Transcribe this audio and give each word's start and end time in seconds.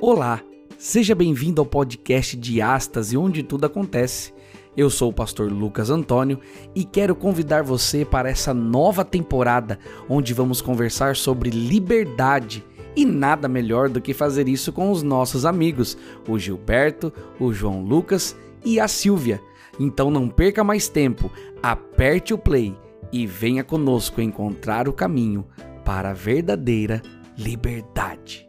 Olá, 0.00 0.40
seja 0.78 1.12
bem-vindo 1.12 1.60
ao 1.60 1.66
podcast 1.66 2.36
de 2.36 2.62
Astas 2.62 3.12
e 3.12 3.16
onde 3.16 3.42
tudo 3.42 3.66
acontece. 3.66 4.32
Eu 4.76 4.88
sou 4.90 5.10
o 5.10 5.12
pastor 5.12 5.50
Lucas 5.50 5.90
Antônio 5.90 6.38
e 6.72 6.84
quero 6.84 7.16
convidar 7.16 7.64
você 7.64 8.04
para 8.04 8.30
essa 8.30 8.54
nova 8.54 9.04
temporada 9.04 9.76
onde 10.08 10.32
vamos 10.32 10.62
conversar 10.62 11.16
sobre 11.16 11.50
liberdade. 11.50 12.64
E 12.94 13.04
nada 13.04 13.48
melhor 13.48 13.88
do 13.88 14.00
que 14.00 14.14
fazer 14.14 14.46
isso 14.46 14.72
com 14.72 14.92
os 14.92 15.02
nossos 15.02 15.44
amigos, 15.44 15.98
o 16.28 16.38
Gilberto, 16.38 17.12
o 17.40 17.52
João 17.52 17.82
Lucas 17.82 18.36
e 18.64 18.78
a 18.78 18.86
Silvia. 18.86 19.40
Então 19.80 20.12
não 20.12 20.28
perca 20.28 20.62
mais 20.62 20.88
tempo, 20.88 21.28
aperte 21.60 22.32
o 22.32 22.38
play 22.38 22.72
e 23.12 23.26
venha 23.26 23.64
conosco 23.64 24.20
encontrar 24.20 24.88
o 24.88 24.92
caminho 24.92 25.44
para 25.84 26.10
a 26.10 26.14
verdadeira 26.14 27.02
liberdade. 27.36 28.47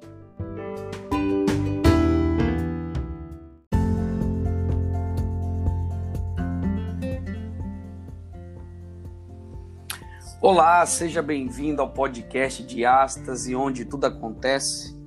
Olá, 10.41 10.85
seja 10.85 11.21
bem-vindo 11.21 11.81
ao 11.81 11.89
podcast 11.89 12.63
de 12.63 12.85
Astas 12.85 13.45
e 13.45 13.53
onde 13.53 13.83
tudo 13.83 14.05
acontece. 14.05 14.97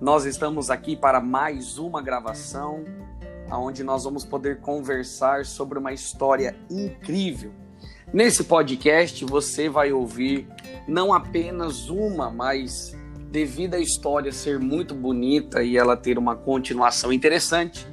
Nós 0.00 0.24
estamos 0.24 0.70
aqui 0.70 0.96
para 0.96 1.20
mais 1.20 1.78
uma 1.78 2.02
gravação, 2.02 2.84
onde 3.48 3.84
nós 3.84 4.02
vamos 4.02 4.24
poder 4.24 4.60
conversar 4.60 5.44
sobre 5.44 5.78
uma 5.78 5.92
história 5.92 6.56
incrível. 6.68 7.52
Nesse 8.12 8.42
podcast 8.42 9.24
você 9.24 9.68
vai 9.68 9.92
ouvir 9.92 10.48
não 10.88 11.14
apenas 11.14 11.88
uma, 11.88 12.28
mas 12.28 12.92
devido 13.30 13.74
à 13.74 13.78
história 13.78 14.32
ser 14.32 14.58
muito 14.58 14.96
bonita 14.96 15.62
e 15.62 15.76
ela 15.76 15.96
ter 15.96 16.18
uma 16.18 16.34
continuação 16.34 17.12
interessante, 17.12 17.86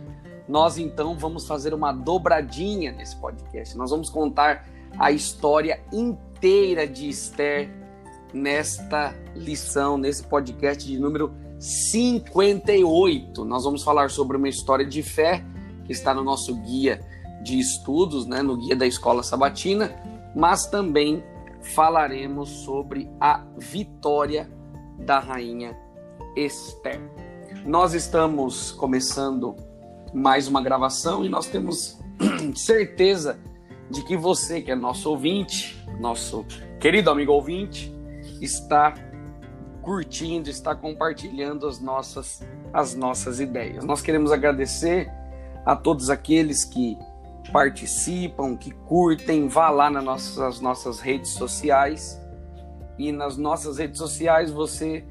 nós 0.49 0.79
então 0.79 1.15
vamos 1.19 1.45
fazer 1.45 1.71
uma 1.71 1.91
dobradinha 1.91 2.91
nesse 2.93 3.15
podcast. 3.17 3.77
Nós 3.77 3.91
vamos 3.91 4.09
contar 4.09 4.67
a 4.97 5.11
história 5.11 5.79
inteira 5.93 6.32
inteira 6.43 6.85
de 6.85 7.07
Esther 7.07 7.73
nesta 8.33 9.15
lição, 9.33 9.97
nesse 9.97 10.23
podcast 10.23 10.85
de 10.85 10.99
número 10.99 11.33
58. 11.57 13.45
Nós 13.45 13.63
vamos 13.63 13.81
falar 13.81 14.09
sobre 14.09 14.35
uma 14.35 14.49
história 14.49 14.85
de 14.85 15.01
fé 15.01 15.41
que 15.85 15.93
está 15.93 16.13
no 16.13 16.21
nosso 16.21 16.53
guia 16.55 16.99
de 17.41 17.57
estudos, 17.57 18.25
né, 18.25 18.41
no 18.41 18.57
guia 18.57 18.75
da 18.75 18.85
escola 18.85 19.23
sabatina, 19.23 19.95
mas 20.35 20.67
também 20.67 21.23
falaremos 21.61 22.49
sobre 22.49 23.09
a 23.21 23.45
vitória 23.57 24.51
da 24.99 25.19
rainha 25.19 25.77
Esther. 26.35 26.99
Nós 27.65 27.93
estamos 27.93 28.69
começando 28.73 29.55
mais 30.13 30.49
uma 30.49 30.61
gravação 30.61 31.23
e 31.23 31.29
nós 31.29 31.45
temos 31.47 31.97
certeza 32.53 33.39
de 33.89 34.03
que 34.03 34.17
você, 34.17 34.61
que 34.61 34.71
é 34.71 34.75
nosso 34.75 35.09
ouvinte, 35.09 35.82
nosso 35.99 36.45
querido 36.79 37.09
amigo 37.09 37.31
ouvinte, 37.31 37.93
está 38.41 38.93
curtindo, 39.81 40.49
está 40.49 40.73
compartilhando 40.73 41.67
as 41.67 41.79
nossas, 41.79 42.41
as 42.71 42.95
nossas 42.95 43.39
ideias. 43.39 43.83
Nós 43.83 44.01
queremos 44.01 44.31
agradecer 44.31 45.11
a 45.65 45.75
todos 45.75 46.09
aqueles 46.09 46.63
que 46.63 46.97
participam, 47.51 48.55
que 48.55 48.71
curtem, 48.71 49.47
vá 49.47 49.69
lá 49.69 49.89
nas 49.89 50.03
nossas, 50.03 50.59
nossas 50.59 50.99
redes 50.99 51.31
sociais. 51.31 52.19
E 52.97 53.11
nas 53.11 53.37
nossas 53.37 53.77
redes 53.77 53.97
sociais 53.97 54.51
você 54.51 55.05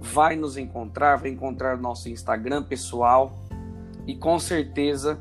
vai 0.00 0.36
nos 0.36 0.56
encontrar, 0.56 1.16
vai 1.16 1.30
encontrar 1.30 1.76
nosso 1.76 2.08
Instagram 2.08 2.62
pessoal 2.62 3.38
e 4.06 4.14
com 4.14 4.38
certeza 4.38 5.18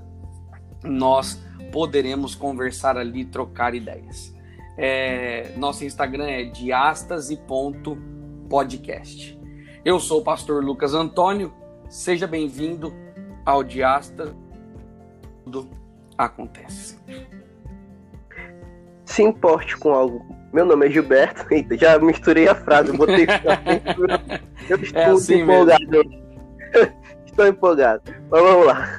nós 0.83 1.41
poderemos 1.71 2.35
conversar 2.35 2.97
ali, 2.97 3.25
trocar 3.25 3.73
ideias. 3.73 4.33
É, 4.77 5.51
nosso 5.55 5.85
Instagram 5.85 6.27
é 6.27 6.43
diastase.podcast. 6.45 9.39
Eu 9.85 9.99
sou 9.99 10.21
o 10.21 10.23
pastor 10.23 10.63
Lucas 10.63 10.93
Antônio. 10.93 11.53
Seja 11.89 12.25
bem-vindo 12.25 12.93
ao 13.45 13.61
Diasta. 13.63 14.33
Tudo 15.43 15.69
acontece. 16.17 16.97
Se 19.05 19.21
importe 19.21 19.77
com 19.77 19.93
algo. 19.93 20.25
Meu 20.51 20.65
nome 20.65 20.87
é 20.87 20.89
Gilberto. 20.89 21.45
Eita, 21.53 21.77
já 21.77 21.99
misturei 21.99 22.47
a 22.47 22.55
frase. 22.55 22.91
Botei 22.93 23.27
Eu 24.69 24.77
estou 24.77 25.01
é 25.01 25.05
assim 25.05 25.41
empolgado. 25.41 26.01
estou 27.27 27.47
empolgado. 27.47 28.01
Mas 28.31 28.41
vamos 28.41 28.65
lá. 28.65 28.89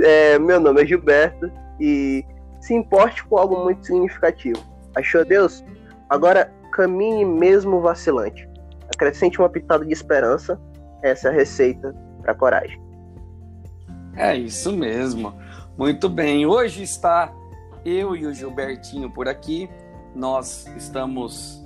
É, 0.00 0.38
meu 0.38 0.60
nome 0.60 0.82
é 0.82 0.86
Gilberto 0.86 1.50
e 1.80 2.22
se 2.60 2.74
importe 2.74 3.24
com 3.24 3.38
algo 3.38 3.64
muito 3.64 3.86
significativo 3.86 4.62
Achou 4.94 5.24
Deus? 5.24 5.64
Agora 6.08 6.52
caminhe 6.72 7.24
mesmo 7.24 7.80
vacilante. 7.80 8.48
Acrescente 8.94 9.38
uma 9.38 9.48
pitada 9.48 9.84
de 9.84 9.92
esperança. 9.92 10.60
Essa 11.02 11.28
é 11.28 11.30
a 11.30 11.34
receita 11.34 11.94
para 12.22 12.34
coragem. 12.34 12.80
É 14.16 14.36
isso 14.36 14.72
mesmo. 14.72 15.34
Muito 15.76 16.08
bem. 16.08 16.44
Hoje 16.46 16.82
está 16.82 17.32
eu 17.84 18.16
e 18.16 18.26
o 18.26 18.34
Gilbertinho 18.34 19.10
por 19.10 19.28
aqui. 19.28 19.70
Nós 20.14 20.66
estamos 20.76 21.64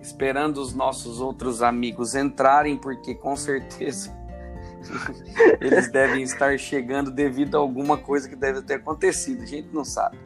esperando 0.00 0.58
os 0.58 0.74
nossos 0.74 1.20
outros 1.20 1.62
amigos 1.62 2.14
entrarem, 2.14 2.76
porque 2.76 3.14
com 3.14 3.36
certeza 3.36 4.12
eles 5.60 5.90
devem 5.92 6.24
estar 6.24 6.58
chegando 6.58 7.10
devido 7.10 7.56
a 7.56 7.60
alguma 7.60 7.96
coisa 7.96 8.28
que 8.28 8.34
deve 8.34 8.62
ter 8.62 8.74
acontecido. 8.74 9.42
A 9.42 9.46
gente 9.46 9.68
não 9.72 9.84
sabe. 9.84 10.18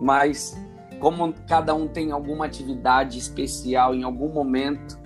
Mas 0.00 0.56
como 1.02 1.34
cada 1.48 1.74
um 1.74 1.88
tem 1.88 2.12
alguma 2.12 2.46
atividade 2.46 3.18
especial 3.18 3.92
em 3.92 4.04
algum 4.04 4.28
momento, 4.28 4.96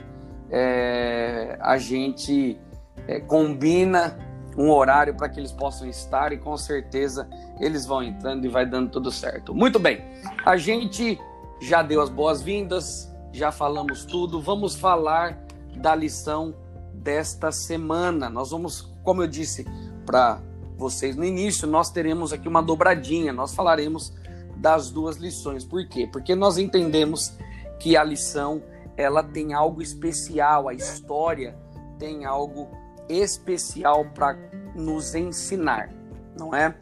é, 0.51 1.57
a 1.59 1.79
gente 1.79 2.61
é, 3.09 3.19
combina 3.19 4.15
um 4.59 4.71
horário 4.71 5.15
para 5.15 5.27
que 5.27 5.41
eles 5.41 5.53
possam 5.53 5.89
estar 5.89 6.35
e 6.35 6.37
com 6.37 6.55
certeza 6.59 7.27
eles 7.59 7.87
vão 7.87 8.03
entrando 8.03 8.45
e 8.45 8.49
vai 8.49 8.67
dando 8.67 8.91
tudo 8.91 9.11
certo. 9.11 9.55
Muito 9.55 9.79
bem, 9.79 10.05
a 10.45 10.59
gente 10.59 11.19
já 11.63 11.83
deu 11.83 12.03
as 12.03 12.11
boas-vindas, 12.11 13.11
já 13.33 13.51
falamos 13.51 14.05
tudo, 14.05 14.39
vamos 14.39 14.77
falar 14.77 15.47
da 15.77 15.95
lição 15.95 16.55
desta 16.93 17.51
semana. 17.51 18.29
Nós 18.29 18.51
vamos, 18.51 18.95
como 19.03 19.23
eu 19.23 19.27
disse 19.27 19.65
para 20.05 20.43
vocês 20.77 21.17
no 21.17 21.25
início, 21.25 21.67
nós 21.67 21.91
teremos 21.91 22.35
aqui 22.35 22.47
uma 22.47 22.63
dobradinha, 22.63 23.33
nós 23.33 23.55
falaremos 23.55 24.13
das 24.57 24.91
duas 24.91 25.17
lições. 25.17 25.65
Por 25.65 25.87
quê? 25.89 26.09
Porque 26.11 26.35
nós 26.35 26.59
entendemos 26.59 27.37
que 27.79 27.97
a 27.97 28.03
lição 28.03 28.63
ela 28.97 29.23
tem 29.23 29.53
algo 29.53 29.83
especial, 29.83 30.69
a 30.69 30.75
história 30.75 31.57
tem 31.99 32.25
algo 32.25 32.69
especial 33.09 34.07
para 34.07 34.37
nos 34.75 35.15
ensinar, 35.15 35.91
não 36.39 36.55
é? 36.55 36.75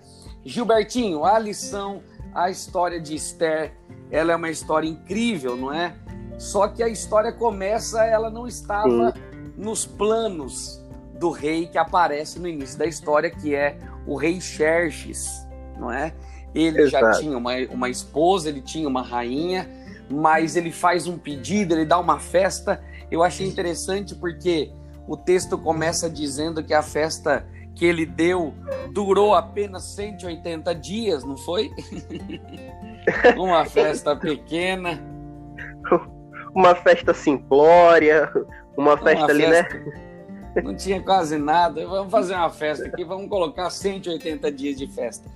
Gilbertinho, 0.44 1.24
a 1.24 1.38
lição, 1.38 2.02
a 2.34 2.50
história 2.50 3.00
de 3.00 3.14
Esther, 3.14 3.74
ela 4.10 4.32
é 4.32 4.36
uma 4.36 4.50
história 4.50 4.88
incrível, 4.88 5.56
não 5.56 5.72
é? 5.72 5.94
Só 6.38 6.68
que 6.68 6.82
a 6.82 6.88
história 6.88 7.32
começa, 7.32 8.04
ela 8.04 8.30
não 8.30 8.46
estava 8.46 9.14
nos 9.56 9.86
planos 9.86 10.80
do 11.18 11.30
rei 11.30 11.66
que 11.66 11.78
aparece 11.78 12.38
no 12.38 12.48
início 12.48 12.78
da 12.78 12.86
história, 12.86 13.30
que 13.30 13.54
é 13.54 13.78
o 14.06 14.16
rei 14.16 14.40
Xerxes, 14.40 15.46
não 15.78 15.90
é? 15.90 16.12
Ele 16.54 16.82
Exato. 16.82 17.06
já 17.06 17.20
tinha 17.20 17.36
uma, 17.36 17.52
uma 17.70 17.90
esposa, 17.90 18.48
ele 18.48 18.60
tinha 18.60 18.88
uma 18.88 19.02
rainha, 19.02 19.68
mas 20.08 20.56
ele 20.56 20.70
faz 20.70 21.06
um 21.06 21.18
pedido, 21.18 21.74
ele 21.74 21.84
dá 21.84 21.98
uma 21.98 22.20
festa. 22.20 22.82
Eu 23.10 23.22
achei 23.22 23.46
interessante 23.46 24.14
porque 24.14 24.70
o 25.06 25.16
texto 25.16 25.58
começa 25.58 26.08
dizendo 26.08 26.62
que 26.62 26.72
a 26.72 26.82
festa 26.82 27.46
que 27.74 27.84
ele 27.84 28.06
deu 28.06 28.54
durou 28.92 29.34
apenas 29.34 29.82
180 29.84 30.74
dias, 30.76 31.24
não 31.24 31.36
foi? 31.36 31.72
uma 33.36 33.64
festa 33.64 34.14
pequena. 34.14 35.02
Uma 36.54 36.72
festa 36.72 37.12
simplória, 37.12 38.32
uma 38.76 38.96
festa 38.96 39.24
uma 39.24 39.30
ali, 39.32 39.44
né? 39.44 39.64
festa... 39.64 39.74
né? 39.76 40.13
Não 40.62 40.74
tinha 40.74 41.00
quase 41.00 41.36
nada. 41.38 41.86
Vamos 41.86 42.10
fazer 42.10 42.34
uma 42.34 42.50
festa 42.50 42.86
aqui, 42.86 43.04
vamos 43.04 43.28
colocar 43.28 43.70
180 43.70 44.50
dias 44.52 44.76
de 44.76 44.86
festa. 44.86 45.28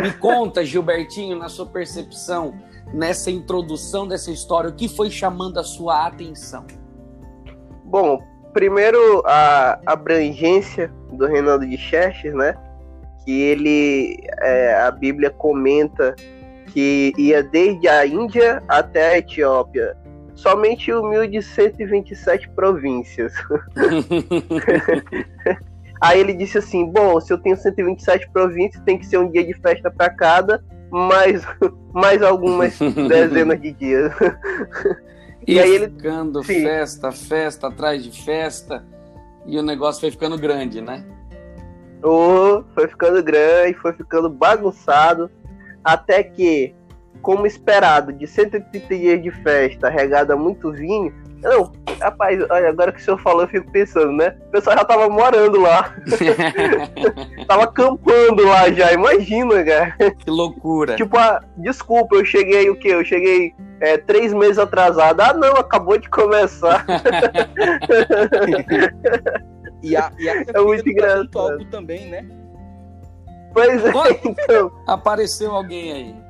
Me 0.00 0.12
conta, 0.12 0.64
Gilbertinho, 0.64 1.38
na 1.38 1.48
sua 1.48 1.66
percepção, 1.66 2.54
nessa 2.92 3.30
introdução 3.30 4.06
dessa 4.06 4.30
história, 4.30 4.70
o 4.70 4.74
que 4.74 4.88
foi 4.88 5.10
chamando 5.10 5.58
a 5.58 5.64
sua 5.64 6.06
atenção? 6.06 6.66
Bom, 7.84 8.20
primeiro 8.52 9.22
a 9.26 9.78
abrangência 9.86 10.92
do 11.12 11.26
reinado 11.26 11.66
de 11.66 11.76
Xerxes, 11.76 12.34
né? 12.34 12.54
Que 13.24 13.40
ele, 13.40 14.18
é, 14.40 14.74
a 14.82 14.90
Bíblia 14.90 15.30
comenta 15.30 16.14
que 16.72 17.12
ia 17.16 17.42
desde 17.42 17.88
a 17.88 18.06
Índia 18.06 18.62
até 18.68 19.08
a 19.08 19.18
Etiópia 19.18 19.96
somente 20.36 20.92
humilde 20.92 21.42
127 21.42 22.48
províncias. 22.50 23.32
Aí 26.00 26.20
ele 26.20 26.34
disse 26.34 26.58
assim: 26.58 26.86
Bom, 26.86 27.18
se 27.20 27.32
eu 27.32 27.38
tenho 27.38 27.56
127 27.56 28.30
províncias, 28.30 28.82
tem 28.84 28.98
que 28.98 29.06
ser 29.06 29.18
um 29.18 29.30
dia 29.30 29.44
de 29.44 29.54
festa 29.54 29.90
para 29.90 30.10
cada, 30.10 30.62
mais, 30.90 31.44
mais 31.92 32.22
algumas 32.22 32.78
dezenas 33.08 33.60
de 33.60 33.72
dias. 33.72 34.12
e, 35.46 35.54
e 35.54 35.60
aí 35.60 35.74
ele. 35.74 35.88
Ficando 35.88 36.44
Sim. 36.44 36.62
festa, 36.62 37.10
festa 37.10 37.68
atrás 37.68 38.04
de 38.04 38.22
festa, 38.24 38.84
e 39.46 39.58
o 39.58 39.62
negócio 39.62 40.00
foi 40.02 40.10
ficando 40.10 40.38
grande, 40.38 40.80
né? 40.80 41.04
Oh, 42.02 42.62
foi 42.74 42.86
ficando 42.88 43.22
grande, 43.22 43.74
foi 43.78 43.94
ficando 43.94 44.28
bagunçado, 44.28 45.30
até 45.82 46.22
que, 46.22 46.74
como 47.22 47.46
esperado, 47.46 48.12
de 48.12 48.26
130 48.26 48.94
dias 48.94 49.22
de 49.22 49.30
festa 49.30 49.88
regada 49.88 50.34
a 50.34 50.36
muito 50.36 50.72
vinho, 50.72 51.12
não, 51.42 51.70
rapaz, 52.00 52.44
olha, 52.50 52.68
agora 52.68 52.90
que 52.90 53.00
o 53.00 53.04
senhor 53.04 53.18
falou, 53.18 53.42
eu 53.42 53.48
fico 53.48 53.70
pensando, 53.70 54.10
né? 54.12 54.36
O 54.48 54.50
pessoal 54.50 54.76
já 54.76 54.84
tava 54.84 55.08
morando 55.08 55.60
lá. 55.60 55.94
tava 57.46 57.64
acampando 57.64 58.44
lá 58.44 58.70
já, 58.72 58.92
imagina, 58.92 59.62
cara. 59.62 59.94
Que 60.18 60.30
loucura. 60.30 60.96
Tipo, 60.96 61.16
ah, 61.18 61.40
desculpa, 61.56 62.16
eu 62.16 62.24
cheguei 62.24 62.68
o 62.70 62.76
quê? 62.76 62.88
Eu 62.88 63.04
cheguei 63.04 63.54
é, 63.80 63.98
três 63.98 64.32
meses 64.32 64.58
atrasado. 64.58 65.20
Ah, 65.20 65.34
não, 65.34 65.52
acabou 65.52 65.98
de 65.98 66.08
começar. 66.08 66.84
e 69.82 69.94
a, 69.96 70.10
e 70.18 70.28
a 70.28 70.42
é 70.42 70.60
muito 70.60 70.88
engraçado. 70.88 71.64
também, 71.70 72.08
né? 72.08 72.26
Pois 73.52 73.84
é, 73.84 73.90
então. 74.24 74.72
Apareceu 74.86 75.52
alguém 75.52 75.92
aí. 75.92 76.25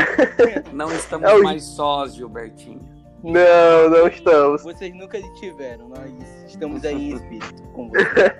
Não 0.72 0.92
estamos 0.92 1.28
é 1.28 1.34
o... 1.34 1.42
mais 1.42 1.64
sós, 1.64 2.14
Gilbertinho. 2.14 2.96
Não, 3.22 3.90
não 3.90 4.06
estamos. 4.06 4.62
Vocês 4.62 4.94
nunca 4.94 5.20
tiveram, 5.40 5.88
nós 5.88 6.12
estamos 6.46 6.84
aí 6.84 7.10
em 7.10 7.16
espírito 7.16 7.62
com 7.72 7.88
você. 7.88 8.30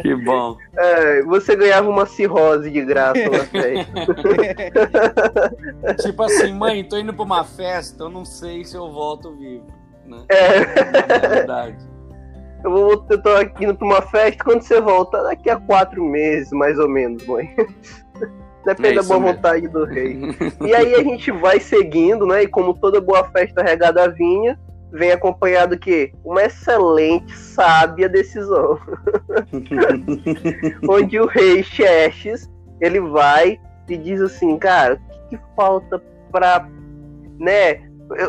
que 0.00 0.14
bom. 0.24 0.56
É, 0.76 1.22
você 1.22 1.54
ganhava 1.54 1.88
uma 1.88 2.06
cirrose 2.06 2.70
de 2.70 2.82
graça 2.82 3.20
na 3.28 3.44
tipo 6.02 6.22
assim, 6.22 6.54
mãe, 6.54 6.82
tô 6.84 6.96
indo 6.96 7.12
pra 7.12 7.24
uma 7.24 7.44
festa, 7.44 8.04
eu 8.04 8.08
não 8.08 8.24
sei 8.24 8.64
se 8.64 8.74
eu 8.76 8.90
volto 8.90 9.36
vivo. 9.36 9.66
Né? 10.06 10.24
É. 10.28 10.60
Na 11.20 11.28
verdade. 11.28 11.76
Eu, 12.64 12.70
vou, 12.70 13.06
eu 13.10 13.22
tô 13.22 13.30
aqui 13.30 13.64
indo 13.64 13.74
pra 13.74 13.86
uma 13.86 14.00
festa, 14.02 14.42
quando 14.42 14.62
você 14.62 14.80
volta? 14.80 15.22
Daqui 15.24 15.50
a 15.50 15.60
quatro 15.60 16.02
meses, 16.02 16.50
mais 16.52 16.78
ou 16.78 16.88
menos, 16.88 17.26
mãe. 17.26 17.54
Depende 18.64 18.98
é 18.98 19.02
da 19.02 19.02
boa 19.02 19.20
mesmo. 19.20 19.34
vontade 19.34 19.68
do 19.68 19.84
rei. 19.84 20.18
e 20.66 20.74
aí 20.74 20.94
a 20.94 21.02
gente 21.02 21.30
vai 21.30 21.60
seguindo, 21.60 22.26
né? 22.26 22.44
E 22.44 22.48
como 22.48 22.74
toda 22.74 23.00
boa 23.00 23.24
festa 23.24 23.62
regada 23.62 24.04
a 24.04 24.08
vinha, 24.08 24.58
vem 24.90 25.12
acompanhado 25.12 25.78
que 25.78 26.12
uma 26.24 26.42
excelente, 26.42 27.36
sábia 27.36 28.08
decisão. 28.08 28.78
Onde 30.88 31.20
o 31.20 31.26
rei 31.26 31.62
Xerxes, 31.62 32.50
ele 32.80 33.00
vai 33.00 33.60
e 33.88 33.96
diz 33.98 34.20
assim, 34.20 34.56
cara, 34.58 34.94
o 34.94 35.28
que, 35.28 35.36
que 35.36 35.44
falta 35.54 36.02
pra, 36.32 36.66
né? 37.38 37.82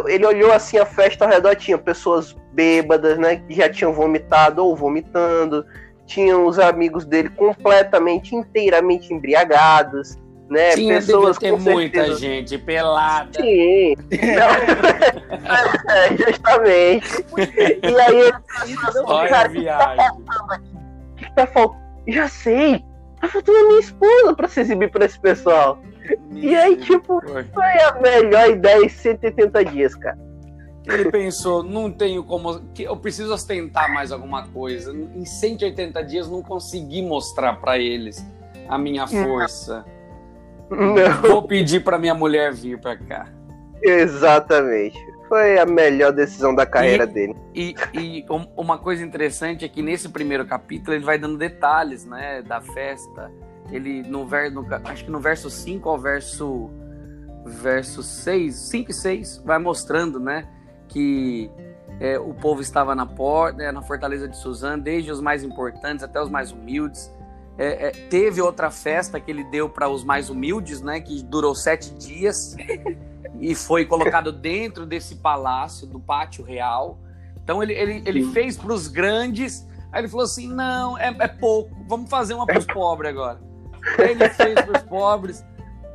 Ele 0.07 0.25
olhou 0.25 0.51
assim 0.51 0.77
a 0.77 0.85
festa 0.85 1.25
ao 1.25 1.31
redor, 1.31 1.55
tinha 1.55 1.77
pessoas 1.77 2.35
bêbadas, 2.53 3.17
né? 3.17 3.37
Que 3.37 3.53
já 3.55 3.69
tinham 3.69 3.93
vomitado 3.93 4.65
ou 4.65 4.75
vomitando. 4.75 5.65
Tinham 6.05 6.45
os 6.45 6.59
amigos 6.59 7.05
dele 7.05 7.29
completamente, 7.29 8.35
inteiramente 8.35 9.13
embriagados 9.13 10.17
né? 10.49 10.71
Tinha, 10.75 10.95
pessoas 10.95 11.37
ter 11.37 11.51
muita 11.51 12.05
certeza... 12.05 12.19
gente 12.19 12.57
pelada. 12.57 13.31
Sim. 13.39 13.95
é, 15.89 16.17
justamente. 16.17 17.25
E 17.83 17.99
aí 17.99 18.19
ele 18.19 18.33
Olha 19.05 19.39
a 19.41 19.47
viagem. 19.47 20.11
O 20.11 21.15
que 21.15 21.35
tá 21.35 21.47
faltando? 21.47 21.85
Já 22.07 22.27
sei. 22.27 22.83
Tá 23.19 23.27
faltando 23.27 23.57
a 23.57 23.67
minha 23.67 23.79
esposa 23.79 24.35
pra 24.35 24.47
se 24.47 24.61
exibir 24.61 24.91
pra 24.91 25.05
esse 25.05 25.19
pessoal. 25.19 25.79
e 26.31 26.55
aí, 26.55 26.77
tipo, 26.77 27.21
foi 27.21 27.81
a 27.81 27.99
melhor 28.01 28.51
ideia 28.51 28.85
em 28.85 28.89
180 28.89 29.65
dias, 29.65 29.95
cara. 29.95 30.17
Ele 30.87 31.09
pensou, 31.09 31.63
não 31.63 31.91
tenho 31.91 32.23
como. 32.23 32.61
Eu 32.77 32.95
preciso 32.97 33.33
ostentar 33.33 33.91
mais 33.91 34.11
alguma 34.11 34.47
coisa. 34.49 34.93
Em 34.93 35.25
180 35.25 36.03
dias 36.03 36.29
não 36.29 36.43
consegui 36.43 37.01
mostrar 37.01 37.53
para 37.59 37.79
eles 37.79 38.23
a 38.69 38.77
minha 38.77 39.07
força. 39.07 39.83
Não. 40.69 40.95
Vou 41.21 41.43
pedir 41.43 41.83
para 41.83 41.97
minha 41.97 42.13
mulher 42.13 42.53
vir 42.53 42.79
para 42.79 42.97
cá. 42.97 43.27
Exatamente. 43.81 44.97
Foi 45.27 45.57
a 45.57 45.65
melhor 45.65 46.11
decisão 46.11 46.53
da 46.53 46.65
carreira 46.65 47.03
e, 47.03 47.07
dele. 47.07 47.35
E, 47.53 47.75
e, 47.93 48.25
uma 48.55 48.77
coisa 48.77 49.03
interessante 49.03 49.65
é 49.65 49.67
que 49.67 49.81
nesse 49.81 50.09
primeiro 50.09 50.45
capítulo 50.45 50.95
ele 50.95 51.03
vai 51.03 51.17
dando 51.17 51.37
detalhes, 51.37 52.05
né, 52.05 52.41
da 52.41 52.61
festa. 52.61 53.31
Ele 53.71 54.03
no 54.03 54.25
verso, 54.25 54.65
acho 54.83 55.05
que 55.05 55.11
no 55.11 55.19
verso 55.19 55.49
5 55.49 55.89
ao 55.89 55.97
verso 55.97 56.69
verso 57.45 58.01
6, 58.01 58.55
5 58.55 58.91
e 58.91 58.93
6, 58.93 59.43
vai 59.45 59.59
mostrando, 59.59 60.19
né, 60.19 60.47
que 60.87 61.49
é, 61.99 62.17
o 62.17 62.33
povo 62.33 62.61
estava 62.61 62.95
na 62.95 63.05
porta, 63.05 63.57
né, 63.59 63.71
na 63.71 63.81
fortaleza 63.81 64.27
de 64.27 64.37
Suzã, 64.37 64.77
desde 64.77 65.11
os 65.11 65.21
mais 65.21 65.43
importantes 65.43 66.03
até 66.03 66.21
os 66.21 66.29
mais 66.29 66.51
humildes. 66.51 67.11
É, 67.57 67.87
é, 67.87 67.91
teve 68.09 68.41
outra 68.41 68.69
festa 68.69 69.19
que 69.19 69.31
ele 69.31 69.43
deu 69.45 69.69
para 69.69 69.87
os 69.87 70.03
mais 70.03 70.29
humildes, 70.29 70.81
né? 70.81 70.99
Que 70.99 71.23
durou 71.23 71.55
sete 71.55 71.93
dias 71.93 72.55
e 73.39 73.55
foi 73.55 73.85
colocado 73.85 74.31
dentro 74.31 74.85
desse 74.85 75.15
palácio, 75.15 75.87
do 75.87 75.99
pátio 75.99 76.43
real. 76.43 76.99
Então 77.43 77.63
ele, 77.63 77.73
ele, 77.73 78.03
ele 78.05 78.25
fez 78.31 78.57
para 78.57 78.73
os 78.73 78.87
grandes. 78.87 79.65
Aí 79.91 80.01
ele 80.01 80.07
falou 80.09 80.25
assim: 80.25 80.47
não, 80.47 80.97
é, 80.97 81.15
é 81.19 81.27
pouco, 81.27 81.71
vamos 81.87 82.09
fazer 82.09 82.33
uma 82.33 82.45
para 82.45 82.59
os 82.59 82.65
pobres 82.65 83.09
agora. 83.09 83.39
Aí 83.99 84.11
ele 84.11 84.29
fez 84.29 84.53
para 84.61 84.77
os 84.77 84.83
pobres. 84.83 85.45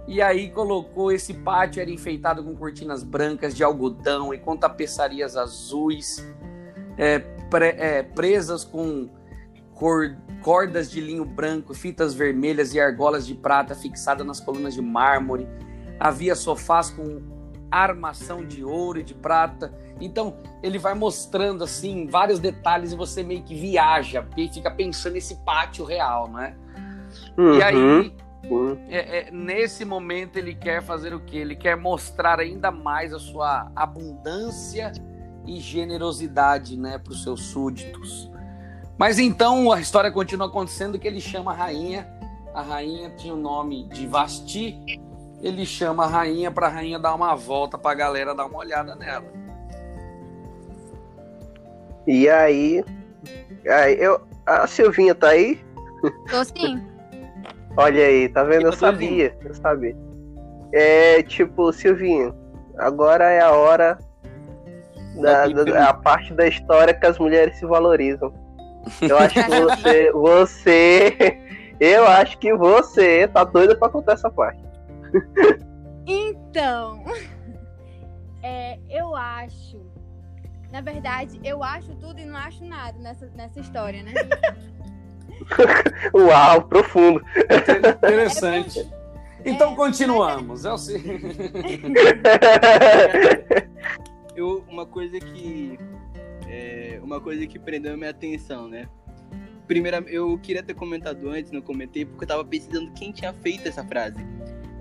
E 0.09 0.21
aí 0.21 0.51
colocou 0.51 1.13
esse 1.13 1.35
pátio 1.35 1.81
era 1.81 1.91
enfeitado 1.91 2.43
com 2.43 2.57
cortinas 2.57 3.05
brancas 3.05 3.55
de 3.55 3.63
algodão 3.63 4.35
e 4.35 4.39
com 4.39 4.57
tapeçarias 4.57 5.37
azuis, 5.37 6.27
é, 6.99 7.21
pre, 7.21 7.69
é, 7.79 8.03
presas 8.03 8.65
com 8.65 9.09
cor, 9.81 10.15
cordas 10.43 10.91
de 10.91 11.01
linho 11.01 11.25
branco, 11.25 11.73
fitas 11.73 12.13
vermelhas 12.13 12.75
e 12.75 12.81
argolas 12.81 13.27
de 13.27 13.35
prata 13.35 13.75
fixadas 13.75 14.27
nas 14.27 14.39
colunas 14.39 14.75
de 14.75 14.83
mármore. 14.83 15.49
Havia 15.99 16.35
sofás 16.37 16.91
com 16.91 17.23
armação 17.71 18.45
de 18.45 18.63
ouro 18.63 19.01
e 19.01 19.03
de 19.03 19.15
prata. 19.15 19.73
Então, 19.99 20.37
ele 20.63 20.79
vai 20.79 20.93
mostrando 20.93 21.65
assim 21.65 22.07
vários 22.07 22.39
detalhes 22.39 22.93
e 22.93 22.97
você 22.97 23.23
meio 23.23 23.43
que 23.43 23.55
viaja 23.55 24.27
e 24.37 24.49
fica 24.49 24.71
pensando 24.71 25.15
nesse 25.15 25.37
pátio 25.45 25.85
real, 25.85 26.29
né? 26.29 26.55
Uhum. 27.39 27.55
E 27.55 27.63
aí, 27.63 28.13
uhum. 28.51 28.79
é, 28.89 29.29
é, 29.29 29.31
nesse 29.31 29.85
momento, 29.87 30.37
ele 30.37 30.55
quer 30.55 30.83
fazer 30.83 31.15
o 31.15 31.21
que? 31.21 31.39
Ele 31.39 31.57
quer 31.57 31.77
mostrar 31.77 32.39
ainda 32.39 32.71
mais 32.71 33.15
a 33.15 33.19
sua 33.19 33.71
abundância 33.75 34.93
e 35.47 35.59
generosidade, 35.59 36.79
né, 36.79 36.99
para 36.99 37.13
os 37.13 37.23
seus 37.23 37.45
súditos. 37.47 38.30
Mas 39.01 39.19
então 39.19 39.73
a 39.73 39.81
história 39.81 40.11
continua 40.11 40.47
acontecendo 40.47 40.99
que 40.99 41.09
ele 41.09 41.23
chama 41.23 41.53
a 41.53 41.55
rainha. 41.55 42.07
A 42.53 42.61
rainha 42.61 43.09
tinha 43.17 43.33
o 43.33 43.37
nome 43.37 43.89
de 43.89 44.07
Vasti. 44.07 44.79
Ele 45.41 45.65
chama 45.65 46.05
a 46.05 46.07
rainha 46.07 46.51
para 46.51 46.67
a 46.67 46.69
rainha 46.69 46.99
dar 46.99 47.15
uma 47.15 47.35
volta 47.35 47.79
para 47.79 47.93
a 47.93 47.95
galera 47.95 48.35
dar 48.35 48.45
uma 48.45 48.59
olhada 48.59 48.95
nela. 48.95 49.25
E 52.07 52.29
aí, 52.29 52.85
aí 53.67 53.97
eu, 53.99 54.21
a 54.45 54.67
Silvinha 54.67 55.15
tá 55.15 55.29
aí? 55.29 55.65
Tô 56.29 56.45
sim. 56.45 56.87
Olha 57.79 58.05
aí, 58.05 58.29
tá 58.29 58.45
vendo? 58.45 58.65
Eu, 58.65 58.67
eu 58.67 58.73
sabia, 58.75 59.35
eu 59.43 59.55
sabia. 59.55 59.97
É 60.75 61.23
tipo, 61.23 61.73
Silvinho, 61.73 62.35
agora 62.77 63.31
é 63.31 63.41
a 63.41 63.53
hora 63.53 63.99
da, 65.23 65.47
da, 65.47 65.89
a 65.89 65.95
parte 65.95 66.35
da 66.35 66.47
história 66.47 66.93
que 66.93 67.07
as 67.07 67.19
mulheres 67.19 67.57
se 67.57 67.65
valorizam. 67.65 68.50
Eu 69.03 69.19
acho 69.19 69.35
que 69.35 69.51
você, 69.51 70.13
você, 70.13 71.41
eu 71.79 72.07
acho 72.07 72.39
que 72.39 72.55
você 72.55 73.29
tá 73.29 73.45
doida 73.45 73.77
para 73.77 73.89
contar 73.89 74.13
essa 74.13 74.31
parte. 74.31 74.63
Então, 76.07 77.05
é, 78.43 78.79
eu 78.89 79.15
acho, 79.15 79.81
na 80.73 80.81
verdade, 80.81 81.41
eu 81.45 81.63
acho 81.63 81.95
tudo 81.97 82.21
e 82.21 82.25
não 82.25 82.37
acho 82.37 82.65
nada 82.65 82.99
nessa, 82.99 83.27
nessa 83.35 83.61
história, 83.61 84.03
né? 84.03 84.13
Uau, 86.15 86.63
profundo. 86.63 87.23
Interessante. 87.97 88.81
É, 88.81 89.51
então 89.51 89.73
é, 89.73 89.77
continuamos. 89.77 90.65
Eu 90.65 90.79
sei. 90.79 91.01
eu, 94.37 94.65
uma 94.69 94.87
coisa 94.87 95.19
que 95.19 95.79
é, 96.51 97.01
uma 97.03 97.21
coisa 97.21 97.47
que 97.47 97.59
prendeu 97.59 97.97
minha 97.97 98.11
atenção, 98.11 98.69
né? 98.69 98.89
Primeiro, 99.67 99.97
eu 100.09 100.37
queria 100.39 100.63
ter 100.63 100.75
comentado 100.75 101.29
antes, 101.29 101.53
não 101.53 101.63
comentei, 101.63 102.05
porque 102.05 102.25
eu 102.25 102.29
tava 102.29 102.45
pesquisando 102.45 102.91
quem 102.93 103.13
tinha 103.13 103.33
feito 103.33 103.69
essa 103.69 103.85
frase. 103.85 104.19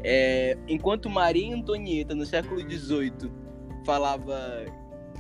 É, 0.04 0.58
enquanto 0.68 1.10
Maria 1.10 1.56
Antonieta, 1.56 2.16
no 2.16 2.26
século 2.26 2.60
XVIII, 2.62 3.32
falava 3.86 4.66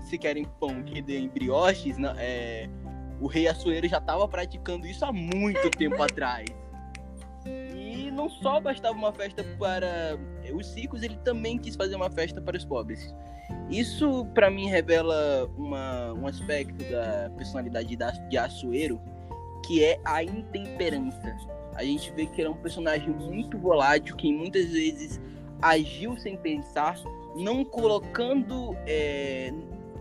se 0.03 0.17
querem 0.17 0.45
pão 0.59 0.81
que 0.81 1.01
dê 1.01 1.27
brioches, 1.27 1.97
é, 2.17 2.67
o 3.21 3.27
rei 3.27 3.47
Assuero 3.47 3.87
já 3.87 3.99
estava 3.99 4.27
praticando 4.27 4.87
isso 4.87 5.05
há 5.05 5.13
muito 5.13 5.69
tempo 5.71 6.01
atrás. 6.01 6.49
E 7.45 7.88
não 8.19 8.29
só 8.29 8.59
bastava 8.59 8.97
uma 8.97 9.13
festa 9.13 9.45
para 9.57 10.19
os 10.53 10.75
ricos, 10.75 11.01
ele 11.03 11.17
também 11.23 11.57
quis 11.57 11.75
fazer 11.75 11.95
uma 11.95 12.09
festa 12.09 12.41
para 12.41 12.57
os 12.57 12.65
pobres. 12.65 13.15
Isso, 13.69 14.25
para 14.33 14.49
mim, 14.49 14.67
revela 14.67 15.49
uma, 15.57 16.13
um 16.13 16.27
aspecto 16.27 16.83
da 16.91 17.31
personalidade 17.37 17.97
de 18.29 18.37
Assuero, 18.37 19.01
que 19.65 19.83
é 19.83 19.99
a 20.03 20.21
intemperança. 20.21 21.37
A 21.75 21.83
gente 21.83 22.11
vê 22.11 22.25
que 22.25 22.41
ele 22.41 22.49
é 22.49 22.51
um 22.51 22.57
personagem 22.57 23.09
muito 23.09 23.57
volátil, 23.57 24.17
que 24.17 24.33
muitas 24.33 24.69
vezes 24.69 25.19
agiu 25.61 26.17
sem 26.17 26.35
pensar, 26.35 26.97
não 27.37 27.63
colocando 27.63 28.75
é, 28.85 29.53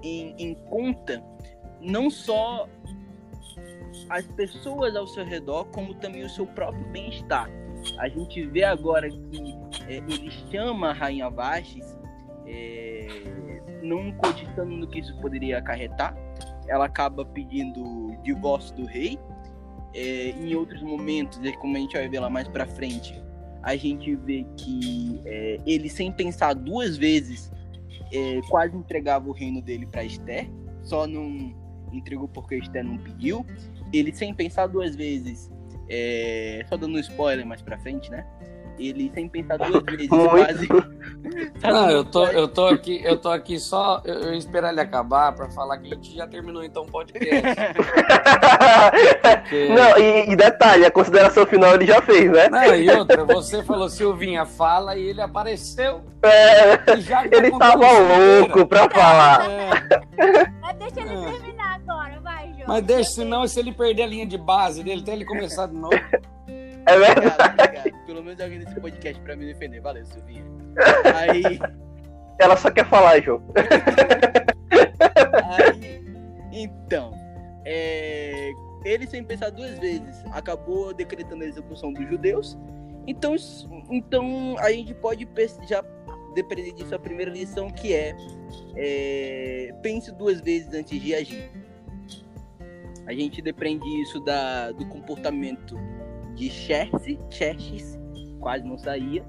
em, 0.03 0.35
em 0.39 0.55
conta 0.55 1.23
não 1.81 2.11
só 2.11 2.69
as 4.11 4.27
pessoas 4.27 4.97
ao 4.97 5.07
seu 5.07 5.25
redor, 5.25 5.67
como 5.67 5.95
também 5.95 6.25
o 6.25 6.29
seu 6.29 6.47
próprio 6.47 6.85
bem-estar. 6.89 7.49
A 7.99 8.09
gente 8.09 8.47
vê 8.47 8.65
agora 8.65 9.09
que 9.09 9.57
é, 9.87 9.97
ele 9.97 10.31
chama 10.51 10.91
a 10.91 10.93
Rainha 10.93 11.31
Vastes, 11.31 11.97
é, 12.47 13.09
não 13.83 14.13
cogitando 14.13 14.77
no 14.77 14.87
que 14.89 15.01
isso 15.01 15.19
poderia 15.21 15.59
acarretar. 15.59 16.17
Ela 16.67 16.87
acaba 16.87 17.25
pedindo 17.25 18.17
divórcio 18.23 18.75
do 18.77 18.85
rei. 18.85 19.19
É, 19.95 20.31
em 20.31 20.55
outros 20.55 20.83
momentos, 20.83 21.41
como 21.59 21.77
a 21.77 21.81
gente 21.81 21.95
vai 21.97 22.09
ver 22.09 22.21
lá 22.21 22.29
mais 22.29 22.47
pra 22.47 22.67
frente, 22.67 23.21
a 23.63 23.75
gente 23.75 24.15
vê 24.17 24.47
que 24.57 25.21
é, 25.25 25.59
ele, 25.67 25.89
sem 25.89 26.13
pensar 26.13 26.55
duas 26.55 26.97
vezes, 26.97 27.51
é, 28.13 28.41
quase 28.49 28.77
entregava 28.77 29.29
o 29.29 29.33
reino 29.33 29.61
dele 29.63 29.87
para 29.87 30.05
Esther, 30.05 30.49
só 30.83 31.07
não 31.07 31.55
entregou 31.93 32.29
porque 32.29 32.57
Esther 32.57 32.85
não 32.85 32.99
pediu. 32.99 33.45
Ele, 33.93 34.15
sem 34.15 34.35
pensar 34.35 34.67
duas 34.67 34.95
vezes, 34.95 35.51
é, 35.89 36.65
só 36.69 36.77
dando 36.77 36.97
um 36.97 37.01
spoiler 37.01 37.47
mais 37.47 37.63
pra 37.63 37.79
frente, 37.79 38.11
né? 38.11 38.27
Ele 38.79 39.11
sem 39.13 39.29
pensar 39.29 39.57
duas 39.57 39.83
vezes, 39.97 40.09
quase. 40.09 40.69
Não, 41.63 41.91
eu 41.91 42.05
tô, 42.05 42.27
eu 42.27 42.47
tô 42.47 42.67
aqui, 42.67 43.01
eu 43.05 43.17
tô 43.17 43.29
aqui 43.29 43.59
só. 43.59 44.01
Eu, 44.05 44.15
eu 44.15 44.35
esperar 44.35 44.71
ele 44.71 44.81
acabar 44.81 45.33
pra 45.33 45.51
falar 45.51 45.79
que 45.79 45.89
a 45.89 45.95
gente 45.97 46.15
já 46.15 46.29
terminou 46.29 46.63
então 46.63 46.85
o 46.85 46.87
podcast. 46.87 47.43
Porque... 49.21 49.69
Não, 49.69 49.99
e, 49.99 50.31
e, 50.31 50.37
detalhe, 50.37 50.87
a 50.87 50.91
consideração 50.91 51.45
final 51.45 51.75
ele 51.75 51.87
já 51.87 52.01
fez, 52.01 52.31
né? 52.31 52.49
Não, 52.49 52.75
e 52.77 52.89
outra, 52.91 53.25
você 53.25 53.65
falou 53.65 53.89
Silvinha, 53.89 54.47
fala 54.47 54.97
e 54.97 55.09
ele 55.09 55.21
apareceu. 55.21 56.01
É, 56.23 56.77
tá 56.77 56.95
ele 57.31 57.51
tava 57.59 57.87
louco 57.99 58.67
pra 58.67 58.89
falar. 58.91 59.51
É. 59.51 60.47
Mas 60.61 60.77
deixa 60.77 61.01
ele 61.01 61.15
é. 61.15 61.33
terminar. 61.33 61.58
Mas 62.69 62.85
deixa, 62.85 63.11
senão, 63.13 63.49
se 63.49 63.59
ele 63.59 63.73
perder 63.73 64.03
a 64.03 64.07
linha 64.07 64.27
de 64.27 64.37
base 64.37 64.85
dele, 64.85 65.01
até 65.01 65.15
ele 65.15 65.25
começar 65.25 65.67
de 65.69 65.75
novo. 65.75 65.95
É 66.87 66.99
verdade. 66.99 67.27
Obrigado, 67.27 67.61
obrigado. 67.61 68.07
Pelo 68.07 68.23
menos 68.23 68.41
alguém 68.43 68.59
nesse 68.59 68.79
podcast 68.79 69.23
pra 69.23 69.35
me 69.35 69.47
defender. 69.47 69.81
Valeu, 69.81 70.05
Silvinha. 70.05 70.45
Aí. 71.17 71.59
Ela 72.39 72.59
só 72.59 72.71
quer 72.71 72.85
falar, 72.85 73.23
João. 73.23 73.43
Aí. 75.57 76.03
Então. 76.53 77.11
É... 77.65 78.53
Ele, 78.85 79.07
sem 79.07 79.25
pensar 79.25 79.51
duas 79.51 79.79
vezes, 79.79 80.23
acabou 80.33 80.93
decretando 80.93 81.45
a 81.45 81.47
execução 81.47 81.91
dos 81.91 82.07
judeus. 82.07 82.59
Então, 83.07 83.35
então 83.89 84.57
a 84.59 84.71
gente 84.71 84.93
pode 84.93 85.27
já 85.67 85.83
depender 86.35 86.73
disso 86.73 86.95
a 86.95 86.99
primeira 86.99 87.31
lição 87.31 87.71
que 87.71 87.95
é, 87.95 88.15
é 88.77 89.75
pense 89.83 90.13
duas 90.13 90.43
vezes 90.43 90.75
antes 90.75 91.01
de 91.01 91.15
agir. 91.15 91.68
A 93.09 93.15
gente 93.15 93.41
depende 93.41 93.89
isso 94.03 94.21
da, 94.21 94.71
do 94.71 94.87
comportamento 94.87 95.75
de 96.35 96.51
Xerxes, 96.51 97.19
Xerxes 97.31 97.99
quase 98.39 98.63
não 98.65 98.77
saía, 98.77 99.25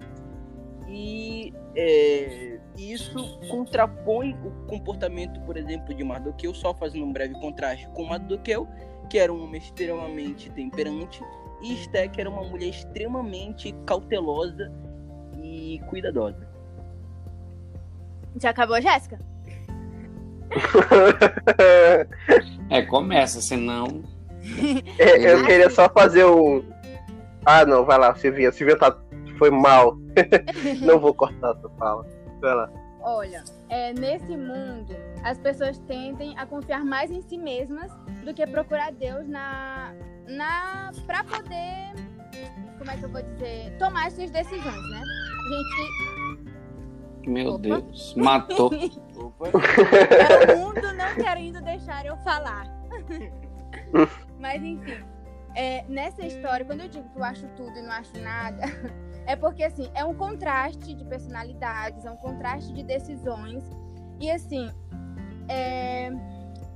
e 0.89 1.53
é, 1.77 2.59
isso 2.77 3.39
contrapõe 3.47 4.33
o 4.43 4.51
comportamento, 4.67 5.39
por 5.45 5.55
exemplo, 5.55 5.95
de 5.95 6.03
Mardoqueu, 6.03 6.53
só 6.53 6.73
fazendo 6.73 7.05
um 7.05 7.13
breve 7.13 7.33
contraste 7.35 7.87
com 7.91 8.03
Mardoqueu, 8.03 8.67
que 9.09 9.17
era 9.17 9.31
um 9.31 9.45
homem 9.45 9.61
extremamente 9.61 10.49
temperante, 10.51 11.23
e 11.61 11.73
Esther, 11.75 12.11
que 12.11 12.19
era 12.19 12.29
uma 12.29 12.43
mulher 12.43 12.67
extremamente 12.67 13.73
cautelosa 13.85 14.69
e 15.41 15.79
cuidadosa. 15.87 16.45
Já 18.41 18.49
acabou, 18.49 18.81
Jéssica? 18.81 19.17
É, 22.69 22.81
começa, 22.83 23.41
senão. 23.41 24.03
É, 24.97 25.33
eu 25.33 25.45
queria 25.45 25.69
só 25.69 25.87
fazer 25.89 26.25
um, 26.25 26.63
ah, 27.45 27.65
não, 27.65 27.85
vai 27.85 27.97
lá, 27.97 28.13
Silvinha. 28.15 28.51
Silvinha 28.51 28.77
tá... 28.77 28.95
foi 29.37 29.49
mal. 29.49 29.97
não 30.81 30.99
vou 30.99 31.13
cortar 31.13 31.51
a 31.51 31.55
sua 31.55 31.69
fala. 31.71 32.05
Vai 32.41 32.55
lá. 32.55 32.69
Olha, 33.01 33.43
é, 33.69 33.93
nesse 33.93 34.35
mundo, 34.35 34.95
as 35.23 35.39
pessoas 35.39 35.79
tendem 35.79 36.37
a 36.37 36.45
confiar 36.45 36.83
mais 36.83 37.09
em 37.09 37.21
si 37.21 37.37
mesmas 37.37 37.91
do 38.25 38.33
que 38.33 38.45
procurar 38.45 38.91
Deus 38.91 39.27
na, 39.27 39.93
na 40.27 40.91
para 41.05 41.23
poder, 41.23 41.93
como 42.77 42.91
é 42.91 42.97
que 42.97 43.03
eu 43.05 43.09
vou 43.09 43.21
dizer, 43.21 43.75
tomar 43.79 44.07
as 44.07 44.13
suas 44.13 44.29
decisões, 44.29 44.89
né? 44.91 45.01
A 45.01 45.55
gente 45.55 46.18
Meu 47.25 47.53
Opa. 47.53 47.59
Deus, 47.59 48.15
matou. 48.15 48.71
é 48.73 50.53
o 50.53 50.57
mundo 50.57 50.93
não 50.93 51.15
querendo 51.15 51.61
deixar 51.61 52.05
eu 52.05 52.15
falar. 52.17 52.65
Mas 54.39 54.63
enfim, 54.63 55.03
é, 55.55 55.83
nessa 55.87 56.25
história, 56.25 56.65
quando 56.65 56.81
eu 56.81 56.87
digo 56.87 57.07
que 57.09 57.17
eu 57.17 57.23
acho 57.23 57.47
tudo 57.49 57.77
e 57.77 57.81
não 57.81 57.91
acho 57.91 58.17
nada, 58.19 58.63
é 59.25 59.35
porque 59.35 59.63
assim, 59.63 59.89
é 59.93 60.03
um 60.03 60.13
contraste 60.13 60.93
de 60.93 61.03
personalidades, 61.05 62.05
é 62.05 62.11
um 62.11 62.17
contraste 62.17 62.73
de 62.73 62.83
decisões. 62.83 63.63
E 64.19 64.29
assim, 64.31 64.71
é, 65.47 66.11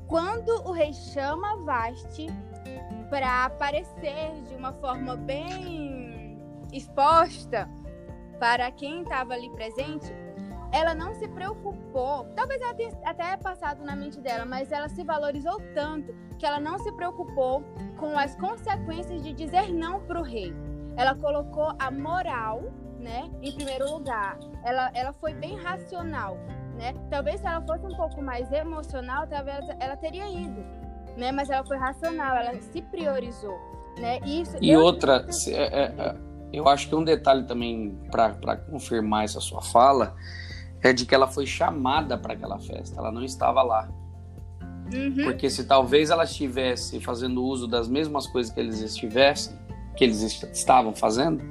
quando 0.08 0.50
o 0.68 0.72
rei 0.72 0.94
chama 0.94 1.64
Vasti 1.64 2.28
para 3.10 3.46
aparecer 3.46 4.42
de 4.48 4.56
uma 4.56 4.74
forma 4.74 5.16
bem 5.16 6.38
exposta 6.72 7.70
para 8.40 8.72
quem 8.72 9.04
estava 9.04 9.34
ali 9.34 9.50
presente, 9.52 10.12
ela 10.74 10.96
não 10.96 11.14
se 11.14 11.28
preocupou. 11.28 12.26
Talvez 12.36 12.60
ela 12.60 12.74
tenha 12.74 12.92
até 13.06 13.38
passado 13.38 13.86
na 13.86 13.96
mente 13.96 14.20
dela, 14.20 14.44
mas 14.44 14.72
ela 14.72 14.90
se 14.90 15.04
valorizou 15.04 15.62
tanto 15.76 16.14
que 16.40 16.46
ela 16.46 16.60
não 16.60 16.80
se 16.80 16.92
preocupou 16.94 17.64
com 17.98 18.18
as 18.18 18.36
consequências 18.36 19.22
de 19.24 19.32
dizer 19.34 19.72
não 19.72 20.02
para 20.02 20.20
o 20.20 20.24
rei. 20.24 20.52
Ela 20.98 21.14
colocou 21.14 21.72
a 21.78 21.92
moral, 21.92 22.64
né, 23.00 23.30
em 23.42 23.52
primeiro 23.52 23.90
lugar. 23.92 24.40
Ela, 24.64 24.90
ela 24.96 25.14
foi 25.14 25.36
bem 25.36 25.56
racional, 25.58 26.38
né? 26.76 26.94
Talvez 27.10 27.40
se 27.40 27.46
ela 27.46 27.62
fosse 27.62 27.86
um 27.86 27.96
pouco 27.96 28.22
mais 28.22 28.52
emocional, 28.52 29.28
talvez 29.28 29.58
ela, 29.58 29.78
ela 29.80 29.96
teria 29.96 30.28
ido, 30.28 30.64
né? 31.16 31.32
Mas 31.32 31.52
ela 31.52 31.64
foi 31.66 31.78
racional, 31.78 32.36
ela 32.36 32.60
se 32.60 32.82
priorizou, 32.82 33.60
né? 34.00 34.20
Isso, 34.26 34.58
e 34.60 34.76
outra, 34.76 35.28
é, 35.48 35.52
é, 35.52 35.84
é, 35.98 36.16
eu 36.52 36.68
acho 36.68 36.88
que 36.90 36.96
um 36.96 37.04
detalhe 37.04 37.44
também 37.44 38.00
para 38.10 38.58
confirmar 38.58 39.26
essa 39.26 39.40
sua 39.40 39.62
fala 39.62 40.16
é 40.84 40.92
de 40.92 41.06
que 41.06 41.16
ela 41.16 41.28
foi 41.28 41.46
chamada 41.46 42.18
para 42.18 42.34
aquela 42.34 42.60
festa, 42.60 43.00
ela 43.00 43.12
não 43.12 43.24
estava 43.24 43.64
lá. 43.64 43.90
Uhum. 44.94 45.24
Porque 45.24 45.50
se 45.50 45.64
talvez 45.64 46.10
ela 46.10 46.26
estivesse 46.26 47.00
fazendo 47.00 47.44
uso 47.44 47.68
das 47.68 47.88
mesmas 47.88 48.28
coisas 48.28 48.54
que 48.54 48.60
eles 48.60 48.80
estivessem, 48.82 49.58
que 49.96 50.04
eles 50.04 50.22
estavam 50.22 50.94
fazendo, 50.94 51.42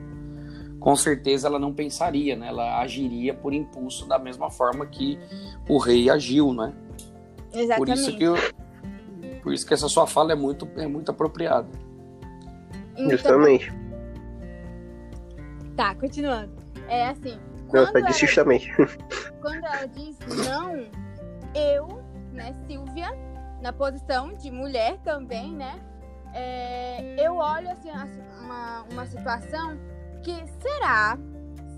com 0.78 0.94
certeza 0.94 1.48
ela 1.48 1.58
não 1.58 1.72
pensaria, 1.72 2.36
né? 2.36 2.48
Ela 2.48 2.80
agiria 2.80 3.32
por 3.32 3.54
impulso 3.54 4.06
da 4.06 4.18
mesma 4.18 4.50
forma 4.50 4.84
que 4.84 5.18
o 5.68 5.78
rei 5.78 6.10
agiu, 6.10 6.52
né? 6.52 6.74
Exatamente. 7.52 7.78
Por 7.78 7.88
isso 7.88 8.16
que 8.16 8.24
eu, 8.24 8.34
por 9.42 9.52
isso 9.54 9.66
que 9.66 9.72
essa 9.72 9.88
sua 9.88 10.06
fala 10.06 10.32
é 10.32 10.36
muito 10.36 10.68
é 10.76 10.86
muito 10.86 11.10
apropriada. 11.10 11.68
Então, 12.92 13.10
Justamente. 13.10 13.72
Tá, 15.74 15.94
continuando. 15.94 16.52
É 16.88 17.08
assim, 17.08 17.38
não, 17.72 17.92
tá 17.92 18.00
disse 18.00 18.26
justamente. 18.26 18.70
Quando 19.40 19.64
ela 19.64 19.86
diz 19.86 20.18
não, 20.46 20.86
eu, 21.54 22.02
né, 22.32 22.54
Silvia, 22.66 23.10
na 23.60 23.72
posição 23.72 24.34
de 24.34 24.50
mulher 24.50 24.98
também, 24.98 25.52
né? 25.52 25.80
É, 26.34 27.14
eu 27.18 27.36
olho 27.36 27.70
assim 27.70 27.90
uma, 28.40 28.82
uma 28.90 29.06
situação 29.06 29.78
que 30.22 30.44
será 30.60 31.18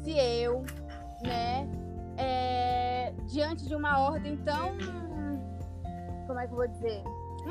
se 0.02 0.16
eu, 0.16 0.64
né, 1.22 1.68
é, 2.16 3.12
diante 3.26 3.66
de 3.66 3.74
uma 3.74 3.98
ordem 3.98 4.36
tão. 4.38 4.76
Como 6.26 6.38
é 6.38 6.46
que 6.46 6.52
eu 6.52 6.56
vou 6.56 6.68
dizer? 6.68 7.02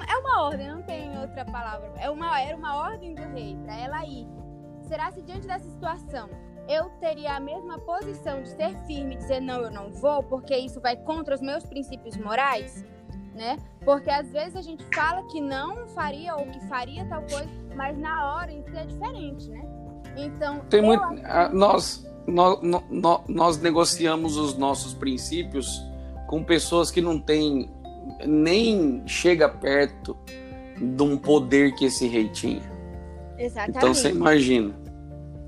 É 0.07 0.17
uma 0.17 0.43
ordem, 0.43 0.67
não 0.69 0.81
tem 0.81 1.15
outra 1.19 1.45
palavra. 1.45 1.91
É 1.97 2.09
uma, 2.09 2.41
era 2.41 2.57
uma 2.57 2.75
ordem 2.75 3.13
do 3.13 3.21
rei 3.21 3.55
para 3.63 3.77
ela 3.77 4.05
ir. 4.05 4.27
Será 4.87 5.11
se 5.11 5.21
diante 5.21 5.45
dessa 5.45 5.69
situação 5.69 6.29
eu 6.67 6.89
teria 6.99 7.35
a 7.35 7.39
mesma 7.39 7.77
posição 7.79 8.41
de 8.41 8.49
ser 8.49 8.75
firme 8.85 9.15
e 9.15 9.17
dizer 9.17 9.39
não, 9.41 9.61
eu 9.61 9.71
não 9.71 9.91
vou, 9.91 10.23
porque 10.23 10.55
isso 10.55 10.79
vai 10.79 10.95
contra 10.95 11.35
os 11.35 11.41
meus 11.41 11.65
princípios 11.65 12.17
morais? 12.17 12.85
né? 13.33 13.57
Porque 13.83 14.09
às 14.09 14.31
vezes 14.31 14.55
a 14.55 14.61
gente 14.61 14.83
fala 14.93 15.23
que 15.27 15.41
não 15.41 15.87
faria 15.87 16.35
ou 16.35 16.45
que 16.45 16.59
faria 16.67 17.05
tal 17.05 17.21
coisa, 17.21 17.49
mas 17.75 17.97
na 17.97 18.35
hora 18.35 18.51
isso 18.51 18.75
é 18.75 18.85
diferente, 18.85 19.49
né? 19.49 19.61
Então, 20.15 20.59
tem 20.69 20.81
muito 20.81 21.03
acho... 21.03 21.55
nós, 21.55 22.07
nós, 22.27 22.59
nós 22.61 23.21
nós 23.27 23.57
negociamos 23.57 24.37
os 24.37 24.55
nossos 24.57 24.93
princípios 24.93 25.81
com 26.27 26.43
pessoas 26.43 26.91
que 26.91 27.01
não 27.01 27.19
têm 27.19 27.71
nem 28.25 29.01
chega 29.07 29.49
perto 29.49 30.15
de 30.77 31.03
um 31.03 31.17
poder 31.17 31.73
que 31.73 31.85
esse 31.85 32.07
rei 32.07 32.29
tinha. 32.29 32.61
Exatamente. 33.37 33.77
Então 33.77 33.93
você 33.93 34.09
imagina. 34.11 34.75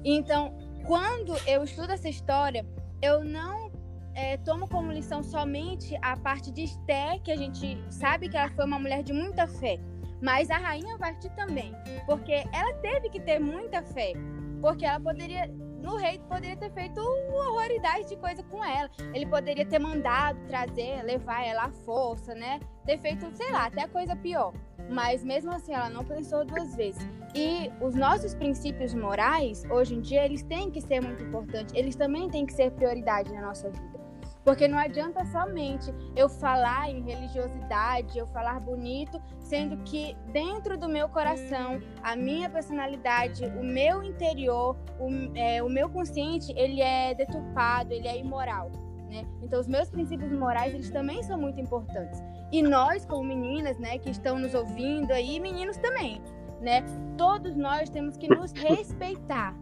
Então, 0.04 0.55
quando 0.86 1.36
eu 1.48 1.64
estudo 1.64 1.92
essa 1.92 2.08
história, 2.08 2.66
eu 3.02 3.24
não 3.24 3.72
é, 4.14 4.38
tomo 4.38 4.68
como 4.68 4.92
lição 4.92 5.24
somente 5.24 5.98
a 6.02 6.16
parte 6.16 6.52
de 6.52 6.64
Esté, 6.64 7.20
que 7.20 7.32
a 7.32 7.36
gente 7.36 7.84
sabe 7.90 8.30
que 8.30 8.38
ela 8.38 8.50
foi 8.52 8.66
uma 8.66 8.80
mulher 8.80 9.04
de 9.04 9.12
muita 9.12 9.48
fé, 9.48 9.80
mas 10.22 10.50
a 10.50 10.58
rainha 10.58 10.98
Vasti 10.98 11.30
também, 11.36 11.74
porque 12.06 12.44
ela 12.54 12.74
teve 12.76 13.10
que 13.10 13.20
ter 13.20 13.40
muita 13.40 13.82
fé, 13.84 14.14
porque 14.62 14.86
ela 14.86 15.00
poderia 15.00 15.48
no 15.86 15.98
rei 15.98 16.20
poderia 16.28 16.58
ter 16.58 16.72
feito 16.72 17.00
uma 17.00 17.52
horroridade 17.52 18.10
de 18.10 18.16
coisa 18.16 18.42
com 18.42 18.64
ela. 18.66 18.90
Ele 19.14 19.26
poderia 19.28 19.64
ter 19.64 19.78
mandado 19.78 20.40
trazer, 20.48 21.04
levar 21.04 21.46
ela 21.46 21.66
à 21.66 21.70
força, 21.70 22.34
né? 22.34 22.60
Ter 22.86 22.98
feito, 22.98 23.30
sei 23.36 23.52
lá, 23.52 23.68
até 23.68 23.88
coisa 23.88 24.16
pior. 24.16 24.52
Mas 24.90 25.24
mesmo 25.24 25.52
assim, 25.52 25.74
ela 25.74 25.90
não 25.90 26.04
pensou 26.04 26.46
duas 26.46 26.76
vezes. 26.76 27.06
E 27.34 27.72
os 27.82 27.96
nossos 27.96 28.34
princípios 28.34 28.94
morais, 28.94 29.64
hoje 29.70 29.96
em 29.96 30.02
dia, 30.02 30.24
eles 30.24 30.44
têm 30.44 30.70
que 30.72 30.82
ser 30.82 31.02
muito 31.02 31.24
importantes. 31.24 31.74
Eles 31.74 31.96
também 31.96 32.30
têm 32.30 32.46
que 32.46 32.54
ser 32.54 32.72
prioridade 32.72 33.32
na 33.34 33.42
nossa 33.42 33.70
vida. 33.70 34.06
Porque 34.46 34.68
não 34.68 34.78
adianta 34.78 35.26
somente 35.26 35.92
eu 36.16 36.30
falar 36.30 36.88
em 36.92 37.02
religiosidade, 37.02 38.16
eu 38.16 38.28
falar 38.28 38.60
bonito, 38.60 39.20
sendo 39.40 39.76
que 39.78 40.16
dentro 40.32 40.78
do 40.78 40.88
meu 40.88 41.10
coração, 41.10 41.82
a 42.04 42.16
minha 42.16 42.48
personalidade, 42.48 43.44
o 43.44 43.64
meu 43.64 44.04
interior, 44.04 44.78
o, 45.00 45.10
é, 45.36 45.64
o 45.64 45.68
meu 45.68 45.90
consciente, 45.90 46.54
ele 46.56 46.80
é 46.80 47.16
deturpado, 47.16 47.92
ele 47.92 48.08
é 48.08 48.20
imoral. 48.20 48.70
Né? 49.10 49.26
Então, 49.42 49.60
os 49.60 49.68
meus 49.68 49.90
princípios 49.90 50.32
morais, 50.32 50.76
eles 50.76 50.92
também 50.92 51.24
são 51.24 51.40
muito 51.40 51.60
importantes. 51.60 52.22
E 52.52 52.62
nós, 52.62 53.06
como 53.06 53.24
meninas, 53.24 53.78
né, 53.78 53.98
que 53.98 54.10
estão 54.10 54.38
nos 54.38 54.54
ouvindo 54.54 55.12
aí, 55.12 55.40
meninos 55.40 55.78
também, 55.78 56.22
né? 56.62 56.84
Todos 57.18 57.56
nós 57.56 57.90
temos 57.90 58.18
que 58.18 58.28
nos 58.28 58.52
respeitar. 58.52 59.56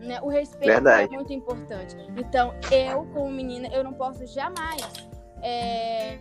Né? 0.00 0.20
O 0.22 0.28
respeito 0.28 0.70
é 0.70 0.74
Verdade. 0.74 1.12
é 1.12 1.16
muito 1.16 1.32
importante. 1.32 1.96
Então, 2.16 2.54
eu, 2.70 3.04
como 3.12 3.30
menina, 3.30 3.68
eu 3.68 3.82
não 3.82 3.92
posso 3.92 4.24
jamais 4.26 5.08
é, 5.42 6.18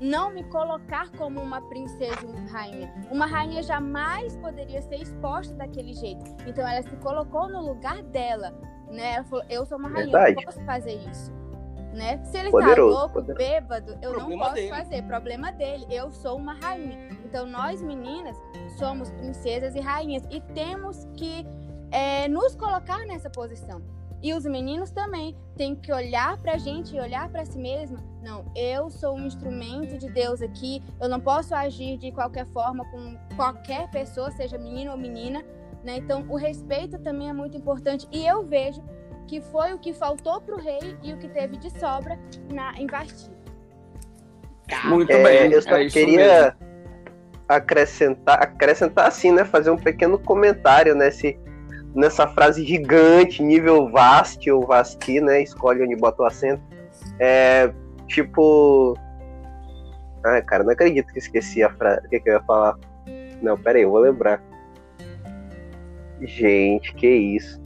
não 0.00 0.30
me 0.30 0.44
colocar 0.44 1.10
como 1.12 1.40
uma 1.40 1.60
princesa 1.62 2.26
uma 2.26 2.50
rainha. 2.50 2.92
Uma 3.10 3.26
rainha 3.26 3.62
jamais 3.62 4.36
poderia 4.36 4.82
ser 4.82 4.96
exposta 4.96 5.54
daquele 5.54 5.94
jeito. 5.94 6.24
Então, 6.46 6.66
ela 6.66 6.82
se 6.82 6.96
colocou 6.96 7.48
no 7.48 7.60
lugar 7.62 8.02
dela. 8.02 8.52
Né? 8.90 9.14
Ela 9.14 9.24
falou: 9.24 9.44
Eu 9.48 9.64
sou 9.64 9.78
uma 9.78 9.88
rainha, 9.88 10.12
Verdade. 10.12 10.32
eu 10.32 10.36
não 10.36 10.42
posso 10.44 10.64
fazer 10.64 10.94
isso. 11.10 11.32
Né? 11.94 12.20
Se 12.24 12.36
ele 12.36 12.50
poderoso, 12.50 12.92
tá 12.92 13.00
louco, 13.00 13.14
poderoso. 13.14 13.38
bêbado, 13.38 13.92
eu 14.02 14.10
Problema 14.10 14.28
não 14.30 14.38
posso 14.38 14.54
dele. 14.54 14.68
fazer. 14.68 15.02
Problema 15.02 15.52
dele. 15.52 15.86
Eu 15.88 16.10
sou 16.10 16.36
uma 16.36 16.54
rainha. 16.54 17.08
Então, 17.24 17.46
nós 17.46 17.80
meninas 17.80 18.36
somos 18.76 19.10
princesas 19.12 19.76
e 19.76 19.80
rainhas 19.80 20.24
e 20.28 20.40
temos 20.40 21.06
que 21.16 21.46
é, 21.92 22.26
nos 22.26 22.56
colocar 22.56 22.98
nessa 23.06 23.30
posição. 23.30 23.80
E 24.20 24.32
os 24.34 24.44
meninos 24.44 24.90
também 24.90 25.36
têm 25.56 25.76
que 25.76 25.92
olhar 25.92 26.36
para 26.38 26.54
a 26.54 26.58
gente 26.58 26.96
e 26.96 27.00
olhar 27.00 27.28
para 27.28 27.44
si 27.44 27.58
mesma. 27.58 28.02
Não, 28.22 28.44
eu 28.56 28.90
sou 28.90 29.14
um 29.14 29.26
instrumento 29.26 29.96
de 29.98 30.08
Deus 30.10 30.40
aqui. 30.42 30.82
Eu 31.00 31.08
não 31.08 31.20
posso 31.20 31.54
agir 31.54 31.98
de 31.98 32.10
qualquer 32.10 32.46
forma 32.46 32.84
com 32.90 33.16
qualquer 33.36 33.88
pessoa, 33.90 34.30
seja 34.32 34.58
menino 34.58 34.90
ou 34.90 34.96
menina. 34.96 35.44
Né? 35.84 35.98
Então, 35.98 36.24
o 36.28 36.36
respeito 36.36 36.98
também 36.98 37.28
é 37.28 37.32
muito 37.34 37.56
importante. 37.56 38.08
E 38.10 38.26
eu 38.26 38.42
vejo 38.42 38.82
que 39.26 39.40
foi 39.40 39.72
o 39.72 39.78
que 39.78 39.92
faltou 39.92 40.40
para 40.40 40.54
o 40.54 40.58
rei 40.58 40.96
e 41.02 41.12
o 41.12 41.18
que 41.18 41.28
teve 41.28 41.56
de 41.56 41.70
sobra 41.78 42.18
na 42.52 42.72
em 42.74 42.86
Muito 44.84 45.12
é, 45.12 45.22
bem. 45.22 45.52
Eu 45.52 45.62
só 45.62 45.76
é 45.76 45.88
queria 45.88 46.56
acrescentar, 47.48 48.42
acrescentar 48.42 49.08
assim, 49.08 49.32
né? 49.32 49.44
Fazer 49.44 49.70
um 49.70 49.76
pequeno 49.76 50.18
comentário 50.18 50.94
nesse 50.94 51.38
nessa 51.94 52.26
frase 52.26 52.64
gigante, 52.64 53.42
nível 53.42 53.88
vast 53.88 54.50
ou 54.50 54.66
vasti, 54.66 55.20
né? 55.20 55.42
Escolhe 55.42 55.82
onde 55.82 55.96
bota 55.96 56.22
o 56.22 56.26
acento. 56.26 56.62
É 57.18 57.72
tipo. 58.06 58.98
Ai, 60.24 60.42
cara, 60.42 60.64
não 60.64 60.72
acredito 60.72 61.12
que 61.12 61.18
esqueci 61.18 61.62
a 61.62 61.70
frase. 61.74 62.06
O 62.06 62.10
que, 62.10 62.20
que 62.20 62.30
eu 62.30 62.34
ia 62.34 62.42
falar? 62.42 62.76
Não, 63.42 63.58
pera 63.58 63.78
aí, 63.78 63.84
eu 63.84 63.90
vou 63.90 64.00
lembrar. 64.00 64.42
Gente, 66.20 66.94
que 66.94 67.06
isso. 67.06 67.62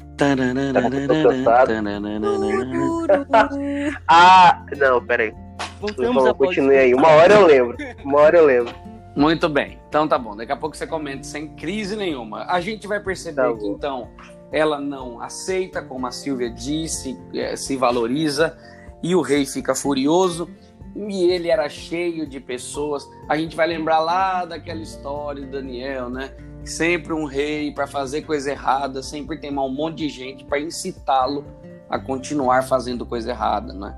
Ah, 4.09 4.65
não, 4.77 5.05
pera 5.05 5.23
aí. 5.25 5.35
Voltamos 5.81 6.33
continue 6.33 6.77
aí. 6.77 6.95
Uma 6.95 7.09
hora 7.09 7.35
eu 7.35 7.47
lembro. 7.47 7.77
Uma 8.05 8.21
hora 8.21 8.39
eu 8.39 8.47
lembro. 8.47 8.75
Muito 9.17 9.49
bem. 9.49 9.79
Então 9.89 10.07
tá 10.07 10.19
bom. 10.19 10.37
Daqui 10.37 10.53
a 10.53 10.57
pouco 10.57 10.77
você 10.77 10.87
comenta 10.87 11.25
sem 11.25 11.49
crise 11.55 11.97
nenhuma. 11.97 12.45
A 12.45 12.61
gente 12.61 12.87
vai 12.87 13.01
perceber 13.01 13.43
tá 13.43 13.53
que 13.55 13.67
então 13.67 14.09
ela 14.53 14.81
não 14.81 15.21
aceita, 15.21 15.83
como 15.83 16.07
a 16.07 16.11
Silvia 16.11 16.51
disse, 16.51 17.19
se 17.57 17.77
valoriza 17.77 18.57
e 19.03 19.15
o 19.15 19.21
rei 19.21 19.45
fica 19.45 19.75
furioso. 19.75 20.49
E 20.97 21.31
ele 21.31 21.49
era 21.49 21.69
cheio 21.69 22.27
de 22.27 22.41
pessoas. 22.41 23.09
A 23.29 23.37
gente 23.37 23.55
vai 23.55 23.67
lembrar 23.67 24.01
lá 24.01 24.45
daquela 24.45 24.81
história 24.81 25.45
de 25.45 25.51
Daniel, 25.51 26.09
né? 26.09 26.33
Sempre 26.69 27.15
um 27.15 27.25
rei 27.25 27.73
para 27.73 27.87
fazer 27.87 28.23
coisa 28.23 28.51
errada, 28.51 29.03
sempre 29.03 29.39
tem 29.39 29.51
um 29.51 29.69
monte 29.71 29.99
de 29.99 30.11
gente 30.11 30.45
para 30.45 30.61
incitá-lo 30.61 31.47
a 31.89 31.99
continuar 31.99 32.63
fazendo 32.63 33.07
coisa 33.07 33.31
errada, 33.31 33.73
né? 33.73 33.97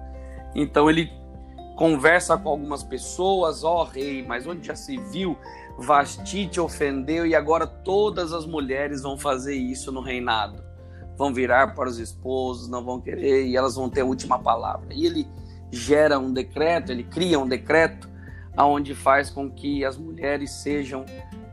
Então 0.54 0.88
ele 0.88 1.10
conversa 1.76 2.38
com 2.38 2.48
algumas 2.48 2.84
pessoas, 2.84 3.64
ó 3.64 3.80
oh, 3.80 3.84
rei, 3.84 4.24
mas 4.24 4.46
onde 4.46 4.68
já 4.68 4.76
se 4.76 4.96
viu? 4.98 5.36
Vasti 5.78 6.46
te 6.46 6.60
ofendeu 6.60 7.26
e 7.26 7.34
agora 7.34 7.66
todas 7.66 8.32
as 8.32 8.46
mulheres 8.46 9.02
vão 9.02 9.18
fazer 9.18 9.56
isso 9.56 9.90
no 9.90 10.00
reinado. 10.00 10.62
Vão 11.16 11.34
virar 11.34 11.74
para 11.74 11.88
os 11.88 11.98
esposos, 11.98 12.68
não 12.68 12.84
vão 12.84 13.00
querer 13.00 13.46
e 13.46 13.56
elas 13.56 13.74
vão 13.74 13.90
ter 13.90 14.02
a 14.02 14.04
última 14.04 14.38
palavra. 14.38 14.94
E 14.94 15.06
ele 15.06 15.26
gera 15.72 16.20
um 16.20 16.32
decreto, 16.32 16.92
ele 16.92 17.02
cria 17.02 17.36
um 17.36 17.48
decreto 17.48 18.08
aonde 18.56 18.94
faz 18.94 19.28
com 19.28 19.50
que 19.50 19.84
as 19.84 19.96
mulheres 19.96 20.52
sejam, 20.52 21.04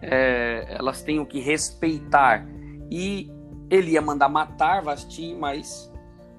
é, 0.01 0.65
elas 0.69 1.01
tenham 1.01 1.25
que 1.25 1.39
respeitar. 1.39 2.47
E 2.89 3.31
ele 3.69 3.91
ia 3.91 4.01
mandar 4.01 4.29
matar 4.29 4.81
Vasti, 4.81 5.35
mas 5.35 5.91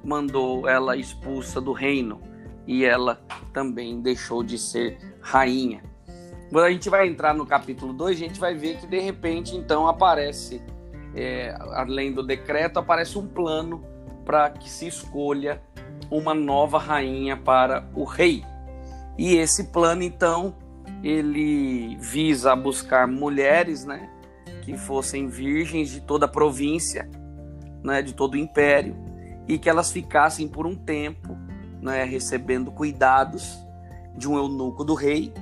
mandou 0.05 0.69
ela 0.69 0.97
expulsa 0.97 1.61
do 1.61 1.73
reino 1.73 2.21
e 2.67 2.85
ela 2.85 3.21
também 3.53 4.01
deixou 4.01 4.43
de 4.43 4.59
ser 4.59 4.99
rainha. 5.21 5.83
Quando 6.51 6.65
a 6.65 6.71
gente 6.71 6.89
vai 6.89 7.07
entrar 7.07 7.35
no 7.35 7.45
capítulo 7.45 7.93
2, 7.93 8.17
a 8.17 8.21
gente 8.21 8.41
vai 8.41 8.55
ver 8.55 8.79
que 8.79 8.87
de 8.87 9.01
repente 9.01 9.55
então 9.55 9.87
aparece, 9.87 10.63
é, 11.15 11.55
além 11.73 12.13
do 12.13 12.23
decreto, 12.23 12.79
aparece 12.79 13.19
um 13.19 13.27
plano 13.27 13.83
para 14.25 14.51
que 14.51 14.69
se 14.69 14.87
escolha 14.87 15.63
uma 16.11 16.35
nova 16.35 16.79
rainha 16.79 17.37
para 17.37 17.89
o 17.95 18.05
rei. 18.05 18.45
E 19.19 19.35
esse 19.35 19.65
plano 19.65 20.03
então 20.03 20.55
ele 21.03 21.97
visa 21.97 22.55
buscar 22.57 23.07
mulheres, 23.07 23.85
né, 23.85 24.09
que 24.63 24.77
fossem 24.77 25.29
virgens 25.29 25.89
de 25.91 26.01
toda 26.01 26.27
a 26.27 26.29
província, 26.29 27.09
né, 27.83 28.03
de 28.03 28.15
todo 28.15 28.35
o 28.35 28.37
império, 28.37 28.97
e 29.47 29.59
que 29.59 29.69
elas 29.69 29.91
ficassem 29.91 30.49
por 30.49 30.67
um 30.67 30.75
tempo 30.75 31.37
né, 31.81 32.05
recebendo 32.05 32.71
cuidados 32.71 33.59
de 34.17 34.29
um 34.29 34.37
eunuco 34.37 34.85
do 34.85 34.95
rei, 34.95 35.33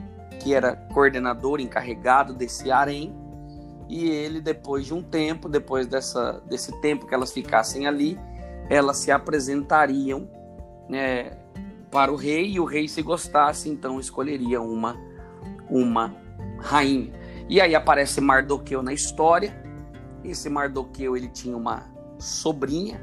que 0.41 0.55
era 0.55 0.77
coordenador 0.77 1.61
encarregado 1.61 2.35
desse 2.35 2.71
harém, 2.71 3.15
e 3.89 4.09
ele, 4.09 4.41
depois 4.41 4.85
de 4.85 4.93
um 4.93 5.03
tempo, 5.03 5.49
depois 5.49 5.87
dessa, 5.87 6.43
desse 6.49 6.73
tempo 6.81 7.07
que 7.07 7.15
elas 7.15 7.33
ficassem 7.33 7.87
ali, 7.87 8.19
elas 8.69 8.99
se 8.99 9.11
apresentariam 9.11 10.29
né, 10.89 11.39
para 11.91 12.13
o 12.13 12.17
rei, 12.17 12.53
e 12.53 12.61
o 12.61 12.65
rei, 12.65 12.89
se 12.89 13.01
gostasse, 13.01 13.69
então 13.69 13.99
escolheria 13.99 14.61
uma, 14.61 14.97
uma 15.71 16.15
rainha. 16.59 17.13
E 17.49 17.61
aí 17.61 17.75
aparece 17.75 18.21
Mardoqueu 18.21 18.83
na 18.83 18.93
história. 18.93 19.55
Esse 20.25 20.49
Mardoqueu 20.49 21.17
ele 21.17 21.29
tinha 21.29 21.57
uma 21.57 21.85
sobrinha, 22.19 23.01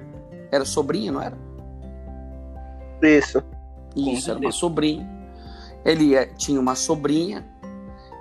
era 0.51 0.65
sobrinha, 0.65 1.11
não 1.11 1.21
era? 1.21 1.37
Isso. 3.01 3.43
Isso, 3.95 4.31
era 4.31 4.39
uma 4.39 4.51
sobrinha. 4.51 5.07
Ele 5.85 6.15
é, 6.15 6.25
tinha 6.25 6.59
uma 6.59 6.75
sobrinha 6.75 7.45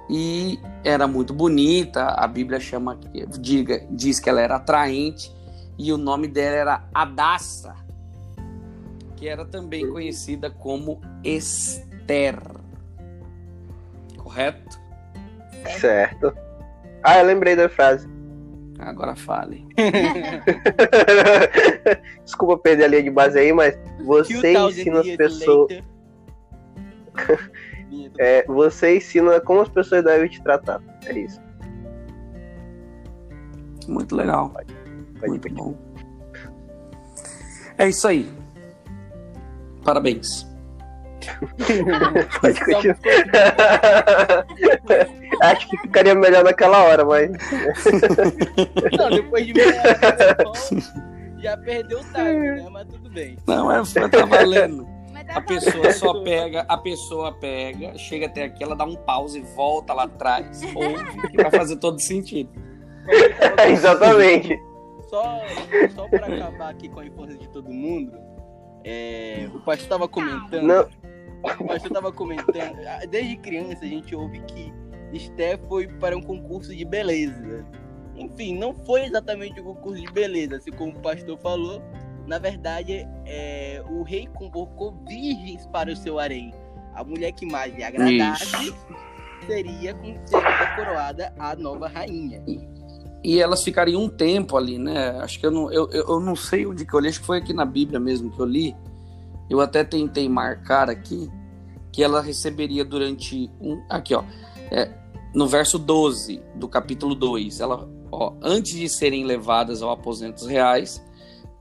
e 0.09 0.59
era 0.85 1.07
muito 1.07 1.33
bonita. 1.33 2.09
A 2.09 2.27
Bíblia 2.27 2.61
chama, 2.61 2.99
diga, 3.41 3.87
diz 3.91 4.21
que 4.21 4.29
ela 4.29 4.41
era 4.41 4.57
atraente 4.57 5.33
e 5.79 5.93
o 5.93 5.97
nome 5.97 6.29
dela 6.29 6.57
era 6.57 6.85
Adassa, 6.93 7.75
que 9.17 9.27
era 9.27 9.45
também 9.45 9.89
conhecida 9.91 10.51
como 10.51 11.01
Esther. 11.25 12.62
Correto? 14.33 14.81
Certo. 15.79 16.35
Ah, 17.03 17.19
eu 17.19 17.27
lembrei 17.27 17.55
da 17.55 17.69
frase. 17.69 18.09
Agora 18.79 19.15
fale. 19.15 19.67
Desculpa 22.25 22.57
perder 22.59 22.85
a 22.85 22.89
linha 22.89 23.03
de 23.03 23.11
base 23.11 23.39
aí, 23.39 23.53
mas 23.53 23.79
você 24.05 24.55
ensina 24.55 25.01
as 25.01 25.17
pessoas. 25.17 25.83
é, 28.19 28.45
você 28.47 28.97
ensina 28.97 29.41
como 29.41 29.61
as 29.61 29.69
pessoas 29.69 30.03
devem 30.03 30.29
te 30.29 30.43
tratar. 30.43 30.81
É 31.07 31.13
isso. 31.13 31.41
Muito 33.87 34.17
legal. 34.17 34.51
Pode, 34.51 34.75
pode 35.21 35.29
Muito 35.29 35.55
bom. 35.55 35.77
É 37.79 37.89
isso 37.89 38.09
aí. 38.09 38.29
Parabéns. 39.85 40.52
pode 42.41 42.61
continuar. 42.65 42.99
Acho 45.43 45.69
que 45.69 45.79
ficaria 45.79 46.15
melhor 46.15 46.45
naquela 46.45 46.83
hora, 46.85 47.05
mas. 47.05 47.31
Não, 48.99 49.11
depois 49.11 49.47
de 49.47 49.55
meia 49.55 49.81
hora, 49.81 50.37
já 51.43 51.57
perdeu 51.57 51.99
o 51.99 52.05
time, 52.05 52.63
né? 52.63 52.69
Mas 52.71 52.87
tudo 52.87 53.11
bem. 53.11 53.37
Não, 53.47 53.71
é, 53.71 53.83
tá 54.09 54.25
valendo. 54.25 54.87
A 55.29 55.41
pessoa 55.41 55.93
só 55.93 56.23
pega, 56.23 56.65
a 56.69 56.77
pessoa 56.77 57.33
pega, 57.33 57.97
chega 57.97 58.27
até 58.27 58.45
aqui, 58.45 58.63
ela 58.63 58.75
dá 58.75 58.85
um 58.85 58.97
pause 58.97 59.39
e 59.39 59.43
volta 59.55 59.95
lá 59.95 60.05
atrás, 60.05 60.63
ouve, 60.75 61.29
que 61.29 61.37
vai 61.37 61.51
fazer 61.51 61.77
todo 61.77 62.01
sentido. 62.01 62.51
Exatamente. 63.71 64.61
Só, 65.09 65.41
só 65.95 66.09
para 66.09 66.27
acabar 66.27 66.71
aqui 66.71 66.89
com 66.89 67.01
a 67.01 67.07
infância 67.07 67.39
de 67.39 67.49
todo 67.51 67.71
mundo, 67.71 68.19
é, 68.85 69.49
o 69.55 69.59
pastor 69.61 69.85
estava 69.85 70.09
comentando. 70.09 70.63
Não. 70.63 70.89
O 71.61 71.67
pastor 71.67 71.91
estava 71.91 72.13
comentando. 72.13 72.79
Desde 73.11 73.37
criança 73.37 73.85
a 73.85 73.89
gente 73.89 74.15
ouve 74.15 74.41
que 74.41 74.73
Esther 75.13 75.59
foi 75.69 75.87
para 75.87 76.17
um 76.17 76.23
concurso 76.23 76.75
de 76.75 76.85
beleza. 76.85 77.65
Enfim, 78.17 78.59
não 78.59 78.75
foi 78.75 79.05
exatamente 79.05 79.61
um 79.61 79.65
concurso 79.65 80.01
de 80.01 80.11
beleza, 80.13 80.57
assim 80.57 80.71
como 80.71 80.93
o 80.93 81.01
pastor 81.01 81.39
falou. 81.39 81.83
Na 82.27 82.39
verdade, 82.39 83.07
é, 83.27 83.83
o 83.91 84.03
rei 84.03 84.29
convocou 84.35 84.95
virgens 85.07 85.67
para 85.67 85.91
o 85.91 85.97
seu 85.97 86.19
harém. 86.19 86.53
A 86.95 87.03
mulher 87.03 87.33
que 87.33 87.47
mais 87.47 87.75
lhe 87.75 87.83
agradasse 87.83 88.73
seria, 89.47 89.97
seria 90.25 90.77
coroada 90.77 91.33
a 91.39 91.57
nova 91.57 91.89
rainha. 91.89 92.43
E 93.25 93.41
elas 93.41 93.63
ficariam 93.63 94.03
um 94.03 94.09
tempo 94.09 94.57
ali, 94.57 94.79
né? 94.79 95.11
Acho 95.21 95.39
que 95.39 95.47
eu 95.47 95.51
não, 95.51 95.73
eu, 95.73 95.89
eu 95.91 96.21
não 96.21 96.37
sei 96.37 96.67
onde 96.67 96.85
que 96.85 96.95
eu 96.95 97.01
li, 97.01 97.09
acho 97.09 97.21
que 97.21 97.27
foi 97.27 97.39
aqui 97.39 97.53
na 97.53 97.65
Bíblia 97.65 97.99
mesmo 97.99 98.31
que 98.31 98.41
eu 98.41 98.47
li. 98.47 98.77
Eu 99.49 99.61
até 99.61 99.85
tentei 99.85 100.29
marcar 100.29 100.91
aqui 100.91 101.31
que 101.93 102.03
ela 102.03 102.21
receberia 102.21 102.85
durante 102.85 103.51
um. 103.61 103.83
Aqui, 103.89 104.15
ó. 104.15 104.25
É, 104.71 104.91
no 105.35 105.47
verso 105.47 105.79
12 105.79 106.43
do 106.57 106.67
capítulo 106.67 107.15
2, 107.15 107.61
ela, 107.61 107.89
ó, 108.11 108.35
antes 108.43 108.75
de 108.75 108.89
serem 108.89 109.25
levadas 109.25 109.83
ao 109.83 109.91
aposentos 109.91 110.47
reais, 110.47 111.05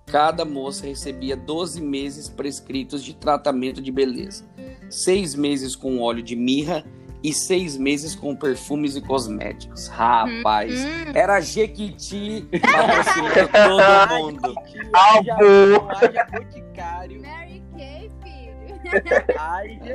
cada 0.05 0.43
moça 0.45 0.85
recebia 0.85 1.35
12 1.35 1.81
meses 1.81 2.29
prescritos 2.29 3.03
de 3.03 3.13
tratamento 3.13 3.81
de 3.81 3.91
beleza, 3.91 4.45
seis 4.89 5.35
meses 5.35 5.75
com 5.75 5.99
óleo 5.99 6.23
de 6.23 6.35
mirra 6.35 6.85
e 7.23 7.33
seis 7.33 7.77
meses 7.77 8.15
com 8.15 8.35
perfumes 8.35 8.95
e 8.95 9.01
cosméticos. 9.01 9.87
Rapaz, 9.87 10.73
hum, 10.73 11.11
era 11.13 11.39
Jequiti 11.39 12.47
patrocinando 12.59 13.49
todo 13.51 14.17
mundo. 14.17 14.55
Haja 14.93 16.25
boticário. 16.31 17.21
Mary 17.21 17.50
Kay, 17.50 17.50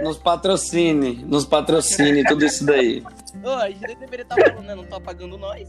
Nos 0.03 0.19
patrocine, 0.19 1.25
nos 1.25 1.45
patrocine, 1.45 2.25
tudo 2.25 2.45
isso 2.45 2.65
daí. 2.65 3.03
Ô, 3.43 3.51
a 3.51 3.71
gente 3.71 3.97
deveria 3.97 4.23
estar 4.23 4.37
tá 4.37 4.51
falando, 4.51 4.67
né? 4.67 4.75
Não 4.75 4.85
tá 4.85 5.01
pagando 5.01 5.37
nós. 5.37 5.69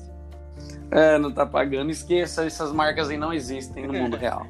É, 0.92 1.18
não 1.18 1.32
tá 1.32 1.46
pagando. 1.46 1.92
Esqueça, 1.92 2.46
essas 2.46 2.72
marcas 2.72 3.10
aí 3.10 3.18
não 3.18 3.34
existem 3.34 3.88
no 3.88 3.94
mundo 3.94 4.16
real. 4.18 4.46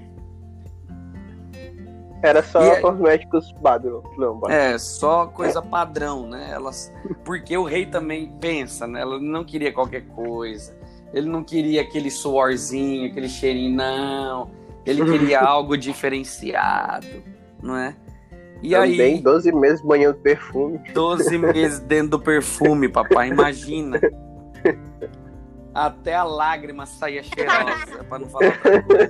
Era 2.22 2.42
só 2.42 2.62
e 2.64 2.70
é- 2.70 2.82
cosméticos 2.82 3.52
padrão. 3.54 4.04
Não, 4.18 4.40
padrão. 4.40 4.58
É, 4.58 4.78
só 4.78 5.28
coisa 5.28 5.62
padrão, 5.62 6.28
né? 6.28 6.50
Elas, 6.52 6.92
porque 7.24 7.56
o 7.58 7.64
rei 7.64 7.86
também 7.86 8.32
pensa, 8.40 8.88
né? 8.88 9.02
Ela 9.02 9.20
não 9.20 9.44
queria 9.44 9.72
qualquer 9.72 10.02
coisa. 10.08 10.76
Ele 11.14 11.30
não 11.30 11.44
queria 11.44 11.82
aquele 11.82 12.10
suorzinho, 12.10 13.10
aquele 13.10 13.30
cheirinho, 13.30 13.76
não. 13.76 14.50
Ele 14.86 15.04
queria 15.06 15.42
algo 15.46 15.78
diferenciado, 15.78 17.24
não 17.62 17.78
é? 17.78 17.96
E 18.62 18.72
Também 18.72 19.02
aí, 19.02 19.22
12 19.22 19.52
meses 19.52 19.82
banhando 19.82 20.18
perfume. 20.20 20.80
12 20.94 21.38
meses 21.40 21.80
dentro 21.80 22.12
do 22.12 22.20
perfume, 22.20 22.90
papai, 22.90 23.30
imagina. 23.30 24.00
Até 25.74 26.16
a 26.16 26.24
lágrima 26.24 26.88
saía 26.88 27.22
cheirosa, 27.22 28.04
para 28.10 28.20
não 28.20 28.28
falar 28.28 28.48
outra 28.48 28.84
coisa. 28.84 29.10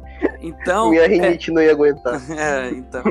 Então. 0.44 0.90
Minha 0.90 1.08
rinite 1.08 1.50
é... 1.50 1.54
não 1.54 1.62
ia 1.62 1.72
aguentar. 1.72 2.20
É, 2.30 2.68
então. 2.68 3.02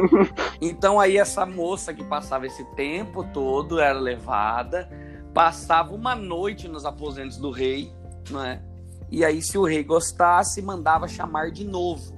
Então 0.61 0.99
aí 0.99 1.17
essa 1.17 1.47
moça 1.47 1.91
que 1.91 2.03
passava 2.03 2.45
esse 2.45 2.63
tempo 2.75 3.23
todo 3.33 3.79
era 3.79 3.97
levada, 3.97 4.87
passava 5.33 5.95
uma 5.95 6.13
noite 6.13 6.67
nos 6.67 6.85
aposentos 6.85 7.37
do 7.37 7.49
rei, 7.49 7.91
não 8.29 8.45
é? 8.45 8.61
E 9.09 9.23
aí, 9.23 9.41
se 9.41 9.57
o 9.57 9.63
rei 9.63 9.83
gostasse, 9.83 10.61
mandava 10.61 11.07
chamar 11.07 11.51
de 11.51 11.63
novo. 11.63 12.13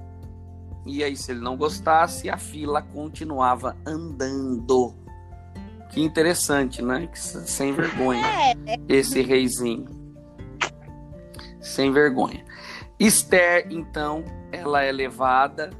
E 0.86 1.02
aí, 1.02 1.16
se 1.16 1.32
ele 1.32 1.40
não 1.40 1.56
gostasse, 1.56 2.30
a 2.30 2.38
fila 2.38 2.80
continuava 2.80 3.76
andando. 3.84 4.94
Que 5.90 6.00
interessante, 6.00 6.80
né? 6.80 7.08
Sem 7.12 7.72
vergonha. 7.72 8.24
É. 8.24 8.54
Esse 8.88 9.20
reizinho. 9.20 9.86
Sem 11.60 11.92
vergonha. 11.92 12.44
Esther, 13.00 13.66
então, 13.68 14.24
ela 14.52 14.82
é 14.82 14.92
levada, 14.92 15.70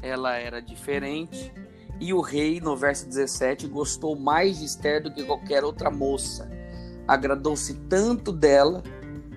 ela 0.00 0.36
era 0.36 0.62
diferente. 0.62 1.52
E 1.98 2.14
o 2.14 2.20
rei, 2.20 2.60
no 2.60 2.76
verso 2.76 3.08
17, 3.08 3.66
gostou 3.66 4.16
mais 4.16 4.58
de 4.58 4.64
Esther 4.64 5.02
do 5.02 5.12
que 5.12 5.24
qualquer 5.24 5.64
outra 5.64 5.90
moça. 5.90 6.48
Agradou-se 7.06 7.74
tanto 7.88 8.32
dela 8.32 8.82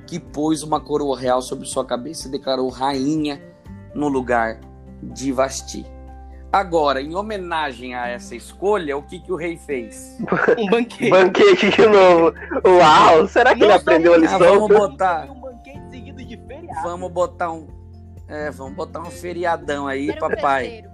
que 0.05 0.19
pôs 0.19 0.61
uma 0.61 0.79
coroa 0.79 1.19
real 1.19 1.41
sobre 1.41 1.65
sua 1.65 1.83
cabeça 1.83 2.27
e 2.27 2.31
declarou 2.31 2.69
rainha 2.69 3.41
no 3.95 4.07
lugar 4.07 4.59
de 5.13 5.31
Vasti. 5.31 5.85
Agora, 6.51 7.01
em 7.01 7.13
homenagem 7.15 7.95
a 7.95 8.07
essa 8.07 8.33
escolha, 8.33 8.95
o 8.95 9.03
que, 9.03 9.19
que 9.19 9.31
o 9.31 9.35
rei 9.35 9.57
fez? 9.57 10.17
Um 10.57 10.69
banquete. 10.69 11.09
banquete 11.09 11.69
de 11.69 11.85
novo. 11.85 12.33
Uau! 12.65 13.27
Será 13.27 13.53
que 13.53 13.59
Não 13.59 13.67
ele 13.67 13.75
aprendeu 13.75 14.13
a 14.13 14.17
lição? 14.17 14.37
Ah, 14.37 14.49
vamos 14.51 14.67
botar. 14.69 15.29
Um 15.29 15.41
banquete 15.41 15.89
seguido 15.89 16.23
de 16.23 16.37
feriado. 16.37 16.81
Vamos 16.81 17.11
botar 17.11 17.51
um. 17.51 17.67
É, 18.27 18.49
vamos 18.51 18.73
botar 18.73 19.01
um 19.01 19.11
feriadão 19.11 19.85
aí, 19.85 20.09
Era 20.09 20.19
papai. 20.19 20.85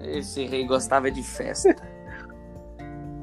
Esse 0.00 0.46
rei 0.46 0.66
gostava 0.66 1.10
de 1.10 1.22
festa. 1.22 1.76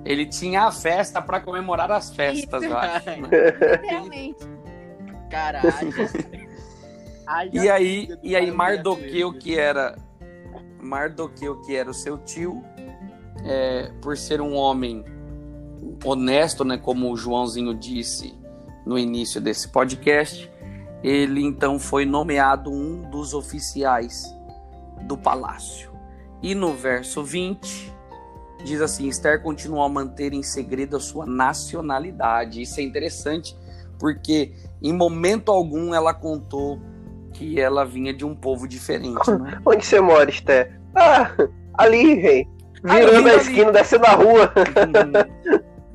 Ele 0.05 0.25
tinha 0.25 0.63
a 0.63 0.71
festa 0.71 1.21
para 1.21 1.39
comemorar 1.39 1.91
as 1.91 2.13
festas, 2.13 2.61
Isso. 2.61 2.71
eu 2.71 2.77
acho. 2.77 3.09
Né? 3.09 3.29
Realmente. 3.81 4.45
Caralho. 5.29 5.91
E 7.51 7.69
aí, 7.69 8.09
e 8.21 8.35
aí 8.35 8.51
Mardoqueu, 8.51 9.33
que 9.33 9.57
era 9.57 9.97
Mardoqueu, 10.81 11.61
que 11.61 11.75
era 11.75 11.89
o 11.89 11.93
seu 11.93 12.17
tio, 12.17 12.63
é, 13.43 13.91
por 14.01 14.17
ser 14.17 14.41
um 14.41 14.53
homem 14.55 15.03
honesto, 16.03 16.63
né, 16.63 16.77
como 16.77 17.11
o 17.11 17.17
Joãozinho 17.17 17.73
disse 17.73 18.35
no 18.85 18.97
início 18.97 19.39
desse 19.39 19.69
podcast, 19.69 20.51
ele 21.03 21.41
então 21.41 21.79
foi 21.79 22.05
nomeado 22.05 22.71
um 22.71 23.09
dos 23.09 23.33
oficiais 23.33 24.23
do 25.03 25.17
palácio. 25.17 25.91
E 26.41 26.53
no 26.53 26.73
verso 26.73 27.23
20, 27.23 27.93
diz 28.63 28.81
assim: 28.81 29.07
Esther 29.07 29.41
continuou 29.41 29.83
a 29.83 29.89
manter 29.89 30.33
em 30.33 30.43
segredo 30.43 30.97
a 30.97 30.99
sua 30.99 31.25
nacionalidade. 31.25 32.61
Isso 32.61 32.79
é 32.79 32.83
interessante, 32.83 33.57
porque 33.99 34.53
em 34.81 34.93
momento 34.93 35.51
algum 35.51 35.93
ela 35.93 36.13
contou 36.13 36.79
que 37.33 37.59
ela 37.59 37.85
vinha 37.85 38.13
de 38.13 38.23
um 38.23 38.35
povo 38.35 38.67
diferente. 38.67 39.29
Né? 39.31 39.59
Onde 39.65 39.85
você 39.85 39.99
mora, 39.99 40.29
Esther? 40.29 40.79
Ah, 40.95 41.31
ali, 41.73 42.13
rei. 42.13 42.47
Virando 42.83 43.29
a 43.29 43.35
esquina, 43.35 43.69
ali. 43.69 43.73
descendo 43.73 44.05
a 44.05 44.11
rua. 44.11 44.53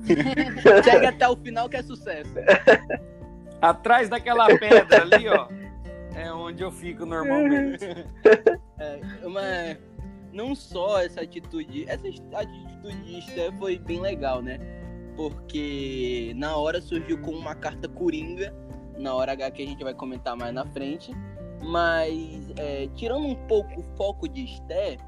Chega 0.85 1.11
até 1.11 1.29
o 1.29 1.37
final 1.37 1.69
que 1.69 1.77
é 1.77 1.83
sucesso. 1.83 2.33
Atrás 3.61 4.09
daquela 4.09 4.47
pedra 4.47 5.03
ali, 5.03 5.29
ó. 5.29 5.49
É 6.15 6.33
onde 6.33 6.63
eu 6.63 6.71
fico 6.71 7.07
normalmente. 7.07 7.85
É, 8.81 9.01
uma, 9.27 9.43
não 10.33 10.55
só 10.55 11.03
essa 11.03 11.21
atitude. 11.23 11.85
Essa 11.89 12.07
atitude 12.07 13.03
de 13.03 13.19
Esther 13.19 13.53
foi 13.59 13.77
bem 13.77 14.01
legal, 14.01 14.41
né? 14.41 14.57
Porque 15.17 16.33
na 16.37 16.57
hora 16.57 16.81
surgiu 16.81 17.19
com 17.19 17.33
uma 17.33 17.57
carta 17.57 17.89
coringa 17.89 18.55
na 18.99 19.15
hora 19.15 19.33
H 19.33 19.51
que 19.53 19.63
a 19.63 19.67
gente 19.67 19.83
vai 19.83 19.95
comentar 19.95 20.37
mais 20.37 20.53
na 20.53 20.65
frente. 20.67 21.13
Mas, 21.63 22.53
é, 22.57 22.89
tirando 22.95 23.27
um 23.27 23.35
pouco 23.47 23.81
o 23.81 23.83
foco 23.97 24.29
de 24.29 24.45
Esther, 24.45 24.99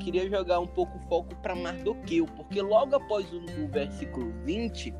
queria 0.00 0.28
jogar 0.28 0.60
um 0.60 0.66
pouco 0.66 0.96
o 0.98 1.00
foco 1.08 1.34
para 1.36 1.54
Mardoqueu, 1.54 2.26
porque 2.36 2.60
logo 2.60 2.94
após 2.94 3.32
o, 3.32 3.38
o 3.64 3.68
versículo 3.68 4.32
20, 4.44 4.94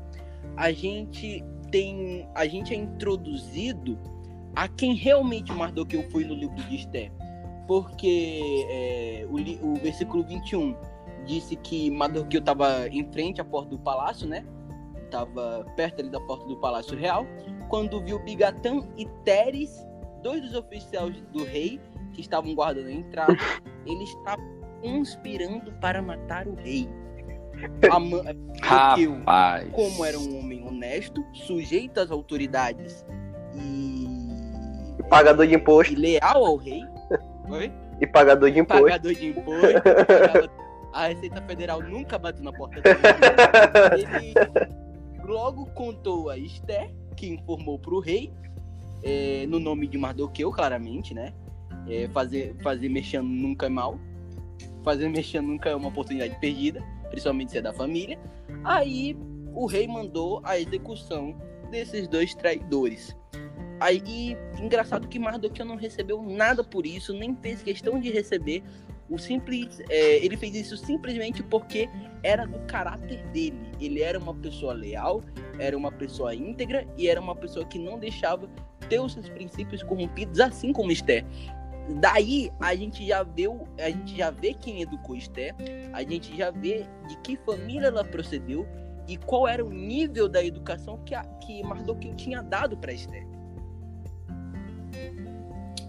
a 0.55 0.71
gente 0.71 1.43
tem. 1.71 2.27
A 2.33 2.47
gente 2.47 2.73
é 2.73 2.77
introduzido 2.77 3.97
a 4.55 4.67
quem 4.67 4.95
realmente 4.95 5.51
Mardoqueu 5.51 6.09
foi 6.09 6.23
no 6.23 6.33
livro 6.33 6.55
de 6.55 6.75
Esther. 6.77 7.11
Porque 7.67 8.65
é, 8.69 9.27
o, 9.29 9.71
o 9.71 9.75
versículo 9.75 10.23
21 10.23 10.75
disse 11.25 11.55
que 11.57 11.91
Mardoqueu 11.91 12.39
estava 12.39 12.87
em 12.87 13.03
frente 13.11 13.41
à 13.41 13.45
porta 13.45 13.69
do 13.69 13.79
palácio, 13.79 14.27
né? 14.27 14.45
Estava 15.03 15.65
perto 15.75 16.01
ali 16.01 16.09
da 16.09 16.19
porta 16.21 16.45
do 16.45 16.57
palácio 16.57 16.97
real, 16.97 17.25
quando 17.69 18.01
viu 18.01 18.19
Bigatã 18.19 18.81
e 18.97 19.05
Teres, 19.23 19.85
dois 20.27 20.41
dos 20.41 20.55
oficiais 20.55 21.21
do 21.31 21.45
rei, 21.45 21.79
que 22.13 22.19
estavam 22.19 22.53
guardando 22.53 22.87
a 22.87 22.91
entrada, 22.91 23.37
eles 23.87 24.09
estavam 24.09 24.45
conspirando 24.81 25.71
para 25.79 26.01
matar 26.01 26.45
o 26.47 26.55
rei. 26.55 26.89
Mardoqueu, 28.61 29.17
como 29.71 30.05
era 30.05 30.19
um 30.19 30.37
homem 30.37 30.67
honesto, 30.67 31.25
sujeito 31.33 31.99
às 31.99 32.11
autoridades 32.11 33.05
e 33.55 35.03
pagador 35.09 35.47
de 35.47 35.55
imposto. 35.55 35.93
E 35.93 35.95
leal 35.95 36.45
ao 36.45 36.57
rei. 36.57 36.83
Oi? 37.49 37.71
E 37.99 38.05
pagador 38.05 38.51
de 38.51 38.59
imposto. 38.59 38.83
Pagador 38.83 39.13
de 39.13 39.29
imposto. 39.29 40.51
a 40.93 41.07
Receita 41.07 41.41
Federal 41.43 41.81
nunca 41.81 42.19
bateu 42.19 42.43
na 42.43 42.51
porta 42.51 42.81
dele. 42.81 42.97
Ele 43.93 45.23
logo 45.23 45.65
contou 45.67 46.29
a 46.29 46.37
Esther, 46.37 46.93
que 47.15 47.27
informou 47.27 47.79
para 47.79 47.93
o 47.95 47.99
rei, 47.99 48.31
é, 49.03 49.45
no 49.47 49.59
nome 49.59 49.87
de 49.87 49.97
Mardoqueu, 49.97 50.51
claramente, 50.51 51.13
né? 51.13 51.33
É, 51.87 52.07
fazer, 52.09 52.55
fazer 52.61 52.89
mexendo 52.89 53.27
nunca 53.27 53.65
é 53.65 53.69
mal. 53.69 53.99
Fazer 54.83 55.09
mexendo 55.09 55.47
nunca 55.47 55.69
é 55.69 55.75
uma 55.75 55.89
oportunidade 55.89 56.37
perdida, 56.39 56.81
principalmente 57.09 57.51
se 57.51 57.57
é 57.57 57.61
da 57.61 57.73
família. 57.73 58.19
Aí 58.63 59.17
o 59.53 59.65
rei 59.65 59.87
mandou 59.87 60.41
a 60.43 60.59
execução 60.59 61.35
desses 61.71 62.07
dois 62.07 62.33
traidores. 62.35 63.15
Aí, 63.79 64.35
engraçado 64.59 65.07
que 65.07 65.19
Mardoqueu 65.19 65.65
não 65.65 65.75
recebeu 65.75 66.21
nada 66.23 66.63
por 66.63 66.85
isso, 66.85 67.13
nem 67.13 67.35
fez 67.35 67.61
questão 67.61 67.99
de 67.99 68.11
receber. 68.11 68.63
O 69.09 69.17
simples, 69.17 69.79
é, 69.89 70.23
ele 70.23 70.35
fez 70.35 70.53
isso 70.53 70.75
simplesmente 70.75 71.41
porque 71.41 71.89
era 72.23 72.45
do 72.45 72.59
caráter 72.67 73.25
dele. 73.27 73.59
Ele 73.79 74.01
era 74.01 74.19
uma 74.19 74.33
pessoa 74.33 74.73
leal, 74.73 75.23
era 75.59 75.77
uma 75.77 75.91
pessoa 75.91 76.35
íntegra 76.35 76.85
e 76.97 77.07
era 77.07 77.19
uma 77.19 77.35
pessoa 77.35 77.65
que 77.65 77.79
não 77.79 77.97
deixava 77.97 78.49
ter 78.89 78.99
os 78.99 79.13
seus 79.13 79.29
princípios 79.29 79.81
corrompidos, 79.83 80.39
assim 80.39 80.73
como 80.73 80.91
Esther. 80.91 81.25
Daí 82.01 82.51
a 82.59 82.75
gente 82.75 83.05
já 83.07 83.23
vê, 83.23 83.45
a 83.79 83.89
gente 83.89 84.17
já 84.17 84.29
vê 84.29 84.53
quem 84.53 84.81
educou 84.81 85.15
Esther, 85.15 85.55
a 85.93 86.03
gente 86.03 86.35
já 86.35 86.51
vê 86.51 86.85
de 87.07 87.17
que 87.19 87.37
família 87.37 87.87
ela 87.87 88.03
procedeu 88.03 88.67
e 89.07 89.15
qual 89.15 89.47
era 89.47 89.65
o 89.65 89.69
nível 89.69 90.27
da 90.27 90.43
educação 90.43 90.99
que, 91.05 91.15
a, 91.15 91.23
que 91.23 91.63
Mardoqueu 91.63 92.13
tinha 92.15 92.43
dado 92.43 92.75
para 92.75 92.91
Esther. 92.91 93.25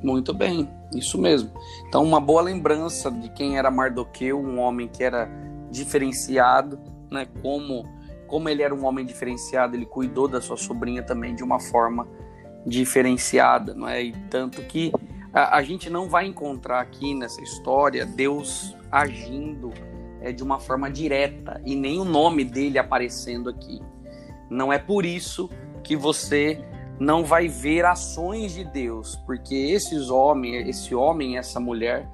Muito 0.02 0.32
bem, 0.32 0.68
isso 0.94 1.18
mesmo. 1.18 1.50
Então, 1.86 2.04
uma 2.04 2.20
boa 2.20 2.42
lembrança 2.42 3.10
de 3.10 3.28
quem 3.30 3.58
era 3.58 3.70
Mardoqueu, 3.70 4.38
um 4.38 4.58
homem 4.60 4.88
que 4.88 5.02
era 5.02 5.28
diferenciado, 5.70 6.78
né? 7.10 7.26
Como, 7.42 7.84
como 8.26 8.48
ele 8.48 8.62
era 8.62 8.74
um 8.74 8.84
homem 8.84 9.04
diferenciado, 9.04 9.74
ele 9.74 9.86
cuidou 9.86 10.28
da 10.28 10.40
sua 10.40 10.56
sobrinha 10.56 11.02
também 11.02 11.34
de 11.34 11.42
uma 11.42 11.58
forma 11.58 12.06
diferenciada, 12.64 13.74
não 13.74 13.88
é? 13.88 14.02
E 14.02 14.12
tanto 14.30 14.62
que 14.62 14.92
a, 15.32 15.56
a 15.56 15.62
gente 15.62 15.90
não 15.90 16.08
vai 16.08 16.26
encontrar 16.26 16.80
aqui 16.80 17.14
nessa 17.14 17.42
história 17.42 18.06
Deus 18.06 18.76
agindo 18.90 19.72
é, 20.20 20.32
de 20.32 20.42
uma 20.42 20.58
forma 20.58 20.90
direta 20.90 21.60
e 21.64 21.74
nem 21.74 21.98
o 21.98 22.04
nome 22.04 22.44
dele 22.44 22.78
aparecendo 22.78 23.50
aqui. 23.50 23.80
Não 24.50 24.72
é 24.72 24.78
por 24.78 25.04
isso 25.04 25.50
que 25.82 25.96
você 25.96 26.62
não 26.98 27.24
vai 27.24 27.48
ver 27.48 27.84
ações 27.84 28.52
de 28.52 28.64
Deus, 28.64 29.16
porque 29.24 29.54
esses 29.54 30.10
homens, 30.10 30.68
esse 30.68 30.94
homem 30.94 31.36
essa 31.36 31.60
mulher 31.60 32.08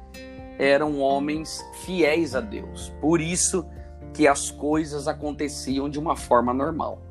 eram 0.59 1.01
homens 1.01 1.65
fiéis 1.85 2.35
a 2.35 2.41
Deus. 2.41 2.93
Por 3.01 3.21
isso 3.21 3.67
que 4.13 4.29
as 4.29 4.51
coisas 4.51 5.09
aconteciam 5.09 5.89
de 5.89 5.99
uma 5.99 6.17
forma 6.17 6.53
normal. 6.53 7.03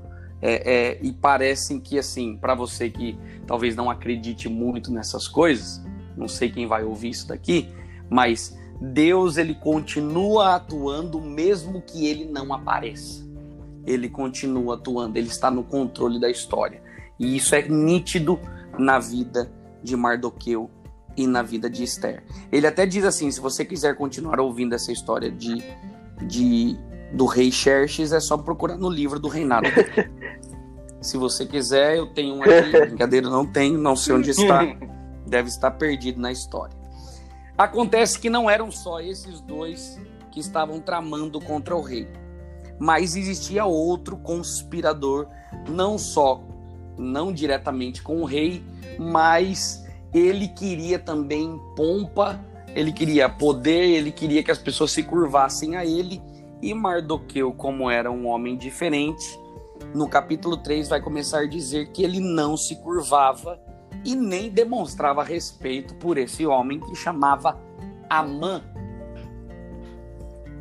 É, 0.42 0.74
é, 0.74 1.00
e 1.02 1.12
parecem 1.12 1.80
que 1.80 1.98
assim, 1.98 2.36
para 2.36 2.54
você 2.54 2.90
que 2.90 3.18
talvez 3.48 3.76
não 3.76 3.90
acredite 3.90 4.50
muito 4.50 4.92
nessas 4.92 5.26
coisas, 5.26 5.82
não 6.18 6.28
sei 6.28 6.52
quem 6.52 6.68
vai 6.68 6.84
ouvir 6.84 7.10
isso 7.10 7.30
daqui, 7.30 7.70
mas 8.10 8.58
Deus 8.80 9.38
ele 9.38 9.56
continua 9.56 10.56
atuando 10.56 11.22
mesmo 11.22 11.82
que 11.82 12.08
ele 12.08 12.26
não 12.26 12.54
apareça. 12.54 13.24
Ele 13.86 14.10
continua 14.10 14.76
atuando, 14.76 15.18
ele 15.18 15.28
está 15.28 15.50
no 15.50 15.64
controle 15.64 16.20
da 16.20 16.30
história. 16.30 16.83
E 17.24 17.38
isso 17.38 17.56
é 17.56 17.62
nítido 17.62 18.38
na 18.78 19.00
vida 19.00 19.50
de 19.82 19.96
Mardoqueu 19.96 20.70
e 21.16 21.26
na 21.26 21.42
vida 21.42 21.70
de 21.70 21.84
Esther. 21.84 22.22
Ele 22.52 22.68
até 22.68 22.86
diz 22.86 23.06
assim: 23.06 23.32
se 23.32 23.40
você 23.40 23.64
quiser 23.64 23.96
continuar 23.96 24.42
ouvindo 24.42 24.76
essa 24.76 24.92
história 24.92 25.32
de, 25.32 25.64
de 26.28 26.78
do 27.14 27.26
rei 27.26 27.50
Xerxes, 27.50 28.12
é 28.12 28.20
só 28.20 28.38
procurar 28.38 28.78
no 28.78 28.90
livro 28.90 29.20
do 29.20 29.30
reinado. 29.30 29.68
se 31.02 31.16
você 31.18 31.46
quiser, 31.46 31.98
eu 31.98 32.08
tenho 32.08 32.36
um 32.36 32.44
aqui. 32.44 32.72
Brincadeira, 32.88 33.30
não 33.30 33.46
tenho, 33.46 33.78
não 33.78 33.96
sei 33.96 34.16
onde 34.16 34.32
está. 34.32 34.66
Deve 35.26 35.48
estar 35.48 35.72
perdido 35.72 36.20
na 36.20 36.32
história. 36.32 36.76
Acontece 37.58 38.20
que 38.20 38.30
não 38.30 38.50
eram 38.50 38.70
só 38.70 39.00
esses 39.00 39.40
dois 39.40 39.98
que 40.30 40.42
estavam 40.42 40.82
tramando 40.82 41.40
contra 41.40 41.76
o 41.76 41.82
rei, 41.82 42.08
mas 42.80 43.16
existia 43.16 43.64
outro 43.64 44.18
conspirador, 44.18 45.28
não 45.70 45.98
só 45.98 46.44
não 46.98 47.34
diretamente 47.34 48.02
com 48.02 48.22
o 48.22 48.26
rei, 48.26 48.64
mas 49.00 49.86
ele 50.14 50.48
queria 50.48 51.00
também 51.00 51.60
pompa, 51.76 52.40
ele 52.76 52.92
queria 52.92 53.28
poder, 53.28 53.90
ele 53.90 54.12
queria 54.12 54.44
que 54.44 54.52
as 54.52 54.58
pessoas 54.58 54.92
se 54.92 55.04
curvassem 55.04 55.76
a 55.76 55.86
ele. 55.86 56.22
E 56.62 56.74
Mardoqueu, 56.74 57.52
como 57.54 57.90
era 57.90 58.10
um 58.12 58.28
homem 58.28 58.58
diferente, 58.58 59.38
no 59.94 60.08
capítulo 60.08 60.58
3 60.58 60.88
vai 60.90 61.02
começar 61.02 61.40
a 61.40 61.48
dizer 61.48 61.92
que 61.92 62.04
ele 62.04 62.20
não 62.20 62.56
se 62.56 62.76
curvava 62.78 63.60
e 64.06 64.16
nem 64.16 64.50
demonstrava 64.50 65.24
respeito 65.24 65.96
por 65.96 66.18
esse 66.18 66.46
homem 66.46 66.80
que 66.80 66.96
chamava 66.96 67.60
Amã. 68.10 68.64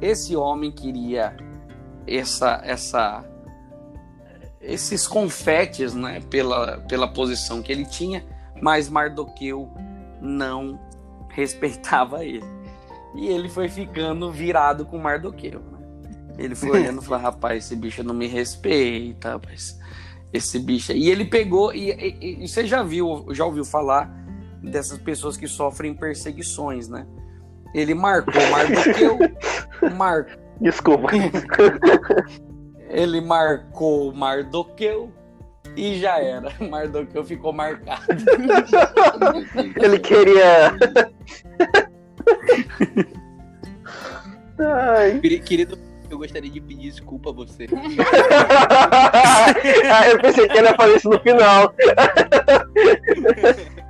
Esse 0.00 0.34
homem 0.34 0.72
queria 0.72 1.36
essa 2.06 2.60
essa 2.64 3.24
esses 4.62 5.06
confetes, 5.06 5.94
né, 5.94 6.20
pela, 6.30 6.78
pela 6.88 7.08
posição 7.08 7.60
que 7.60 7.72
ele 7.72 7.84
tinha, 7.84 8.24
mas 8.60 8.88
Mardoqueu 8.88 9.68
não 10.20 10.78
respeitava 11.28 12.24
ele. 12.24 12.46
E 13.14 13.26
ele 13.26 13.48
foi 13.48 13.68
ficando 13.68 14.30
virado 14.30 14.86
com 14.86 14.96
Mardoqueu. 14.98 15.60
Né? 15.60 15.78
Ele 16.38 16.54
foi 16.54 16.70
olhando 16.70 17.02
e 17.02 17.04
falou: 17.04 17.22
rapaz, 17.22 17.64
esse 17.64 17.76
bicho 17.76 18.02
não 18.02 18.14
me 18.14 18.26
respeita, 18.26 19.32
rapaz. 19.32 19.78
Esse 20.32 20.58
bicho. 20.58 20.92
E 20.92 21.10
ele 21.10 21.26
pegou, 21.26 21.74
e, 21.74 21.90
e, 21.90 22.44
e, 22.44 22.48
você 22.48 22.66
já 22.66 22.82
viu, 22.82 23.26
já 23.32 23.44
ouviu 23.44 23.66
falar 23.66 24.10
dessas 24.62 24.98
pessoas 24.98 25.36
que 25.36 25.46
sofrem 25.46 25.92
perseguições, 25.92 26.88
né? 26.88 27.06
Ele 27.74 27.94
marcou 27.94 28.40
Mardoqueu, 28.50 29.18
mar... 29.96 30.26
Desculpa. 30.60 31.08
ele 32.92 33.20
marcou 33.20 34.12
Mardoqueu 34.12 35.10
e 35.74 35.98
já 35.98 36.18
era. 36.20 36.52
Mardoqueu 36.60 37.24
ficou 37.24 37.52
marcado. 37.52 38.02
ele 39.82 39.98
queria. 39.98 40.76
Ai. 44.58 45.18
Querido, 45.40 45.78
eu 46.10 46.18
gostaria 46.18 46.50
de 46.50 46.60
pedir 46.60 46.90
desculpa 46.90 47.30
a 47.30 47.32
você. 47.32 47.66
ah, 49.90 50.08
eu 50.10 50.20
pensei 50.20 50.46
que 50.46 50.58
ele 50.58 50.68
ia 50.68 50.74
fazer 50.74 50.96
isso 50.96 51.08
no 51.08 51.18
final. 51.20 51.74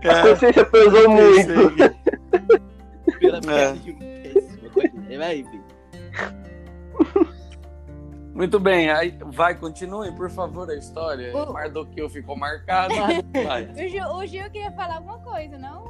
A 0.05 0.23
consciência 0.23 0.65
pesou 0.65 1.11
muito. 1.11 1.73
Pela 3.19 3.39
é. 3.39 3.73
de 3.73 3.91
um 3.91 3.99
péssimo. 3.99 4.71
Vai, 5.19 5.45
muito 8.35 8.59
bem, 8.59 8.91
aí 8.91 9.17
vai, 9.27 9.55
continue, 9.55 10.11
por 10.13 10.31
favor, 10.31 10.69
a 10.71 10.75
história. 10.75 11.37
O 11.37 11.53
Mardoqueu 11.53 12.09
ficou 12.09 12.37
marcado. 12.37 12.95
Vai. 13.45 13.65
O, 13.65 13.89
Gil, 13.89 14.05
o 14.07 14.27
Gil 14.27 14.51
queria 14.51 14.73
falar 14.73 14.97
alguma 14.97 15.19
coisa, 15.19 15.59
não? 15.59 15.85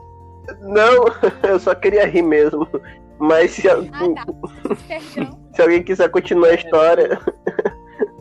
Não, 0.60 1.04
eu 1.48 1.58
só 1.60 1.74
queria 1.74 2.06
rir 2.06 2.22
mesmo. 2.22 2.66
Mas 3.18 3.52
se, 3.52 3.68
ah, 3.68 3.76
tá. 3.76 4.26
se 5.54 5.62
alguém 5.62 5.84
quiser 5.84 6.10
continuar 6.10 6.48
a 6.48 6.54
história. 6.54 7.20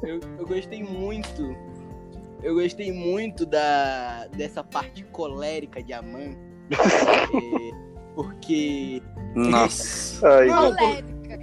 Eu, 0.04 0.20
eu 0.38 0.46
gostei 0.46 0.84
muito. 0.84 1.56
Eu 2.44 2.54
gostei 2.54 2.92
muito 2.92 3.46
da, 3.46 4.28
dessa 4.28 4.64
parte 4.64 5.04
colérica 5.06 5.82
de 5.82 5.94
Aman. 5.94 6.36
é, 6.70 7.72
Porque. 8.14 9.02
Nossa. 9.34 10.28
Ai, 10.28 10.48
Não, 10.48 10.76
Polêmica. 10.76 11.40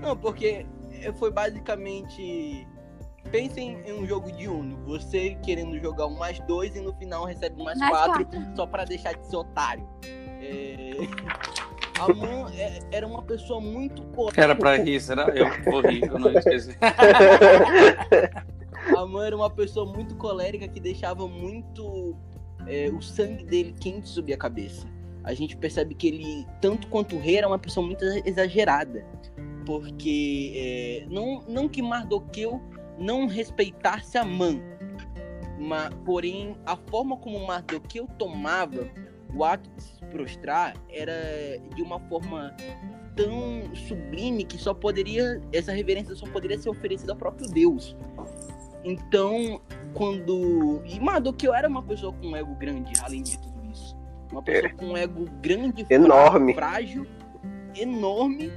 Não, 0.00 0.16
porque 0.16 0.66
foi 1.12 1.30
basicamente. 1.30 2.66
Pensem 3.30 3.80
em 3.84 3.92
um 3.92 4.06
jogo 4.06 4.30
de 4.30 4.48
Uno. 4.48 4.76
Você 4.86 5.36
querendo 5.44 5.78
jogar 5.80 6.06
um 6.06 6.16
mais 6.16 6.38
dois 6.40 6.74
e 6.76 6.80
no 6.80 6.94
final 6.94 7.24
recebe 7.24 7.60
um 7.60 7.64
mais, 7.64 7.78
Mais 7.78 7.90
quatro, 7.90 8.24
quatro. 8.24 8.56
só 8.56 8.66
pra 8.66 8.84
deixar 8.84 9.14
de 9.14 9.26
ser 9.26 9.36
otário. 9.36 9.86
É... 10.40 10.90
A 11.98 12.12
Man 12.12 12.52
é- 12.54 12.78
era 12.92 13.06
uma 13.06 13.22
pessoa 13.22 13.58
muito 13.60 14.02
correta. 14.14 14.40
Era 14.42 14.54
pra 14.54 14.76
rir, 14.76 15.00
será? 15.00 15.28
Eu 15.30 15.46
vou 15.64 15.80
rir, 15.80 16.04
eu 16.06 16.18
não 16.18 16.30
esqueci. 16.30 16.76
A 18.96 19.06
Man 19.06 19.26
era 19.26 19.36
uma 19.36 19.50
pessoa 19.50 19.90
muito 19.92 20.14
colérica 20.16 20.68
que 20.68 20.78
deixava 20.78 21.26
muito 21.26 22.14
é, 22.66 22.88
o 22.90 23.00
sangue 23.00 23.44
dele 23.44 23.74
quente 23.80 24.08
subir 24.08 24.34
a 24.34 24.38
cabeça. 24.38 24.86
A 25.24 25.34
gente 25.34 25.56
percebe 25.56 25.94
que 25.94 26.06
ele, 26.06 26.46
tanto 26.60 26.86
quanto 26.88 27.16
o 27.16 27.18
rei, 27.18 27.38
era 27.38 27.48
uma 27.48 27.58
pessoa 27.58 27.84
muito 27.84 28.04
exagerada. 28.24 29.04
Porque 29.66 30.52
é, 30.54 31.06
não, 31.12 31.42
não 31.48 31.68
que 31.68 31.82
Mardoqueu 31.82 32.62
não 32.96 33.26
respeitasse 33.26 34.16
a 34.16 34.24
Man, 34.24 34.60
mas, 35.58 35.92
porém 36.04 36.56
a 36.64 36.76
forma 36.76 37.16
como 37.16 37.44
Mardoqueu 37.46 38.06
tomava 38.18 38.88
o 39.34 39.44
ato 39.44 39.68
de 39.76 39.82
se 39.82 40.04
prostrar 40.06 40.74
era 40.88 41.12
de 41.74 41.82
uma 41.82 41.98
forma 42.00 42.54
tão 43.16 43.74
sublime 43.74 44.44
que 44.44 44.56
só 44.56 44.72
poderia 44.72 45.40
essa 45.52 45.72
reverência 45.72 46.14
só 46.14 46.26
poderia 46.26 46.58
ser 46.58 46.68
oferecida 46.68 47.12
ao 47.12 47.18
próprio 47.18 47.48
Deus. 47.48 47.96
Então, 48.84 49.60
quando 49.94 50.80
e 50.86 51.00
Mardoqueu 51.00 51.52
era 51.52 51.68
uma 51.68 51.82
pessoa 51.82 52.12
com 52.12 52.28
um 52.28 52.36
ego 52.36 52.54
grande, 52.54 52.92
além 53.02 53.22
de 53.22 53.38
tudo 53.40 53.66
isso, 53.72 53.96
uma 54.30 54.42
pessoa 54.42 54.72
com 54.74 54.86
um 54.86 54.96
ego 54.96 55.24
grande, 55.42 55.84
Enorme. 55.90 56.54
frágil, 56.54 57.06
enorme, 57.74 58.52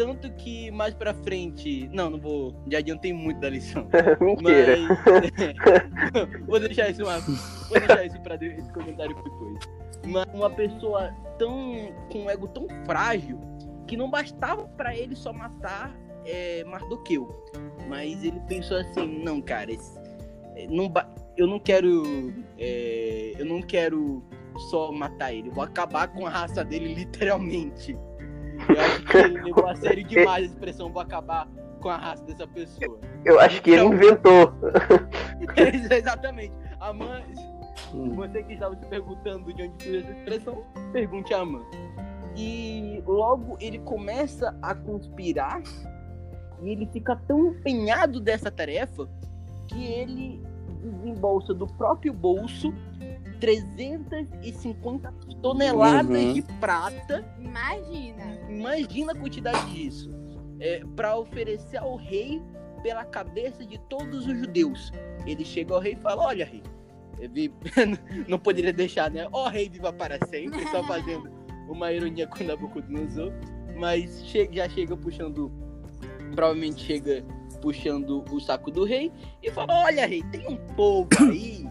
tanto 0.00 0.32
que 0.32 0.70
mais 0.70 0.94
pra 0.94 1.12
frente, 1.12 1.86
não, 1.92 2.08
não 2.08 2.18
vou, 2.18 2.54
já 2.70 2.78
adiantei 2.78 3.12
muito 3.12 3.38
da 3.38 3.50
lição. 3.50 3.86
Mentira. 4.18 4.78
Mas 4.80 6.40
vou 6.48 6.58
deixar 6.58 6.88
isso 6.88 7.02
uma, 7.04 7.20
vou 7.20 7.78
deixar 7.78 8.06
isso 8.06 8.18
para 8.22 8.36
esse 8.42 8.72
comentário 8.72 9.14
pra 9.14 9.24
depois. 9.24 9.58
Mas 10.06 10.24
uma 10.32 10.48
pessoa 10.48 11.14
tão 11.38 11.92
com 12.10 12.20
um 12.24 12.30
ego 12.30 12.48
tão 12.48 12.66
frágil 12.86 13.38
que 13.86 13.94
não 13.94 14.10
bastava 14.10 14.66
pra 14.68 14.96
ele 14.96 15.14
só 15.14 15.34
matar 15.34 15.94
é, 16.24 16.64
Mardoqueu. 16.64 17.28
Mas 17.86 18.24
ele 18.24 18.40
pensou 18.48 18.78
assim, 18.78 19.22
não, 19.22 19.42
cara, 19.42 19.70
esse- 19.70 19.98
é, 20.56 20.66
não 20.66 20.90
eu 21.36 21.46
não 21.46 21.58
quero 21.58 22.32
é, 22.58 23.34
eu 23.38 23.44
não 23.44 23.60
quero 23.60 24.24
só 24.70 24.90
matar 24.90 25.34
ele, 25.34 25.48
eu 25.48 25.52
vou 25.52 25.64
acabar 25.64 26.08
com 26.08 26.26
a 26.26 26.30
raça 26.30 26.64
dele 26.64 26.94
literalmente. 26.96 27.94
Eu 28.74 28.80
acho 28.80 29.02
que 29.04 29.16
ele 29.18 29.42
levou 29.42 29.66
a 29.66 29.74
sério 29.76 30.04
demais 30.04 30.44
a 30.44 30.46
expressão 30.46 30.92
vou 30.92 31.02
acabar 31.02 31.48
com 31.80 31.88
a 31.88 31.96
raça 31.96 32.22
dessa 32.24 32.46
pessoa. 32.46 32.98
Eu 33.24 33.40
acho 33.40 33.62
que 33.62 33.70
ele 33.70 33.84
inventou. 33.84 34.52
Exatamente. 35.90 36.52
A 36.78 36.92
mãe. 36.92 37.24
Você 38.14 38.42
que 38.44 38.52
estava 38.52 38.76
se 38.76 38.86
perguntando 38.86 39.52
de 39.52 39.62
onde 39.62 39.82
surgiu 39.82 40.00
essa 40.00 40.12
expressão, 40.12 40.64
pergunte 40.92 41.34
à 41.34 41.44
mãe. 41.44 41.64
E 42.36 43.02
logo 43.06 43.56
ele 43.60 43.78
começa 43.80 44.56
a 44.62 44.74
conspirar 44.74 45.62
e 46.62 46.70
ele 46.70 46.86
fica 46.86 47.16
tão 47.26 47.48
empenhado 47.48 48.20
dessa 48.20 48.50
tarefa 48.50 49.08
que 49.66 49.84
ele 49.84 50.42
desembolsa 50.82 51.52
do 51.52 51.66
próprio 51.66 52.12
bolso 52.12 52.72
350 53.40 55.12
toneladas 55.42 56.10
Uhum. 56.22 56.32
de 56.34 56.42
prata 56.60 57.24
Imagina. 57.38 58.38
Imagina 58.48 59.12
a 59.12 59.14
quantidade 59.14 59.72
disso. 59.72 60.10
É, 60.60 60.82
para 60.94 61.16
oferecer 61.16 61.78
ao 61.78 61.96
rei 61.96 62.42
pela 62.82 63.04
cabeça 63.04 63.64
de 63.64 63.78
todos 63.88 64.26
os 64.26 64.38
judeus. 64.38 64.92
Ele 65.26 65.44
chega 65.44 65.74
ao 65.74 65.80
rei 65.80 65.94
e 65.94 65.96
fala: 65.96 66.22
Olha, 66.26 66.44
rei, 66.44 66.62
não 68.28 68.38
poderia 68.38 68.72
deixar, 68.72 69.10
né? 69.10 69.26
Ó, 69.32 69.48
rei 69.48 69.68
viva 69.68 69.92
para 69.92 70.18
sempre, 70.26 70.66
só 70.68 70.82
fazendo 70.84 71.30
uma 71.68 71.92
ironia 71.92 72.26
com 72.26 72.44
Nabucodonosor. 72.44 73.32
Mas 73.76 74.22
che- 74.24 74.48
já 74.52 74.68
chega 74.68 74.94
puxando, 74.96 75.50
provavelmente 76.34 76.82
chega 76.84 77.24
puxando 77.62 78.24
o 78.30 78.40
saco 78.40 78.70
do 78.70 78.84
rei 78.84 79.10
e 79.42 79.50
fala: 79.50 79.72
Olha, 79.84 80.06
rei, 80.06 80.22
tem 80.30 80.46
um 80.48 80.56
povo 80.74 81.08
aí, 81.30 81.66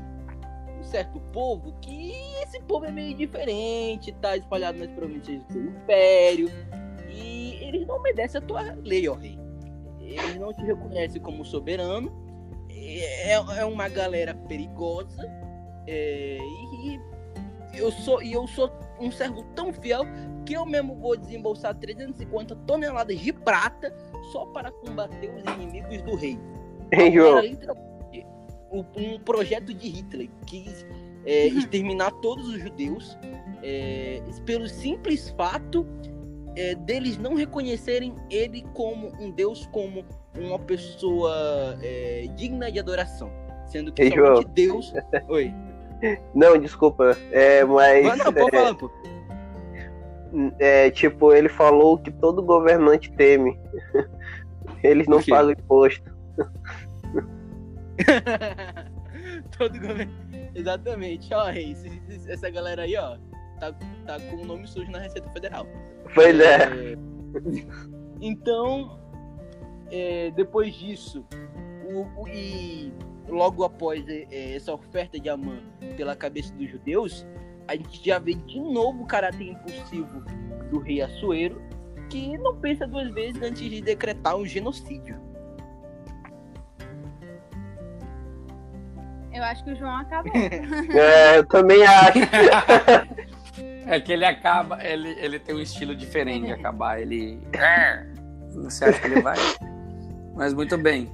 certo 0.89 1.19
povo, 1.31 1.73
que 1.81 2.11
esse 2.43 2.61
povo 2.63 2.85
é 2.85 2.91
meio 2.91 3.15
diferente, 3.15 4.11
tá 4.13 4.35
espalhado 4.35 4.79
nas 4.79 4.89
províncias 4.91 5.43
do 5.45 5.59
império. 5.59 6.49
E 7.09 7.55
eles 7.61 7.87
não 7.87 7.95
obedecem 7.95 8.39
a 8.39 8.41
tua 8.41 8.61
lei, 8.83 9.07
ó 9.07 9.13
rei. 9.13 9.37
Eles 10.01 10.37
não 10.37 10.53
te 10.53 10.61
reconhecem 10.61 11.21
como 11.21 11.45
soberano. 11.45 12.11
É, 12.71 13.33
é 13.33 13.65
uma 13.65 13.87
galera 13.87 14.33
perigosa. 14.33 15.21
é, 15.87 16.37
e 16.83 16.99
eu 17.73 17.91
sou, 17.91 18.21
e 18.21 18.33
eu 18.33 18.47
sou 18.47 18.71
um 18.99 19.11
servo 19.11 19.43
tão 19.55 19.71
fiel 19.71 20.03
que 20.45 20.53
eu 20.53 20.65
mesmo 20.65 20.95
vou 20.95 21.15
desembolsar 21.15 21.75
350 21.75 22.55
toneladas 22.67 23.19
de 23.19 23.31
prata 23.31 23.93
só 24.31 24.45
para 24.47 24.71
combater 24.71 25.31
os 25.35 25.43
inimigos 25.53 26.01
do 26.01 26.15
rei. 26.15 26.39
Literalmente 26.91 27.98
um, 28.71 29.19
projeto 29.19 29.73
de 29.73 29.87
Hitler. 29.87 30.29
Quis 30.45 30.85
é, 31.25 31.47
exterminar 31.47 32.11
todos 32.21 32.47
os 32.47 32.59
judeus 32.61 33.17
é, 33.61 34.21
pelo 34.45 34.67
simples 34.67 35.29
fato 35.31 35.85
é, 36.55 36.75
deles 36.75 37.17
não 37.17 37.35
reconhecerem 37.35 38.15
ele 38.29 38.65
como 38.73 39.11
um 39.19 39.31
Deus, 39.31 39.67
como 39.67 40.03
uma 40.37 40.59
pessoa 40.59 41.77
é, 41.81 42.27
digna 42.35 42.71
de 42.71 42.79
adoração. 42.79 43.31
Sendo 43.65 43.91
que 43.91 44.01
Ei, 44.01 44.09
somente 44.09 44.25
João. 44.25 44.53
Deus. 44.53 44.93
Oi. 45.29 45.53
Não, 46.33 46.57
desculpa. 46.57 47.15
É, 47.31 47.63
mas. 47.63 48.05
Mas 48.05 48.17
não, 48.19 48.27
é, 48.27 48.73
pô. 48.73 48.91
é, 50.59 50.89
tipo, 50.91 51.33
ele 51.33 51.49
falou 51.49 51.97
que 51.97 52.11
todo 52.11 52.41
governante 52.41 53.11
teme. 53.11 53.59
Eles 54.83 55.07
não 55.07 55.21
pagam 55.21 55.51
imposto. 55.51 56.09
Todo 59.57 59.79
governo. 59.79 60.13
Exatamente. 60.55 61.33
Ó, 61.33 61.49
esse- 61.51 62.01
esse- 62.09 62.31
essa 62.31 62.49
galera 62.49 62.83
aí, 62.83 62.95
ó, 62.95 63.17
tá, 63.59 63.73
tá 64.05 64.19
com 64.29 64.37
o 64.37 64.45
nome 64.45 64.67
sujo 64.67 64.89
na 64.91 64.99
Receita 64.99 65.29
Federal. 65.31 65.65
Pois 66.13 66.39
é. 66.39 66.63
É, 66.63 66.97
Então, 68.21 68.99
é, 69.91 70.31
depois 70.31 70.73
disso, 70.75 71.25
o- 71.85 72.21
o- 72.23 72.27
e 72.27 72.91
logo 73.27 73.63
após 73.63 74.05
é, 74.07 74.55
essa 74.55 74.73
oferta 74.73 75.19
de 75.19 75.29
Amã 75.29 75.59
pela 75.95 76.15
cabeça 76.15 76.53
dos 76.55 76.69
judeus, 76.69 77.25
a 77.67 77.75
gente 77.75 78.03
já 78.05 78.17
vê 78.19 78.33
de 78.33 78.59
novo 78.59 79.03
o 79.03 79.05
caráter 79.05 79.43
impulsivo 79.49 80.21
do 80.71 80.79
rei 80.79 81.01
Assuero, 81.01 81.61
que 82.09 82.37
não 82.39 82.55
pensa 82.57 82.87
duas 82.87 83.09
vezes 83.13 83.41
antes 83.41 83.61
de 83.69 83.81
decretar 83.81 84.35
um 84.35 84.45
genocídio. 84.45 85.15
Eu 89.33 89.43
acho 89.43 89.63
que 89.63 89.71
o 89.71 89.75
João 89.75 89.95
acabou. 89.97 90.31
É, 90.93 91.37
eu 91.37 91.45
também 91.45 91.85
acho. 91.85 92.19
É 93.85 93.99
que 93.99 94.11
ele 94.11 94.25
acaba, 94.25 94.83
ele, 94.83 95.17
ele 95.19 95.39
tem 95.39 95.55
um 95.55 95.59
estilo 95.59 95.95
diferente 95.95 96.45
de 96.45 96.51
acabar. 96.51 97.01
Ele. 97.01 97.41
É. 97.53 98.05
Você 98.55 98.85
acha 98.85 98.99
que 98.99 99.07
ele 99.07 99.21
vai? 99.21 99.37
Mas 100.35 100.53
muito 100.53 100.77
bem. 100.77 101.11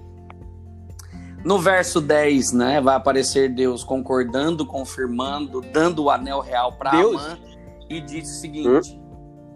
No 1.43 1.59
verso 1.59 2.01
10, 2.01 2.53
né, 2.53 2.81
vai 2.81 2.95
aparecer 2.95 3.49
Deus 3.49 3.83
concordando, 3.83 4.65
confirmando, 4.65 5.61
dando 5.61 6.05
o 6.05 6.09
anel 6.09 6.39
real 6.39 6.73
para 6.73 6.91
Deus? 6.91 7.23
Amã 7.23 7.37
e 7.89 8.01
diz 8.01 8.29
o 8.29 8.41
seguinte: 8.41 8.99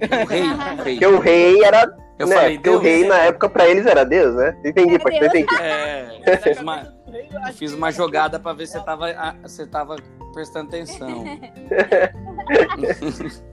o 0.02 0.26
rei, 0.26 0.44
o 0.44 0.84
rei. 0.84 1.00
Porque 1.00 1.08
o 1.08 1.20
rei 1.20 1.64
era. 1.64 1.98
Eu 2.18 2.28
né, 2.28 2.36
falei, 2.36 2.58
porque 2.58 2.70
o 2.70 2.80
rei 2.80 3.08
na 3.08 3.18
época 3.20 3.50
pra 3.50 3.68
eles 3.68 3.86
era 3.86 4.04
Deus, 4.04 4.36
né? 4.36 4.54
Entendi, 4.66 4.96
Era 4.96 5.04
pode 5.04 5.20
Deus. 5.20 5.34
entendi. 5.34 5.56
É, 5.62 6.20
eu 6.26 6.64
fiz 7.12 7.32
uma, 7.32 7.48
eu 7.48 7.54
fiz 7.54 7.74
uma 7.74 7.92
jogada 7.92 8.40
para 8.40 8.54
ver 8.54 8.68
se 8.68 8.74
você 8.74 8.84
tava, 8.84 9.36
você 9.42 9.68
tava 9.68 9.96
prestando 10.34 10.68
atenção. 10.68 11.26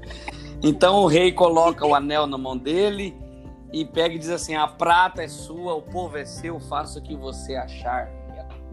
então 0.62 0.96
o 0.96 1.07
rei 1.07 1.32
coloca 1.32 1.86
o 1.86 1.94
anel 1.94 2.26
na 2.26 2.38
mão 2.38 2.57
dele 2.57 3.16
e 3.72 3.84
pega 3.84 4.14
e 4.14 4.18
diz 4.18 4.30
assim: 4.30 4.54
a 4.54 4.66
prata 4.66 5.22
é 5.22 5.28
sua, 5.28 5.74
o 5.74 5.82
povo 5.82 6.16
é 6.16 6.24
seu, 6.24 6.61
faça 6.61 6.98
o 6.98 7.02
que 7.02 7.16
você 7.16 7.57
achar 7.57 8.09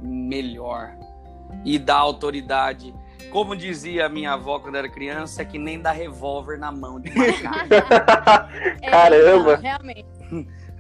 melhor. 0.02 0.96
E 1.64 1.78
dá 1.78 1.96
autoridade. 1.96 2.94
Como 3.32 3.56
dizia 3.56 4.06
a 4.06 4.10
minha 4.10 4.34
avó 4.34 4.60
quando 4.60 4.76
era 4.76 4.90
criança, 4.90 5.42
é 5.42 5.46
que 5.46 5.58
nem 5.58 5.80
dá 5.80 5.92
revólver 5.92 6.58
na 6.58 6.72
mão 6.72 7.00
de 7.00 7.10
macaco. 7.16 7.70
É, 8.82 8.90
Caramba. 8.90 9.56
não, 9.56 9.62
realmente. 9.62 10.06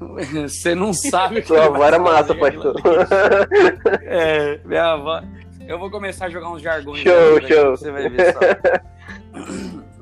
Você 0.47 0.75
não 0.75 0.93
sabe 0.93 1.39
o 1.39 1.41
que 1.41 1.47
Sua 1.47 1.65
avó 1.65 1.83
era 1.83 1.99
massa, 1.99 2.35
pastor. 2.35 2.75
É, 4.03 4.59
minha 4.65 4.93
avó. 4.93 5.21
Eu 5.67 5.79
vou 5.79 5.89
começar 5.89 6.25
a 6.25 6.29
jogar 6.29 6.49
uns 6.51 6.61
jargões. 6.61 7.01
Show, 7.01 7.37
aí, 7.37 7.47
show. 7.47 7.71
Você 7.71 7.91
vai 7.91 8.09
ver 8.09 8.33
só. 8.33 8.39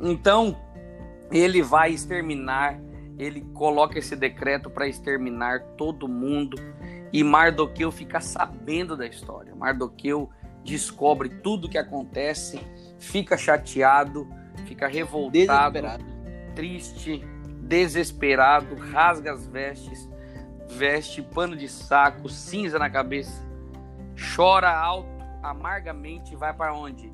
Então, 0.04 0.58
ele 1.32 1.62
vai 1.62 1.91
exterminar, 1.91 2.82
ele 3.20 3.41
coloca 3.54 3.99
esse 3.99 4.16
decreto 4.16 4.68
para 4.68 4.88
exterminar 4.88 5.62
todo 5.78 6.08
mundo 6.08 6.58
e 7.14 7.24
Mardoqueu 7.24 7.91
fica 7.91 8.20
sabendo 8.20 8.97
da 8.97 9.06
história. 9.06 9.54
Mardoqueu 9.56 10.30
descobre 10.64 11.30
tudo 11.30 11.70
que 11.70 11.78
acontece, 11.78 12.60
fica 12.99 13.38
chateado, 13.38 14.28
fica 14.66 14.88
revoltado, 14.88 15.74
desesperado. 15.74 16.06
triste, 16.56 17.26
desesperado, 17.72 18.76
rasga 18.76 19.32
as 19.32 19.47
vestes, 19.47 20.09
veste 20.67 21.22
pano 21.22 21.55
de 21.55 21.69
saco, 21.69 22.28
cinza 22.28 22.78
na 22.78 22.89
cabeça, 22.89 23.41
chora 24.36 24.69
alto, 24.69 25.07
amargamente 25.41 26.34
e 26.34 26.36
vai 26.36 26.53
para 26.53 26.74
onde? 26.74 27.09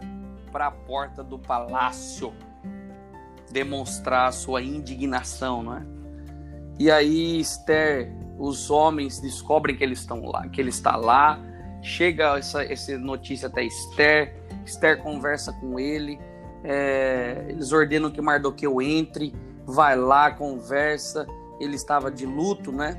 Para 0.51 0.65
a 0.65 0.71
porta 0.71 1.23
do 1.23 1.37
palácio 1.37 2.33
demonstrar 3.51 4.33
sua 4.33 4.59
indignação, 4.63 5.61
não 5.61 5.77
é? 5.77 5.85
E 6.79 6.89
aí 6.89 7.39
Esther, 7.39 8.11
os 8.39 8.71
homens 8.71 9.19
descobrem 9.21 9.77
que 9.77 9.83
estão 9.85 10.25
lá, 10.25 10.47
que 10.49 10.59
ele 10.59 10.71
está 10.71 10.95
lá. 10.95 11.39
Chega 11.83 12.35
essa, 12.35 12.63
essa 12.63 12.97
notícia 12.97 13.47
até 13.47 13.63
Esther. 13.63 14.35
Esther 14.65 15.03
conversa 15.03 15.53
com 15.53 15.79
ele. 15.79 16.19
É, 16.63 17.45
eles 17.47 17.71
ordenam 17.71 18.09
que 18.09 18.19
Mardoqueu 18.19 18.81
entre, 18.81 19.33
vai 19.67 19.97
lá, 19.97 20.31
conversa. 20.31 21.27
Ele 21.59 21.75
estava 21.75 22.09
de 22.09 22.25
luto, 22.25 22.71
né? 22.71 22.97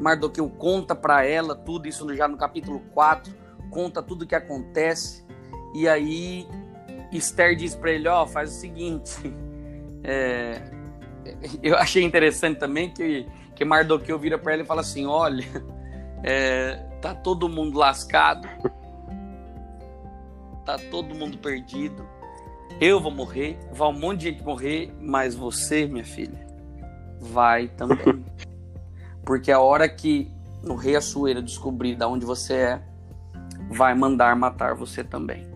Mardoqueu 0.00 0.48
conta 0.50 0.94
para 0.94 1.24
ela 1.24 1.54
tudo 1.54 1.88
isso 1.88 2.14
já 2.14 2.26
no 2.26 2.36
capítulo 2.36 2.80
4, 2.92 3.32
conta 3.70 4.02
tudo 4.02 4.22
o 4.22 4.26
que 4.26 4.34
acontece. 4.34 5.24
E 5.74 5.88
aí 5.88 6.48
Esther 7.12 7.56
diz 7.56 7.74
para 7.74 7.92
ele, 7.92 8.08
ó, 8.08 8.24
oh, 8.24 8.26
faz 8.26 8.50
o 8.50 8.54
seguinte, 8.54 9.12
é, 10.04 10.62
eu 11.62 11.76
achei 11.76 12.02
interessante 12.02 12.58
também 12.58 12.90
que, 12.90 13.26
que 13.54 13.64
Mardoqueu 13.64 14.18
vira 14.18 14.38
para 14.38 14.54
ela 14.54 14.62
e 14.62 14.66
fala 14.66 14.80
assim, 14.80 15.06
olha, 15.06 15.44
é, 16.22 16.76
tá 17.00 17.14
todo 17.14 17.48
mundo 17.48 17.78
lascado, 17.78 18.48
tá 20.64 20.78
todo 20.90 21.14
mundo 21.14 21.38
perdido, 21.38 22.06
eu 22.80 23.00
vou 23.00 23.10
morrer, 23.10 23.58
vai 23.72 23.88
um 23.88 23.98
monte 23.98 24.20
de 24.20 24.24
gente 24.30 24.42
morrer, 24.44 24.92
mas 25.00 25.34
você, 25.34 25.86
minha 25.86 26.04
filha, 26.04 26.46
vai 27.20 27.68
também. 27.68 28.24
Porque 29.24 29.50
a 29.50 29.60
hora 29.60 29.88
que 29.88 30.30
o 30.62 30.74
rei 30.74 30.96
Assuero 30.96 31.42
descobrir 31.42 31.94
de 31.96 32.04
onde 32.04 32.24
você 32.24 32.54
é, 32.54 32.82
vai 33.70 33.94
mandar 33.94 34.34
matar 34.36 34.74
você 34.74 35.04
também. 35.04 35.46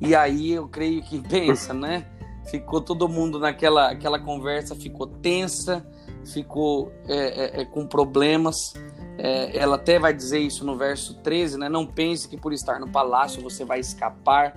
E 0.00 0.14
aí 0.14 0.52
eu 0.52 0.68
creio 0.68 1.02
que 1.02 1.20
pensa, 1.28 1.72
né? 1.72 2.06
Ficou 2.46 2.80
todo 2.80 3.08
mundo 3.08 3.38
naquela 3.38 3.90
aquela 3.90 4.20
conversa, 4.20 4.74
ficou 4.74 5.06
tensa, 5.06 5.84
ficou 6.32 6.92
é, 7.08 7.58
é, 7.58 7.60
é 7.62 7.64
com 7.64 7.86
problemas. 7.86 8.74
É, 9.18 9.56
ela 9.56 9.76
até 9.76 9.98
vai 9.98 10.12
dizer 10.12 10.38
isso 10.38 10.64
no 10.64 10.76
verso 10.76 11.14
13, 11.22 11.58
né? 11.58 11.68
Não 11.68 11.86
pense 11.86 12.28
que 12.28 12.36
por 12.36 12.52
estar 12.52 12.78
no 12.78 12.88
palácio 12.88 13.42
você 13.42 13.64
vai 13.64 13.80
escapar, 13.80 14.54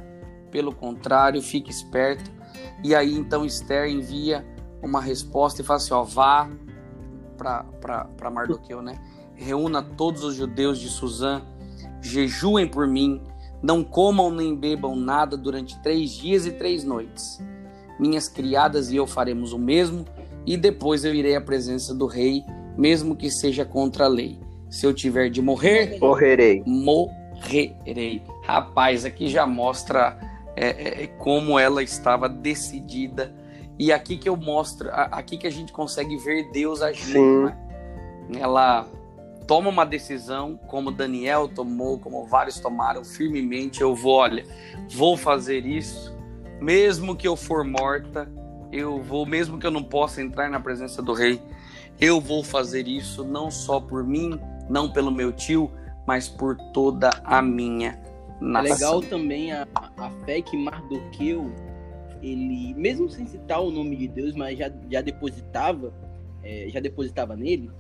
pelo 0.51 0.73
contrário, 0.73 1.41
fique 1.41 1.69
esperto. 1.71 2.31
E 2.83 2.95
aí 2.95 3.13
então 3.13 3.45
Esther 3.45 3.89
envia 3.89 4.45
uma 4.81 5.01
resposta 5.01 5.61
e 5.61 5.65
fala 5.65 5.77
assim: 5.77 5.93
ó, 5.93 6.03
vá 6.03 6.49
para 7.37 8.31
Mardoqueu, 8.31 8.81
né? 8.81 8.99
Reúna 9.35 9.81
todos 9.81 10.23
os 10.23 10.35
judeus 10.35 10.79
de 10.79 10.89
Suzã, 10.89 11.41
jejuem 12.01 12.67
por 12.67 12.85
mim, 12.87 13.21
não 13.61 13.83
comam 13.83 14.31
nem 14.31 14.55
bebam 14.55 14.95
nada 14.95 15.37
durante 15.37 15.81
três 15.81 16.11
dias 16.11 16.45
e 16.45 16.51
três 16.51 16.83
noites. 16.83 17.41
Minhas 17.97 18.27
criadas 18.27 18.91
e 18.91 18.97
eu 18.97 19.07
faremos 19.07 19.53
o 19.53 19.57
mesmo, 19.57 20.05
e 20.45 20.57
depois 20.57 21.05
eu 21.05 21.13
irei 21.13 21.35
à 21.35 21.41
presença 21.41 21.93
do 21.93 22.05
rei, 22.05 22.43
mesmo 22.77 23.15
que 23.15 23.29
seja 23.29 23.63
contra 23.65 24.05
a 24.05 24.07
lei. 24.07 24.39
Se 24.69 24.85
eu 24.85 24.93
tiver 24.93 25.29
de 25.29 25.41
morrer, 25.41 25.97
morrerei. 25.99 26.63
Morrerei. 26.65 28.21
Rapaz, 28.43 29.05
aqui 29.05 29.27
já 29.27 29.47
mostra 29.47 30.17
é, 30.55 30.67
é, 30.67 31.03
é 31.03 31.07
como 31.07 31.57
ela 31.57 31.81
estava 31.81 32.27
decidida 32.27 33.33
e 33.79 33.93
aqui 33.93 34.17
que 34.17 34.27
eu 34.27 34.35
mostro, 34.35 34.89
aqui 34.91 35.37
que 35.37 35.47
a 35.47 35.49
gente 35.49 35.71
consegue 35.71 36.17
ver 36.17 36.51
Deus 36.51 36.81
agindo. 36.81 37.45
Né? 37.45 37.57
Ela 38.37 38.85
toma 39.47 39.69
uma 39.69 39.85
decisão, 39.85 40.59
como 40.67 40.91
Daniel 40.91 41.47
tomou, 41.47 41.97
como 41.97 42.25
vários 42.27 42.59
tomaram, 42.59 43.05
firmemente. 43.05 43.79
Eu 43.79 43.95
vou, 43.95 44.15
olha, 44.15 44.45
vou 44.91 45.15
fazer 45.15 45.65
isso, 45.65 46.13
mesmo 46.59 47.15
que 47.15 47.25
eu 47.25 47.37
for 47.37 47.63
morta, 47.63 48.29
eu 48.69 49.01
vou, 49.01 49.25
mesmo 49.25 49.57
que 49.57 49.65
eu 49.65 49.71
não 49.71 49.81
possa 49.81 50.21
entrar 50.21 50.49
na 50.49 50.59
presença 50.59 51.01
do 51.01 51.13
rei, 51.13 51.41
eu 52.01 52.19
vou 52.19 52.43
fazer 52.43 52.85
isso 52.85 53.23
não 53.23 53.49
só 53.49 53.79
por 53.79 54.03
mim, 54.03 54.37
não 54.69 54.91
pelo 54.91 55.09
meu 55.09 55.31
tio, 55.31 55.71
mas 56.05 56.27
por 56.27 56.57
toda 56.73 57.09
a 57.23 57.41
minha 57.41 57.97
É 58.41 58.61
legal 58.61 59.01
também 59.01 59.51
a, 59.51 59.67
a 59.97 60.09
fé 60.25 60.41
que 60.41 60.55
Mardoqueu 60.55 61.51
ele, 62.21 62.73
mesmo 62.75 63.09
sem 63.09 63.25
citar 63.25 63.61
o 63.61 63.71
nome 63.71 63.95
de 63.95 64.07
Deus, 64.07 64.35
mas 64.35 64.57
já, 64.57 64.71
já 64.89 65.01
depositava, 65.01 65.93
é, 66.43 66.67
já 66.69 66.79
depositava 66.79 67.35
nele, 67.35 67.71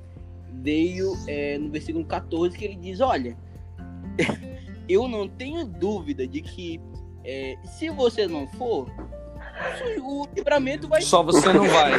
veio 0.61 1.13
é, 1.27 1.57
no 1.57 1.69
versículo 1.69 2.05
14 2.05 2.57
que 2.57 2.65
ele 2.65 2.75
diz: 2.75 3.01
Olha, 3.01 3.37
eu 4.87 5.07
não 5.07 5.27
tenho 5.27 5.65
dúvida 5.65 6.27
de 6.27 6.41
que 6.41 6.79
é, 7.23 7.57
se 7.65 7.89
você 7.89 8.27
não 8.27 8.47
for, 8.47 8.89
o 10.01 10.27
livramento 10.35 10.87
vai. 10.87 11.01
Só 11.01 11.21
você 11.23 11.51
não 11.51 11.67
vai. 11.67 11.93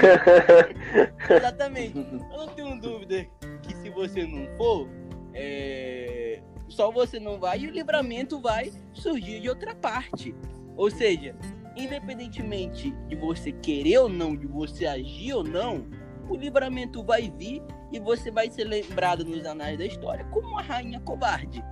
Exatamente. 1.36 1.98
Eu 1.98 2.38
não 2.38 2.48
tenho 2.48 2.80
dúvida 2.80 3.26
que 3.62 3.74
se 3.76 3.90
você 3.90 4.26
não 4.26 4.46
for, 4.56 4.88
é, 5.34 6.19
só 6.70 6.90
você 6.90 7.18
não 7.20 7.38
vai 7.38 7.58
e 7.58 7.68
o 7.68 7.70
livramento 7.70 8.40
vai 8.40 8.72
surgir 8.92 9.40
de 9.40 9.48
outra 9.48 9.74
parte. 9.74 10.34
Ou 10.76 10.90
seja, 10.90 11.34
independentemente 11.76 12.92
de 13.08 13.16
você 13.16 13.52
querer 13.52 13.98
ou 13.98 14.08
não, 14.08 14.34
de 14.34 14.46
você 14.46 14.86
agir 14.86 15.34
ou 15.34 15.44
não, 15.44 15.84
o 16.28 16.36
livramento 16.36 17.02
vai 17.02 17.30
vir 17.36 17.62
e 17.92 17.98
você 17.98 18.30
vai 18.30 18.48
ser 18.48 18.64
lembrado 18.64 19.24
nos 19.24 19.44
anais 19.44 19.76
da 19.76 19.84
história 19.84 20.24
como 20.30 20.48
uma 20.48 20.62
rainha 20.62 21.00
covarde. 21.00 21.62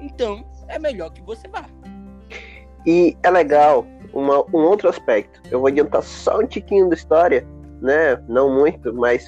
Então, 0.00 0.44
é 0.68 0.78
melhor 0.78 1.10
que 1.10 1.20
você 1.22 1.48
vá. 1.48 1.66
E 2.86 3.16
é 3.22 3.30
legal 3.30 3.86
uma, 4.12 4.44
um 4.54 4.62
outro 4.62 4.88
aspecto. 4.88 5.40
Eu 5.50 5.58
vou 5.58 5.68
adiantar 5.68 6.02
só 6.02 6.38
um 6.38 6.46
tiquinho 6.46 6.88
da 6.88 6.94
história, 6.94 7.46
né? 7.80 8.22
Não 8.28 8.54
muito, 8.54 8.92
mas. 8.94 9.26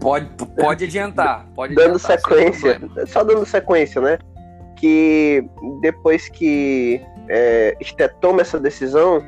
Pode, 0.00 0.28
pode 0.56 0.84
adiantar. 0.84 1.46
Pode 1.54 1.74
dando 1.74 1.96
adiantar, 1.96 2.18
sequência. 2.18 2.80
Só 3.06 3.22
dando 3.22 3.46
sequência, 3.46 4.00
né? 4.00 4.18
Que 4.84 5.48
depois 5.80 6.28
que 6.28 7.00
é, 7.26 7.74
toma 8.20 8.42
essa 8.42 8.60
decisão, 8.60 9.24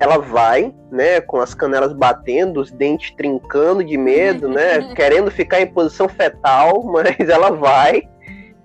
ela 0.00 0.16
vai, 0.16 0.74
né, 0.90 1.20
com 1.20 1.38
as 1.38 1.52
canelas 1.52 1.92
batendo, 1.92 2.60
os 2.60 2.70
dentes 2.70 3.10
trincando 3.10 3.84
de 3.84 3.98
medo, 3.98 4.48
né, 4.48 4.92
querendo 4.96 5.30
ficar 5.30 5.60
em 5.60 5.66
posição 5.66 6.08
fetal, 6.08 6.82
mas 6.90 7.28
ela 7.28 7.50
vai, 7.50 8.08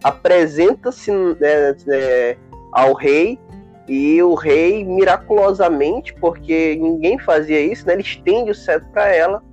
apresenta-se 0.01 1.11
né, 1.11 1.75
né, 1.85 2.37
ao 2.71 2.93
rei 2.93 3.37
e 3.85 4.23
o 4.23 4.33
rei 4.33 4.85
miraculosamente, 4.85 6.13
porque 6.13 6.77
ninguém 6.79 7.19
fazia 7.19 7.59
isso, 7.59 7.85
né, 7.85 7.91
ele 7.91 8.03
estende 8.03 8.51
o 8.51 8.55
cetro 8.55 8.87
para 8.93 9.13
ela, 9.13 9.43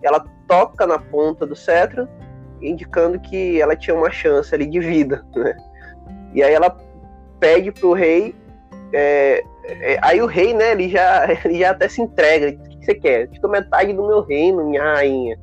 ela 0.00 0.24
toca 0.46 0.86
na 0.86 1.00
ponta 1.00 1.44
do 1.44 1.56
cetro, 1.56 2.08
indicando 2.62 3.18
que 3.18 3.60
ela 3.60 3.74
tinha 3.74 3.96
uma 3.96 4.12
chance 4.12 4.54
ali 4.54 4.66
de 4.66 4.78
vida, 4.78 5.26
né? 5.34 5.56
E 6.34 6.42
aí 6.42 6.52
ela 6.52 6.76
pede 7.38 7.72
para 7.72 7.86
o 7.86 7.92
rei 7.92 8.34
é, 8.92 9.44
é, 9.64 9.98
aí 10.02 10.20
o 10.20 10.26
rei, 10.26 10.52
né, 10.54 10.72
ele 10.72 10.88
já, 10.88 11.26
ele 11.44 11.58
já 11.58 11.70
até 11.70 11.88
se 11.88 12.00
entrega. 12.00 12.50
o 12.50 12.68
que 12.68 12.84
você 12.84 12.94
quer? 12.94 13.28
Te 13.28 13.40
dou 13.40 13.50
metade 13.50 13.92
do 13.92 14.06
meu 14.06 14.22
reino, 14.22 14.68
minha 14.68 14.82
rainha. 14.82 15.38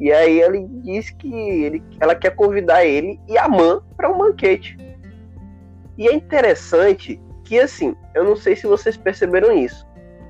E 0.00 0.12
aí 0.12 0.40
ele 0.40 0.66
diz 0.82 1.10
que 1.10 1.32
ele, 1.32 1.82
ela 2.00 2.14
quer 2.14 2.34
convidar 2.34 2.84
ele 2.84 3.20
e 3.28 3.38
a 3.38 3.48
mãe 3.48 3.78
para 3.96 4.10
um 4.10 4.18
banquete. 4.18 4.76
E 5.96 6.08
é 6.08 6.14
interessante 6.14 7.20
que, 7.44 7.60
assim, 7.60 7.94
eu 8.14 8.24
não 8.24 8.34
sei 8.34 8.56
se 8.56 8.66
vocês 8.66 8.96
perceberam 8.96 9.56
isso, 9.56 9.86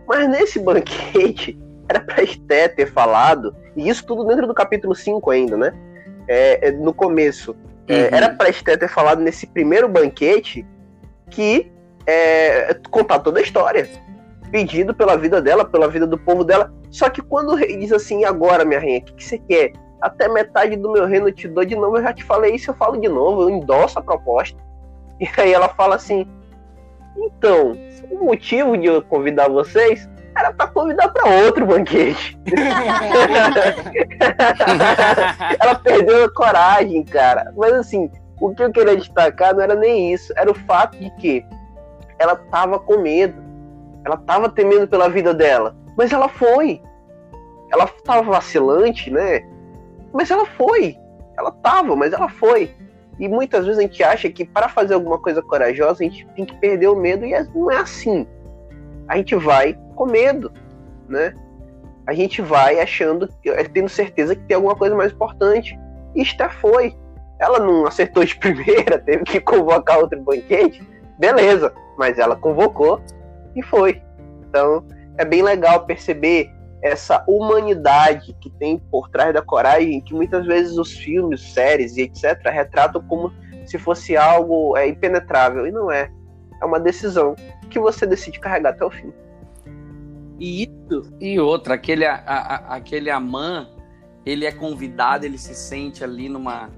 mas 0.06 0.28
nesse 0.28 0.58
banquete 0.58 1.58
era 1.88 2.00
para 2.00 2.22
Esté 2.22 2.68
ter 2.68 2.86
falado, 2.86 3.54
e 3.76 3.88
isso 3.88 4.04
tudo 4.04 4.24
dentro 4.24 4.46
do 4.46 4.54
capítulo 4.54 4.94
5 4.94 5.30
ainda, 5.30 5.56
né? 5.56 5.72
É, 6.28 6.68
é 6.68 6.72
no 6.72 6.92
começo. 6.92 7.56
É, 7.88 8.02
uhum. 8.02 8.08
era 8.12 8.30
para 8.30 8.48
Esté 8.48 8.76
ter 8.76 8.88
falado 8.88 9.20
nesse 9.20 9.46
primeiro 9.46 9.88
banquete 9.88 10.66
que 11.30 11.70
é, 12.06 12.74
contar 12.90 13.20
toda 13.20 13.40
a 13.40 13.42
história. 13.42 13.88
Pedido 14.50 14.94
pela 14.94 15.16
vida 15.16 15.40
dela, 15.40 15.64
pela 15.64 15.88
vida 15.88 16.06
do 16.06 16.18
povo 16.18 16.44
dela. 16.44 16.72
Só 16.90 17.08
que 17.08 17.22
quando 17.22 17.50
o 17.50 17.54
rei 17.54 17.76
diz 17.78 17.90
assim, 17.92 18.24
agora, 18.24 18.64
minha 18.64 18.78
rainha, 18.78 18.98
o 18.98 19.04
que, 19.04 19.14
que 19.14 19.24
você 19.24 19.38
quer? 19.38 19.72
Até 20.00 20.28
metade 20.28 20.76
do 20.76 20.92
meu 20.92 21.06
reino 21.06 21.28
eu 21.28 21.32
te 21.32 21.48
dou 21.48 21.64
de 21.64 21.74
novo. 21.74 21.96
Eu 21.96 22.02
já 22.02 22.12
te 22.12 22.22
falei 22.22 22.54
isso, 22.54 22.70
eu 22.70 22.74
falo 22.74 23.00
de 23.00 23.08
novo, 23.08 23.42
eu 23.42 23.50
endosso 23.50 23.98
a 23.98 24.02
proposta. 24.02 24.58
E 25.20 25.28
aí 25.40 25.52
ela 25.52 25.68
fala 25.68 25.94
assim: 25.94 26.26
então, 27.16 27.76
o 28.10 28.24
motivo 28.24 28.76
de 28.76 28.86
eu 28.86 29.02
convidar 29.02 29.48
vocês 29.48 30.08
era 30.36 30.52
para 30.52 30.66
convidar 30.68 31.08
para 31.08 31.30
outro 31.44 31.66
banquete. 31.66 32.38
ela 35.60 35.74
perdeu 35.76 36.24
a 36.24 36.32
coragem, 36.32 37.04
cara. 37.04 37.52
Mas 37.56 37.72
assim, 37.74 38.10
o 38.40 38.54
que 38.54 38.62
eu 38.62 38.72
queria 38.72 38.96
destacar 38.96 39.54
não 39.54 39.62
era 39.62 39.74
nem 39.74 40.12
isso, 40.12 40.32
era 40.36 40.50
o 40.50 40.54
fato 40.54 40.98
de 40.98 41.10
que 41.16 41.44
ela 42.18 42.36
tava 42.36 42.78
com 42.78 42.98
medo. 42.98 43.40
Ela 44.04 44.16
tava 44.16 44.48
temendo 44.48 44.88
pela 44.88 45.08
vida 45.08 45.32
dela. 45.32 45.76
Mas 45.96 46.12
ela 46.12 46.28
foi. 46.28 46.82
Ela 47.70 47.86
tava 48.04 48.30
vacilante, 48.30 49.10
né? 49.10 49.46
Mas 50.12 50.30
ela 50.30 50.46
foi. 50.46 50.96
Ela 51.38 51.50
tava, 51.50 51.96
mas 51.96 52.12
ela 52.12 52.28
foi. 52.28 52.74
E 53.18 53.28
muitas 53.28 53.64
vezes 53.64 53.78
a 53.78 53.82
gente 53.82 54.02
acha 54.02 54.30
que 54.30 54.44
para 54.44 54.68
fazer 54.68 54.94
alguma 54.94 55.18
coisa 55.18 55.42
corajosa 55.42 56.02
a 56.02 56.08
gente 56.08 56.26
tem 56.34 56.44
que 56.44 56.56
perder 56.56 56.88
o 56.88 56.96
medo 56.96 57.24
e 57.24 57.32
não 57.54 57.70
é 57.70 57.76
assim. 57.76 58.26
A 59.06 59.16
gente 59.16 59.34
vai 59.36 59.78
com 59.94 60.06
medo, 60.06 60.52
né? 61.08 61.34
A 62.06 62.12
gente 62.12 62.42
vai 62.42 62.80
achando, 62.80 63.28
tendo 63.72 63.88
certeza 63.88 64.34
que 64.34 64.42
tem 64.42 64.56
alguma 64.56 64.74
coisa 64.74 64.94
mais 64.94 65.12
importante. 65.12 65.78
E 66.14 66.22
Esther 66.22 66.52
foi. 66.60 66.96
Ela 67.38 67.58
não 67.58 67.86
acertou 67.86 68.24
de 68.24 68.34
primeira, 68.38 68.98
teve 68.98 69.24
que 69.24 69.40
convocar 69.40 69.98
outro 69.98 70.20
banquete, 70.20 70.86
beleza. 71.18 71.72
Mas 71.96 72.18
ela 72.18 72.34
convocou 72.34 73.00
e 73.54 73.62
foi. 73.62 74.02
Então 74.48 74.84
é 75.16 75.24
bem 75.24 75.42
legal 75.42 75.84
perceber 75.86 76.50
essa 76.82 77.22
humanidade 77.28 78.36
que 78.40 78.50
tem 78.50 78.78
por 78.90 79.08
trás 79.08 79.32
da 79.32 79.40
coragem, 79.40 80.00
que 80.00 80.12
muitas 80.12 80.44
vezes 80.44 80.76
os 80.76 80.92
filmes, 80.92 81.52
séries 81.52 81.96
e 81.96 82.02
etc. 82.02 82.40
retratam 82.46 83.00
como 83.02 83.32
se 83.64 83.78
fosse 83.78 84.16
algo 84.16 84.76
é, 84.76 84.88
impenetrável. 84.88 85.66
E 85.66 85.70
não 85.70 85.90
é. 85.90 86.10
É 86.60 86.64
uma 86.64 86.80
decisão 86.80 87.34
que 87.70 87.78
você 87.78 88.06
decide 88.06 88.40
carregar 88.40 88.70
até 88.70 88.84
o 88.84 88.90
fim. 88.90 89.12
E 90.38 90.64
isso. 90.64 91.12
E 91.20 91.38
outra, 91.38 91.74
aquele, 91.74 92.04
a, 92.04 92.14
a, 92.14 92.76
aquele 92.76 93.10
Amã, 93.10 93.68
ele 94.24 94.44
é 94.44 94.52
convidado, 94.52 95.24
ele 95.24 95.38
se 95.38 95.54
sente 95.54 96.02
ali 96.02 96.28
numa, 96.28 96.70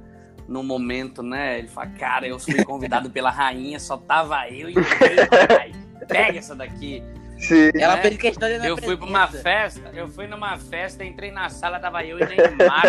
num 0.49 0.63
momento, 0.63 1.23
né? 1.23 1.59
Ele 1.59 1.69
fala, 1.69 1.89
cara, 1.89 2.27
eu 2.27 2.39
fui 2.39 2.63
convidado 2.65 3.11
pela 3.11 3.31
rainha, 3.31 3.79
só 3.79 3.97
tava 3.97 4.49
eu 4.49 4.69
e 4.69 4.75
o 4.75 4.83
rei, 4.83 5.75
Pega 6.07 6.39
essa 6.39 6.55
daqui. 6.55 7.03
Sim. 7.39 7.71
Ela 7.75 7.97
né? 7.97 8.03
fez 8.03 8.17
questão 8.17 8.49
de 8.49 8.67
Eu 8.67 8.77
fui 8.77 8.97
pra 8.97 9.07
uma 9.07 9.27
festa, 9.27 9.91
eu 9.93 10.09
fui 10.09 10.27
numa 10.27 10.57
festa, 10.59 11.05
entrei 11.05 11.31
na 11.31 11.49
sala, 11.49 11.79
tava 11.79 12.05
eu 12.05 12.19
e 12.19 12.25
Neymar. 12.27 12.83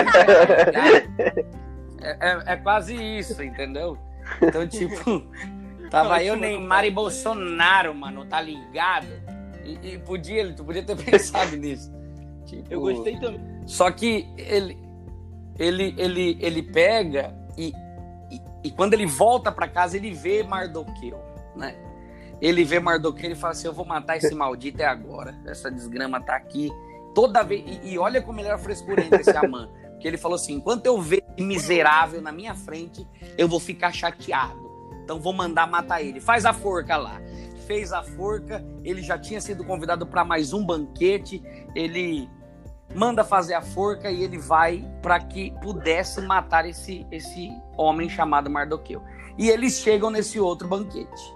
é, 2.02 2.30
é, 2.30 2.44
é, 2.46 2.56
quase 2.58 2.96
isso, 2.96 3.42
entendeu? 3.42 3.98
Então, 4.42 4.68
tipo, 4.68 5.24
tava 5.90 6.24
eu, 6.24 6.36
Neymar 6.36 6.86
e 6.86 6.92
Bolsonaro, 6.92 7.94
mano, 7.96 8.26
tá 8.26 8.40
ligado? 8.42 9.08
E, 9.66 9.94
e 9.94 10.00
podia, 10.00 10.54
tu 10.54 10.64
podia 10.64 10.84
ter 10.84 10.96
pensado 11.04 11.56
nisso. 11.58 11.92
Tipo, 12.46 12.72
eu 12.72 12.80
gostei 12.80 13.20
também. 13.20 13.42
Só 13.66 13.90
que 13.92 14.28
ele, 14.38 14.78
ele, 15.58 15.96
ele, 15.98 16.38
ele 16.40 16.62
pega 16.62 17.36
e, 17.58 17.74
e, 18.32 18.42
e 18.66 18.72
quando 18.72 18.94
ele 18.94 19.06
volta 19.06 19.52
para 19.52 19.68
casa, 19.68 19.98
ele 19.98 20.12
vê 20.12 20.44
Mardoqueu, 20.44 21.20
né? 21.56 21.76
ele 22.42 22.64
vê 22.64 22.80
Mardoqueu 22.80 23.32
e 23.32 23.36
fala 23.36 23.54
assim: 23.54 23.68
Eu 23.68 23.74
vou 23.74 23.86
matar 23.86 24.18
esse 24.18 24.34
maldito 24.34 24.82
é 24.82 24.86
agora. 24.86 25.36
Essa 25.46 25.72
desgrama 25.72 26.22
tá 26.22 26.36
aqui. 26.36 26.72
Toda 27.14 27.44
vez. 27.44 27.64
E, 27.66 27.94
e 27.94 27.98
olha 27.98 28.22
como 28.22 28.40
ele 28.40 28.48
era 28.48 28.58
frescurento, 28.58 29.16
esse 29.16 29.36
Amã. 29.36 29.70
Porque 29.92 30.08
ele 30.08 30.18
falou 30.18 30.36
assim: 30.36 30.56
enquanto 30.56 30.86
eu 30.86 31.02
ver 31.02 31.24
miserável 31.40 32.22
na 32.22 32.32
minha 32.32 32.54
frente, 32.54 33.08
eu 33.38 33.48
vou 33.48 33.60
ficar 33.60 33.92
chateado. 33.92 34.64
Então 35.04 35.20
vou 35.20 35.34
mandar 35.34 35.68
matar 35.68 36.02
ele. 36.02 36.20
Faz 36.20 36.46
a 36.46 36.54
forca 36.54 36.98
lá. 36.98 37.22
Fez 37.66 37.92
a 37.92 38.04
forca, 38.04 38.64
ele 38.84 39.02
já 39.02 39.18
tinha 39.18 39.42
sido 39.42 39.64
convidado 39.64 40.06
para 40.06 40.24
mais 40.24 40.54
um 40.54 40.66
banquete. 40.66 41.44
Ele 41.74 42.30
manda 42.94 43.24
fazer 43.24 43.54
a 43.54 43.62
forca 43.62 44.10
e 44.12 44.24
ele 44.24 44.38
vai 44.38 44.86
para 45.02 45.20
que 45.20 45.52
pudesse 45.62 46.22
matar 46.22 46.66
esse, 46.66 47.06
esse 47.12 47.52
homem 47.78 48.08
chamado 48.08 48.50
Mardoqueu. 48.50 49.02
E 49.38 49.50
eles 49.50 49.80
chegam 49.80 50.10
nesse 50.10 50.40
outro 50.40 50.68
banquete. 50.68 51.36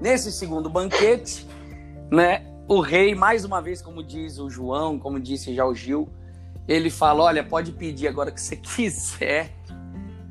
Nesse 0.00 0.32
segundo 0.32 0.70
banquete, 0.70 1.46
né, 2.10 2.46
o 2.66 2.80
rei, 2.80 3.14
mais 3.14 3.44
uma 3.44 3.60
vez, 3.60 3.82
como 3.82 4.02
diz 4.02 4.38
o 4.38 4.48
João, 4.48 4.98
como 4.98 5.18
disse 5.18 5.52
já 5.54 5.66
o 5.66 5.74
Gil, 5.74 6.08
ele 6.66 6.88
fala: 6.88 7.24
Olha, 7.24 7.44
pode 7.44 7.72
pedir 7.72 8.06
agora 8.08 8.30
que 8.30 8.40
você 8.40 8.54
quiser, 8.56 9.50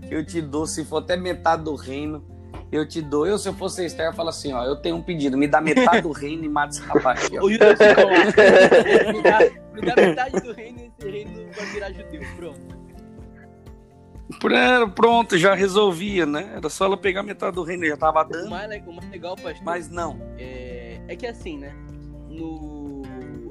eu 0.10 0.26
te 0.26 0.42
dou, 0.42 0.66
se 0.66 0.84
for 0.86 0.98
até 0.98 1.16
metade 1.16 1.64
do 1.64 1.76
reino, 1.76 2.24
eu 2.72 2.88
te 2.88 3.02
dou. 3.02 3.26
Eu, 3.26 3.38
se 3.38 3.50
eu 3.50 3.54
fosse 3.54 3.86
Esther, 3.86 4.08
eu 4.08 4.14
falo 4.14 4.30
assim: 4.30 4.54
Ó, 4.54 4.64
eu 4.64 4.76
tenho 4.76 4.96
um 4.96 5.02
pedido, 5.02 5.38
me 5.38 5.48
dá 5.48 5.60
metade 5.60 6.02
do 6.02 6.12
reino 6.12 6.46
e 6.46 6.50
mata 6.50 6.76
esse 6.76 6.82
rapaz. 6.82 7.26
Aqui, 7.26 7.40
o 7.40 7.52
Judas 7.52 7.80
me, 9.14 9.22
dá, 9.22 9.40
me 9.74 9.82
dá 9.82 9.96
metade 9.96 10.40
do 10.42 10.54
reino 10.54 10.80
e 10.80 10.92
esse 10.98 11.10
reino 11.10 11.50
vai 11.56 11.66
virar 11.68 11.92
judeu. 11.92 12.22
Pronto. 12.36 12.80
Pronto, 14.96 15.38
já 15.38 15.56
resolvia, 15.56 16.26
né? 16.26 16.52
Era 16.56 16.70
só 16.70 16.86
ela 16.86 16.96
pegar 16.96 17.24
metade 17.24 17.56
do 17.56 17.64
reino, 17.64 17.86
já 17.86 17.98
tava 17.98 18.24
dando. 18.24 18.46
O 18.46 18.50
mais, 18.50 18.88
o 18.88 18.94
mais 18.94 19.10
legal, 19.10 19.36
pastor. 19.36 19.64
Mas 19.64 19.90
não. 19.90 20.20
É, 20.38 21.02
é 21.08 21.16
que 21.16 21.26
assim, 21.26 21.58
né? 21.58 21.74
No. 22.30 23.02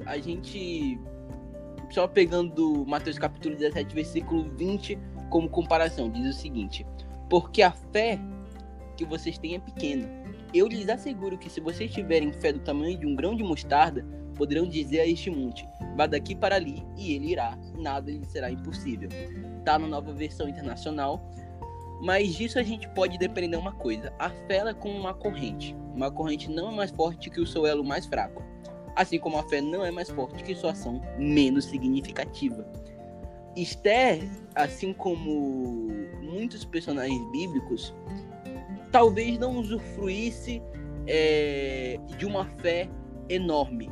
A 0.05 0.17
gente. 0.17 0.99
Só 1.91 2.07
pegando 2.07 2.85
Mateus 2.87 3.17
capítulo 3.17 3.55
17, 3.55 3.95
versículo 3.95 4.47
20 4.55 4.97
como 5.29 5.49
comparação, 5.49 6.09
diz 6.09 6.35
o 6.35 6.39
seguinte: 6.39 6.85
Porque 7.29 7.61
a 7.61 7.71
fé 7.71 8.19
que 8.99 9.05
vocês 9.05 9.37
têm 9.37 9.55
é 9.55 9.59
pequena. 9.59 10.09
Eu 10.53 10.67
lhes 10.67 10.89
asseguro 10.89 11.37
que 11.37 11.49
se 11.49 11.61
vocês 11.61 11.91
tiverem 11.91 12.33
fé 12.33 12.51
do 12.51 12.59
tamanho 12.59 12.97
de 12.97 13.05
um 13.05 13.15
grão 13.15 13.35
de 13.35 13.43
mostarda, 13.43 14.05
poderão 14.35 14.67
dizer 14.67 14.99
a 14.99 15.07
este 15.07 15.29
monte: 15.29 15.67
vá 15.95 16.05
daqui 16.05 16.35
para 16.35 16.55
ali, 16.55 16.83
e 16.97 17.13
ele 17.13 17.31
irá, 17.31 17.57
nada 17.75 18.11
lhe 18.11 18.25
será 18.25 18.51
impossível 18.51 19.09
tá 19.69 19.77
na 19.77 19.87
nova 19.87 20.11
versão 20.13 20.49
internacional. 20.49 21.21
Mas 22.01 22.33
disso 22.33 22.57
a 22.57 22.63
gente 22.63 22.87
pode 22.89 23.17
depender 23.17 23.57
uma 23.57 23.73
coisa: 23.73 24.11
a 24.17 24.29
fé 24.29 24.57
é 24.67 24.73
como 24.73 24.97
uma 24.97 25.13
corrente. 25.13 25.75
Uma 25.93 26.11
corrente 26.11 26.49
não 26.49 26.71
é 26.71 26.75
mais 26.75 26.91
forte 26.91 27.29
que 27.29 27.39
o 27.39 27.45
seu 27.45 27.67
elo 27.67 27.83
mais 27.83 28.05
fraco. 28.05 28.43
Assim 28.95 29.19
como 29.19 29.37
a 29.37 29.43
fé 29.43 29.61
não 29.61 29.85
é 29.85 29.91
mais 29.91 30.09
forte 30.09 30.43
que 30.43 30.55
sua 30.55 30.71
ação 30.71 31.01
menos 31.17 31.65
significativa. 31.65 32.67
Esther, 33.55 34.29
assim 34.55 34.93
como 34.93 35.87
muitos 36.21 36.63
personagens 36.65 37.21
bíblicos, 37.31 37.93
talvez 38.91 39.37
não 39.37 39.57
usufruísse 39.57 40.61
é, 41.07 41.99
de 42.17 42.25
uma 42.25 42.45
fé 42.59 42.89
enorme. 43.27 43.91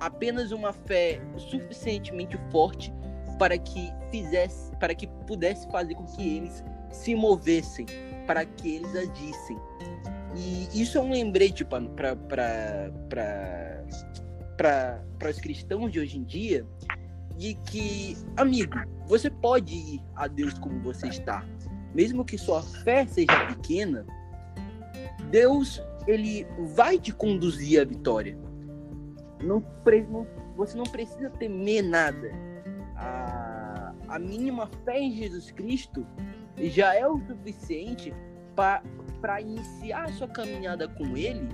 Apenas 0.00 0.50
uma 0.52 0.72
fé 0.72 1.20
suficientemente 1.36 2.38
forte 2.50 2.92
para 3.38 3.56
que 3.56 3.92
fizesse, 4.10 4.74
para 4.76 4.94
que 4.94 5.06
pudesse 5.26 5.70
fazer 5.70 5.94
com 5.94 6.04
que 6.04 6.36
eles 6.36 6.64
se 6.90 7.14
movessem, 7.14 7.86
para 8.26 8.44
que 8.44 8.76
eles 8.76 8.94
agissem. 8.94 9.58
E 10.36 10.68
isso 10.80 10.98
é 10.98 11.00
um 11.00 11.10
lembrete 11.10 11.64
para 11.64 12.16
os 15.28 15.40
cristãos 15.40 15.92
de 15.92 16.00
hoje 16.00 16.18
em 16.18 16.24
dia 16.24 16.66
de 17.36 17.54
que, 17.70 18.16
amigo, 18.36 18.76
você 19.06 19.30
pode 19.30 19.74
ir 19.74 20.02
a 20.14 20.26
Deus 20.26 20.54
como 20.54 20.80
você 20.80 21.08
está, 21.08 21.44
mesmo 21.94 22.24
que 22.24 22.38
sua 22.38 22.62
fé 22.62 23.06
seja 23.06 23.46
pequena. 23.46 24.06
Deus 25.32 25.82
ele 26.06 26.46
vai 26.76 26.98
te 26.98 27.12
conduzir 27.12 27.80
à 27.80 27.84
vitória. 27.84 28.38
Não, 29.42 29.64
você 30.56 30.76
não 30.76 30.84
precisa 30.84 31.30
temer 31.30 31.82
nada 31.82 32.30
a, 32.96 33.92
a 34.08 34.18
mínima 34.18 34.68
fé 34.84 35.00
em 35.00 35.12
Jesus 35.12 35.50
Cristo 35.50 36.06
já 36.56 36.94
é 36.94 37.06
o 37.06 37.18
suficiente 37.26 38.14
para 38.54 39.40
iniciar 39.40 40.04
a 40.04 40.12
sua 40.12 40.28
caminhada 40.28 40.86
com 40.86 41.16
Ele 41.16 41.48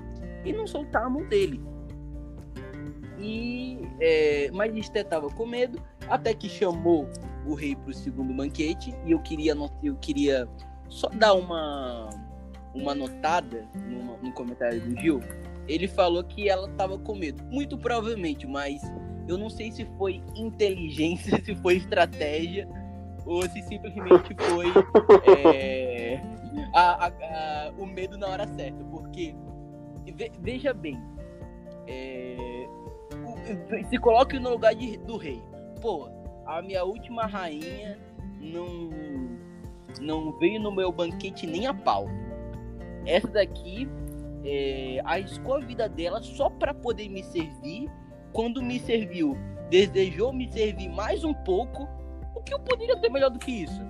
e 0.44 0.52
não 0.52 0.66
soltar 0.66 1.04
a 1.04 1.10
mão 1.10 1.26
dele. 1.28 1.62
E 3.18 3.80
é, 4.00 4.50
mas 4.52 4.76
Esté 4.76 5.00
estava 5.00 5.28
com 5.28 5.46
medo 5.46 5.80
até 6.08 6.34
que 6.34 6.48
chamou 6.48 7.08
o 7.46 7.54
rei 7.54 7.74
para 7.74 7.90
o 7.90 7.94
segundo 7.94 8.34
banquete 8.34 8.94
e 9.06 9.12
eu 9.12 9.20
queria 9.20 9.54
eu 9.82 9.96
queria 9.96 10.48
só 10.88 11.08
dar 11.08 11.34
uma 11.34 12.10
uma 12.80 12.94
notada 12.94 13.66
no, 14.22 14.32
comentário 14.32 14.80
do 14.80 15.00
Gil. 15.00 15.20
Ele 15.66 15.88
falou 15.88 16.22
que 16.24 16.48
ela 16.48 16.68
estava 16.68 16.98
com 16.98 17.14
medo, 17.14 17.42
muito 17.50 17.76
provavelmente, 17.76 18.46
mas 18.46 18.80
eu 19.26 19.36
não 19.36 19.50
sei 19.50 19.70
se 19.70 19.84
foi 19.98 20.22
inteligência, 20.34 21.38
se 21.44 21.54
foi 21.56 21.76
estratégia, 21.76 22.68
ou 23.26 23.42
se 23.42 23.62
simplesmente 23.62 24.34
foi 24.38 24.66
é, 25.34 26.22
a, 26.72 27.06
a, 27.06 27.08
a, 27.08 27.72
o 27.76 27.86
medo 27.86 28.16
na 28.16 28.28
hora 28.28 28.46
certa. 28.46 28.82
Porque, 28.84 29.34
veja 30.40 30.72
bem, 30.72 30.98
é, 31.86 32.66
se 33.88 33.98
coloque 33.98 34.38
no 34.38 34.50
lugar 34.50 34.74
de, 34.74 34.96
do 34.98 35.16
rei. 35.16 35.42
Pô, 35.80 36.08
a 36.46 36.62
minha 36.62 36.82
última 36.84 37.26
rainha 37.26 37.98
não, 38.40 38.90
não 40.00 40.32
veio 40.38 40.60
no 40.60 40.72
meu 40.72 40.90
banquete 40.90 41.46
nem 41.46 41.66
a 41.66 41.74
pau. 41.74 42.06
Essa 43.08 43.28
daqui 43.28 43.88
é, 44.44 45.00
arriscou 45.04 45.56
a 45.56 45.60
vida 45.60 45.88
dela 45.88 46.22
só 46.22 46.50
para 46.50 46.74
poder 46.74 47.08
me 47.08 47.22
servir 47.22 47.90
quando 48.32 48.62
me 48.62 48.78
serviu, 48.78 49.36
desejou 49.70 50.32
me 50.32 50.50
servir 50.52 50.88
mais 50.90 51.24
um 51.24 51.32
pouco, 51.32 51.88
o 52.34 52.42
que 52.42 52.52
eu 52.52 52.60
poderia 52.60 52.96
ter 52.98 53.10
melhor 53.10 53.30
do 53.30 53.38
que 53.38 53.50
isso? 53.50 53.80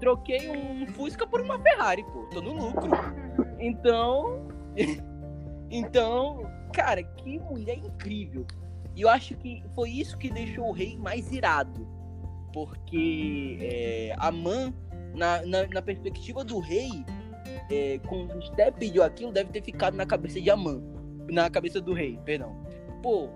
Troquei 0.00 0.50
um 0.50 0.86
Fusca 0.88 1.26
por 1.26 1.40
uma 1.40 1.58
Ferrari, 1.58 2.02
pô. 2.04 2.24
Tô 2.32 2.40
no 2.40 2.52
lucro. 2.52 2.90
Então. 3.58 4.48
então, 5.70 6.42
cara, 6.72 7.02
que 7.02 7.38
mulher 7.38 7.78
incrível. 7.78 8.46
E 8.96 9.02
eu 9.02 9.08
acho 9.08 9.36
que 9.36 9.62
foi 9.74 9.90
isso 9.90 10.16
que 10.16 10.30
deixou 10.30 10.68
o 10.68 10.72
rei 10.72 10.96
mais 10.96 11.30
irado. 11.30 11.86
Porque 12.52 13.58
é, 13.60 14.14
a 14.18 14.32
Man, 14.32 14.72
na, 15.14 15.44
na, 15.46 15.66
na, 15.66 15.82
perspectiva 15.82 16.42
do 16.42 16.58
rei, 16.58 17.04
é, 17.70 18.00
quando 18.08 18.40
Sté 18.42 18.70
pediu 18.70 19.02
aquilo, 19.02 19.32
deve 19.32 19.50
ter 19.50 19.62
ficado 19.62 19.96
na 19.96 20.04
cabeça 20.04 20.40
de 20.40 20.50
Aman. 20.50 20.82
Na 21.30 21.48
cabeça 21.48 21.80
do 21.80 21.92
rei, 21.92 22.18
perdão. 22.24 22.56
Pô, 23.02 23.28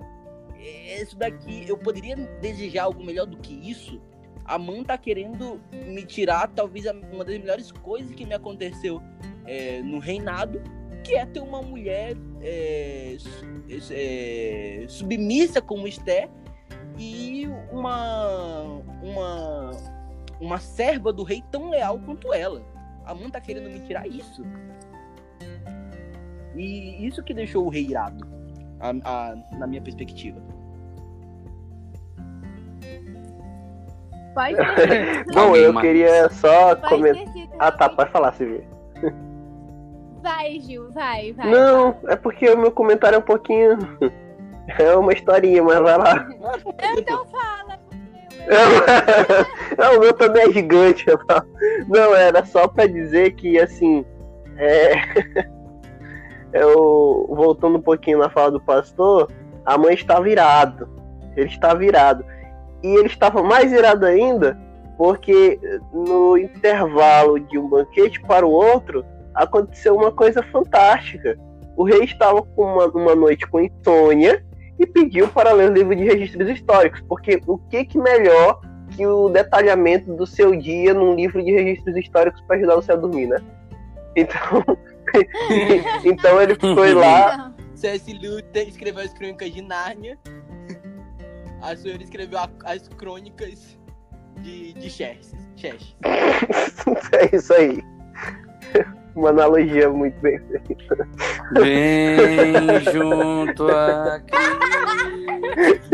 é, 0.58 1.02
isso 1.02 1.16
daqui, 1.16 1.64
eu 1.68 1.78
poderia 1.78 2.16
desejar 2.40 2.84
algo 2.84 3.04
melhor 3.04 3.26
do 3.26 3.36
que 3.36 3.52
isso? 3.52 4.00
A 4.44 4.58
Man 4.58 4.82
tá 4.82 4.98
querendo 4.98 5.60
me 5.72 6.04
tirar, 6.04 6.48
talvez, 6.48 6.84
uma 7.12 7.24
das 7.24 7.38
melhores 7.38 7.72
coisas 7.72 8.14
que 8.14 8.26
me 8.26 8.34
aconteceu 8.34 9.00
é, 9.46 9.80
no 9.80 9.98
reinado, 9.98 10.60
que 11.02 11.14
é 11.14 11.24
ter 11.24 11.40
uma 11.40 11.62
mulher 11.62 12.14
é, 12.42 13.16
é, 13.90 14.84
submissa 14.88 15.62
como 15.62 15.86
Esté 15.86 16.28
e 16.98 17.46
uma, 17.70 18.62
uma, 19.02 19.70
uma 20.40 20.58
serva 20.58 21.12
do 21.12 21.22
rei 21.22 21.42
tão 21.50 21.70
leal 21.70 21.98
quanto 22.00 22.32
ela. 22.32 22.62
A 23.04 23.14
mãe 23.14 23.30
tá 23.30 23.40
querendo 23.40 23.70
me 23.70 23.80
tirar 23.80 24.06
isso. 24.06 24.42
E 26.56 27.06
isso 27.06 27.22
que 27.22 27.34
deixou 27.34 27.66
o 27.66 27.68
rei 27.68 27.86
irado, 27.86 28.26
a, 28.80 28.90
a, 29.04 29.36
na 29.58 29.66
minha 29.66 29.82
perspectiva. 29.82 30.40
Pode 34.34 34.56
Bom, 35.32 35.56
eu 35.56 35.74
queria 35.80 36.28
só 36.30 36.74
comentar. 36.76 37.24
Ah, 37.58 37.70
tá, 37.70 37.88
pode 37.88 38.10
falar, 38.10 38.32
Silvia. 38.32 38.64
Vai, 40.22 40.58
Gil, 40.58 40.90
vai, 40.90 41.32
vai. 41.32 41.50
Não, 41.50 41.96
é 42.08 42.16
porque 42.16 42.48
o 42.48 42.58
meu 42.58 42.72
comentário 42.72 43.16
é 43.16 43.18
um 43.18 43.22
pouquinho. 43.22 43.78
É 44.78 44.96
uma 44.96 45.12
historinha, 45.12 45.62
mas 45.62 45.78
vai 45.78 45.98
lá. 45.98 46.26
Então 46.96 47.26
fala. 47.26 47.78
Não, 49.78 49.96
o 49.96 50.00
meu 50.00 50.12
também 50.12 50.44
é 50.44 50.52
gigante. 50.52 51.06
Não, 51.88 52.14
era 52.14 52.44
só 52.44 52.68
pra 52.68 52.86
dizer 52.86 53.34
que, 53.34 53.58
assim. 53.58 54.04
É... 54.56 54.94
Eu, 56.52 57.26
voltando 57.30 57.78
um 57.78 57.82
pouquinho 57.82 58.18
na 58.18 58.30
fala 58.30 58.52
do 58.52 58.60
pastor, 58.60 59.28
a 59.66 59.76
mãe 59.76 59.94
estava 59.94 60.28
irado. 60.28 60.88
Ele 61.36 61.48
estava 61.48 61.84
irado. 61.84 62.24
E 62.80 62.86
ele 62.86 63.08
estava 63.08 63.42
mais 63.42 63.72
irado 63.72 64.06
ainda 64.06 64.56
porque 64.96 65.58
no 65.92 66.36
intervalo 66.36 67.38
de 67.40 67.58
um 67.58 67.68
banquete 67.68 68.20
para 68.20 68.46
o 68.46 68.50
outro, 68.50 69.04
aconteceu 69.34 69.96
uma 69.96 70.12
coisa 70.12 70.42
fantástica. 70.42 71.36
O 71.76 71.84
rei 71.84 72.04
estava 72.04 72.42
com 72.42 72.62
uma, 72.62 72.86
uma 72.86 73.14
noite 73.14 73.46
com 73.46 73.60
insônia 73.60 74.44
e 74.78 74.86
pediu 74.86 75.28
para 75.28 75.52
ler 75.52 75.70
o 75.70 75.74
livro 75.74 75.94
de 75.94 76.04
registros 76.04 76.48
históricos, 76.48 77.00
porque 77.08 77.40
o 77.46 77.58
que, 77.58 77.84
que 77.84 77.98
melhor 77.98 78.60
que 78.90 79.06
o 79.06 79.28
detalhamento 79.28 80.14
do 80.14 80.26
seu 80.26 80.54
dia 80.56 80.94
num 80.94 81.14
livro 81.14 81.42
de 81.42 81.50
registros 81.52 81.96
históricos 81.96 82.40
para 82.42 82.56
ajudar 82.56 82.76
você 82.76 82.92
a 82.92 82.96
dormir, 82.96 83.26
né? 83.26 83.38
Então, 84.16 84.64
então 86.04 86.40
ele 86.40 86.54
foi 86.54 86.94
lá. 86.94 87.52
C.S. 87.74 88.12
Lewis 88.12 88.44
escreveu 88.54 89.02
as 89.02 89.12
crônicas 89.12 89.52
de 89.52 89.60
Nárnia. 89.60 90.18
A 91.60 91.76
senhora 91.76 92.02
escreveu 92.02 92.38
a, 92.38 92.48
as 92.64 92.88
crônicas 92.88 93.76
de, 94.40 94.72
de 94.74 94.90
Chess. 94.90 95.32
é 96.04 97.36
isso 97.36 97.52
aí. 97.52 97.82
Uma 99.14 99.28
analogia 99.30 99.88
muito 99.88 100.18
bem 100.20 100.40
feita. 100.40 101.08
Vem 101.52 102.80
junto 102.92 103.68
aqui. 103.68 104.32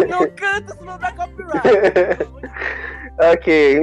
Não 0.09 0.27
canta, 0.31 0.75
senão 0.75 0.99
dá 0.99 1.13
copyright. 1.13 2.29
ok. 3.19 3.83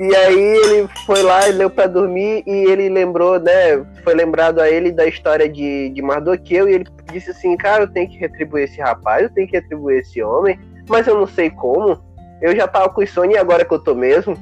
E 0.00 0.16
aí 0.16 0.38
ele 0.38 0.88
foi 1.04 1.22
lá, 1.22 1.46
ele 1.48 1.58
leu 1.58 1.70
pra 1.70 1.86
dormir 1.86 2.42
e 2.46 2.70
ele 2.70 2.88
lembrou, 2.88 3.38
né? 3.38 3.84
Foi 4.02 4.14
lembrado 4.14 4.60
a 4.60 4.70
ele 4.70 4.90
da 4.90 5.06
história 5.06 5.48
de, 5.48 5.90
de 5.90 6.02
Mardoqueu 6.02 6.68
e 6.68 6.74
ele 6.74 6.86
disse 7.12 7.30
assim, 7.30 7.56
cara, 7.56 7.84
eu 7.84 7.88
tenho 7.88 8.08
que 8.08 8.16
retribuir 8.16 8.64
esse 8.64 8.80
rapaz, 8.80 9.24
eu 9.24 9.30
tenho 9.30 9.46
que 9.46 9.56
retribuir 9.56 10.00
esse 10.00 10.22
homem, 10.22 10.58
mas 10.88 11.06
eu 11.06 11.14
não 11.18 11.26
sei 11.26 11.50
como. 11.50 12.02
Eu 12.40 12.54
já 12.54 12.68
tava 12.68 12.88
com 12.88 13.06
sono 13.06 13.32
e 13.32 13.36
agora 13.36 13.64
que 13.64 13.72
eu 13.72 13.78
tô 13.78 13.94
mesmo 13.94 14.36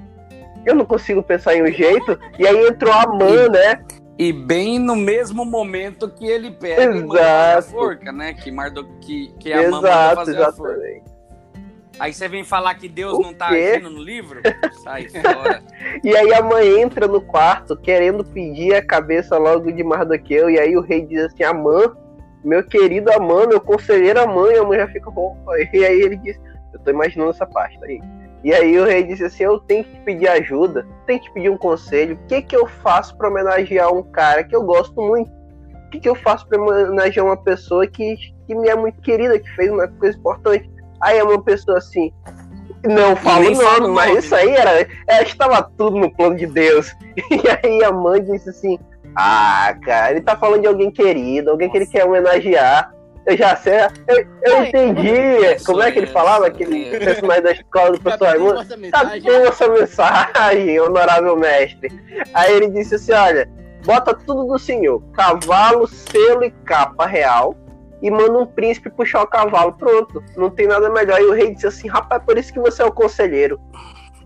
eu 0.67 0.75
não 0.75 0.85
consigo 0.85 1.23
pensar 1.23 1.55
em 1.55 1.63
um 1.63 1.73
jeito. 1.73 2.19
E 2.39 2.47
aí 2.47 2.67
entrou 2.67 2.93
a 2.93 3.07
Man, 3.07 3.49
né? 3.49 3.85
E 4.19 4.33
bem 4.33 4.79
no 4.79 4.95
mesmo 4.95 5.45
momento 5.45 6.09
que 6.09 6.25
ele 6.25 6.53
pega 6.53 6.97
Exato. 6.97 7.59
a 7.59 7.63
forca, 7.63 8.13
né? 8.13 8.33
Que, 8.33 8.51
Mardo... 8.51 8.87
que, 9.01 9.33
que 9.41 9.53
a 9.53 9.63
Exato, 9.63 9.73
manda 9.73 10.15
fazer 10.15 10.37
exatamente. 10.37 10.51
a 10.51 11.03
forca. 11.03 11.15
Aí 11.99 12.13
você 12.13 12.29
vem 12.29 12.45
falar 12.45 12.75
que 12.75 12.89
Deus 12.89 13.15
o 13.15 13.23
não 13.23 13.33
tá 13.33 13.49
quê? 13.49 13.73
agindo 13.75 13.91
no 13.91 14.03
livro? 14.03 14.41
Sai 14.83 15.09
fora. 15.09 15.63
e 16.03 16.17
aí 16.17 16.33
a 16.33 16.43
mãe 16.43 16.81
entra 16.81 17.07
no 17.07 17.21
quarto 17.21 17.77
querendo 17.77 18.25
pedir 18.25 18.75
a 18.75 18.85
cabeça 18.85 19.39
logo 19.39 19.71
de 19.71 19.83
Mardoqueu. 19.85 20.51
E 20.51 20.59
aí 20.59 20.77
o 20.77 20.81
rei 20.81 21.07
diz 21.07 21.25
assim: 21.25 21.45
Amã, 21.45 21.95
meu 22.45 22.65
querido 22.65 23.13
Amã, 23.13 23.47
meu 23.47 23.61
conselheiro 23.61 24.21
Amã. 24.21 24.53
E 24.53 24.59
a 24.59 24.65
mãe 24.65 24.79
já 24.79 24.89
fica, 24.89 25.09
opa. 25.09 25.53
E 25.73 25.85
aí 25.85 26.01
ele 26.01 26.17
diz: 26.17 26.39
Eu 26.73 26.81
tô 26.81 26.91
imaginando 26.91 27.31
essa 27.31 27.47
parte 27.47 27.79
aí. 27.85 28.01
E 28.45 28.53
aí 28.53 28.79
o 28.79 28.85
rei 28.85 29.03
disse 29.03 29.25
assim: 29.25 29.45
Eu 29.45 29.59
tenho 29.59 29.83
que 29.83 29.99
pedir 30.01 30.29
ajuda, 30.29 30.87
tenho 31.07 31.19
que 31.19 31.33
pedir 31.33 31.49
um 31.49 31.57
conselho. 31.57 32.15
O 32.15 32.27
que, 32.29 32.43
que 32.43 32.55
eu 32.55 32.67
faço 32.67 33.17
para 33.17 33.29
homenagear 33.29 33.93
um 33.93 34.03
cara 34.03 34.45
que 34.45 34.55
eu 34.55 34.63
gosto 34.63 34.95
muito? 35.01 35.31
O 35.87 35.91
que, 35.91 36.01
que 36.01 36.09
eu 36.09 36.15
faço 36.15 36.47
para 36.47 36.61
homenagear 36.61 37.25
uma 37.25 37.39
pessoa 37.39 37.87
que, 37.87 38.17
que 38.47 38.55
me 38.55 38.69
é 38.69 38.77
muito 38.77 39.01
querida, 39.01 39.39
que 39.39 39.49
fez 39.57 39.71
uma 39.71 39.89
coisa 39.89 40.19
importante? 40.19 40.71
Aí 41.01 41.19
é 41.19 41.25
uma 41.25 41.43
pessoa 41.43 41.79
assim. 41.79 42.13
Não 42.85 43.17
falo 43.17 43.51
nome, 43.51 43.89
mas 43.89 44.09
nome, 44.09 44.19
isso 44.19 44.35
aí 44.35 44.51
era, 44.51 44.87
é, 45.09 45.23
estava 45.23 45.63
tudo 45.63 45.97
no 45.97 46.15
plano 46.15 46.37
de 46.37 46.47
Deus. 46.47 46.95
E 47.31 47.67
aí 47.67 47.83
a 47.83 47.91
mãe 47.91 48.23
disse 48.23 48.51
assim: 48.51 48.79
Ah, 49.17 49.75
cara, 49.83 50.11
ele 50.11 50.21
tá 50.21 50.37
falando 50.37 50.61
de 50.61 50.67
alguém 50.67 50.91
querido, 50.91 51.51
alguém 51.51 51.71
que 51.71 51.79
ele 51.79 51.87
quer 51.87 52.05
homenagear. 52.05 52.93
Eu 53.27 53.37
já 53.37 53.57
sei, 53.57 53.75
eu, 54.07 54.27
eu 54.43 54.65
entendi. 54.65 55.65
Como 55.65 55.83
é 55.83 55.91
que 55.91 55.99
ele 55.99 56.07
falava? 56.07 56.47
Aquele 56.47 56.91
personagem 56.99 57.43
da 57.43 57.53
escola 57.53 57.93
do 57.93 58.01
professor 58.01 58.29
Raimundo. 58.29 58.91
Cadê 58.91 59.31
essa 59.49 59.69
mensagem, 59.69 60.81
honorável 60.81 61.37
mestre? 61.37 61.89
Aí 62.35 62.55
ele 62.55 62.69
disse 62.69 62.97
assim: 62.97 63.13
olha, 63.13 63.51
bota 63.85 64.15
tudo 64.15 64.45
do 64.45 64.59
senhor: 64.59 65.03
cavalo, 65.15 65.87
selo 65.87 66.45
e 66.45 66.51
capa 66.51 67.07
real. 67.07 67.57
E 68.03 68.11
manda 68.11 68.39
um 68.39 68.47
príncipe 68.47 68.91
puxar 68.91 69.23
o 69.23 69.27
cavalo. 69.27 69.73
Pronto, 69.73 70.23
não 70.37 70.51
tem 70.51 70.67
nada 70.67 70.91
melhor. 70.91 71.19
E 71.19 71.25
o 71.25 71.33
rei 71.33 71.55
disse 71.55 71.67
assim: 71.67 71.89
rapaz, 71.89 72.21
é 72.21 72.25
por 72.25 72.37
isso 72.37 72.53
que 72.53 72.61
você 72.61 72.83
é 72.83 72.85
o 72.85 72.93
conselheiro. 72.93 73.59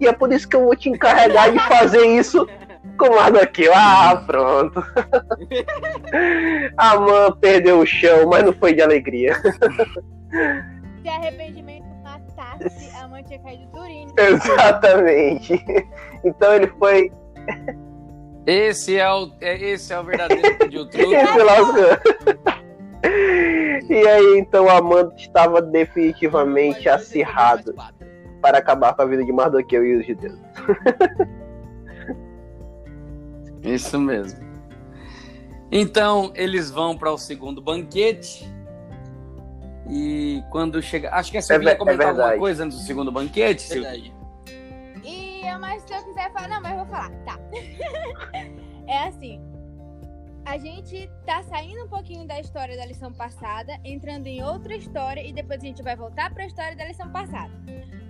E 0.01 0.09
é 0.09 0.13
por 0.13 0.33
isso 0.33 0.49
que 0.49 0.57
eu 0.57 0.65
vou 0.65 0.75
te 0.75 0.89
encarregar 0.89 1.53
de 1.53 1.59
fazer 1.61 2.05
isso 2.05 2.49
Comando 2.97 3.39
aqui, 3.39 3.69
ah, 3.69 4.23
pronto. 4.27 4.83
A 6.77 6.99
mãe 6.99 7.33
perdeu 7.41 7.81
o 7.81 7.87
chão, 7.87 8.29
mas 8.29 8.45
não 8.45 8.53
foi 8.53 8.75
de 8.75 8.83
alegria. 8.83 9.35
Se 11.03 11.09
arrependimento 11.09 11.87
matasse, 12.03 12.91
a 12.97 13.09
mãe 13.09 13.23
tinha 13.25 13.39
caído 13.41 13.67
durinho. 13.73 14.13
Exatamente. 14.17 15.65
Então 16.25 16.55
ele 16.55 16.67
foi. 16.79 17.13
Esse 18.47 18.99
é 18.99 19.09
o, 19.11 19.31
é, 19.41 19.63
esse 19.63 19.93
é 19.93 20.01
o 20.01 20.05
verdadeiro 20.05 20.69
de 20.69 20.89
truque. 20.91 20.99
E 23.89 24.07
aí, 24.07 24.39
então, 24.39 24.69
Amanda 24.69 25.15
estava 25.17 25.63
definitivamente 25.63 26.89
acirrado 26.89 27.75
para 28.43 28.59
acabar 28.59 28.95
com 28.95 29.03
a 29.03 29.07
vida 29.07 29.25
de 29.25 29.33
Mardoqueu 29.33 29.85
e 29.85 29.97
os 29.97 30.07
judeus. 30.07 30.39
Isso 33.63 33.99
mesmo. 33.99 34.47
Então 35.71 36.33
eles 36.35 36.71
vão 36.71 36.97
para 36.97 37.13
o 37.13 37.19
segundo 37.19 37.61
banquete. 37.61 38.49
E 39.91 40.43
quando 40.51 40.83
chega. 40.83 41.11
Acho 41.15 41.31
que 41.31 41.39
a 41.39 41.43
Silvia 41.43 41.71
é, 41.71 41.75
comentar 41.75 42.07
é 42.07 42.11
alguma 42.11 42.37
coisa 42.37 42.65
antes 42.65 42.79
do 42.79 42.85
segundo 42.85 43.11
banquete. 43.11 43.69
Verdade. 43.69 44.15
E 45.05 45.29
mas 45.59 45.83
se 45.83 45.95
eu 45.95 46.03
quiser 46.03 46.33
falar. 46.33 46.49
Não, 46.49 46.61
mas 46.61 46.73
eu 46.73 46.79
vou 46.79 46.87
falar. 46.87 47.11
Tá. 47.25 47.39
é 48.87 49.09
assim. 49.09 49.41
A 50.45 50.57
gente 50.57 51.11
tá 51.27 51.43
saindo 51.43 51.85
um 51.85 51.89
pouquinho 51.89 52.27
da 52.27 52.41
história 52.41 52.75
da 52.75 52.87
lição 52.87 53.13
passada, 53.13 53.79
entrando 53.85 54.27
em 54.27 54.43
outra 54.43 54.75
história 54.75 55.21
e 55.21 55.31
depois 55.31 55.63
a 55.63 55.67
gente 55.67 55.83
vai 55.83 55.95
voltar 55.95 56.33
para 56.33 56.45
a 56.45 56.47
história 56.47 56.75
da 56.75 56.87
lição 56.87 57.11
passada. 57.11 57.53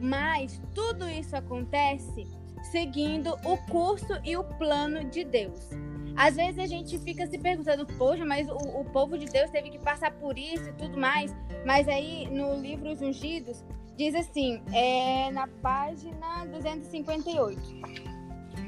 Mas 0.01 0.63
tudo 0.73 1.09
isso 1.09 1.35
acontece 1.35 2.29
seguindo 2.67 3.37
o 3.45 3.57
curso 3.71 4.19
e 4.25 4.37
o 4.37 4.45
plano 4.45 5.05
de 5.05 5.25
Deus. 5.25 5.71
Às 6.17 6.35
vezes 6.35 6.59
a 6.59 6.67
gente 6.67 6.99
fica 6.99 7.27
se 7.27 7.39
perguntando, 7.39 7.87
poxa, 7.87 8.25
mas 8.25 8.49
o, 8.49 8.57
o 8.57 8.85
povo 8.87 9.17
de 9.17 9.27
Deus 9.27 9.51
teve 9.51 9.71
que 9.71 9.79
passar 9.79 10.11
por 10.13 10.37
isso 10.37 10.69
e 10.69 10.73
tudo 10.73 10.99
mais. 10.99 11.35
Mas 11.65 11.87
aí 11.87 12.29
no 12.29 12.57
livro 12.61 12.91
Os 12.91 13.01
Ungidos, 13.01 13.65
diz 13.97 14.15
assim, 14.15 14.61
é, 14.73 15.31
na 15.31 15.47
página 15.47 16.45
258. 16.47 17.61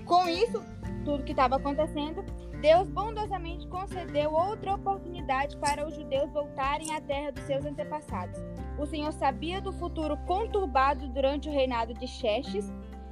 Com 0.04 0.28
isso, 0.28 0.62
tudo 1.04 1.24
que 1.24 1.32
estava 1.32 1.56
acontecendo, 1.56 2.24
Deus 2.60 2.88
bondosamente 2.88 3.66
concedeu 3.68 4.32
outra 4.32 4.74
oportunidade 4.74 5.56
para 5.56 5.86
os 5.86 5.94
judeus 5.94 6.30
voltarem 6.30 6.94
à 6.94 7.00
terra 7.00 7.32
dos 7.32 7.44
seus 7.44 7.64
antepassados. 7.64 8.38
O 8.78 8.86
Senhor 8.86 9.12
sabia 9.12 9.60
do 9.60 9.72
futuro 9.72 10.16
conturbado 10.26 11.08
durante 11.08 11.48
o 11.48 11.52
reinado 11.52 11.94
de 11.94 12.06
Xerxes 12.06 12.70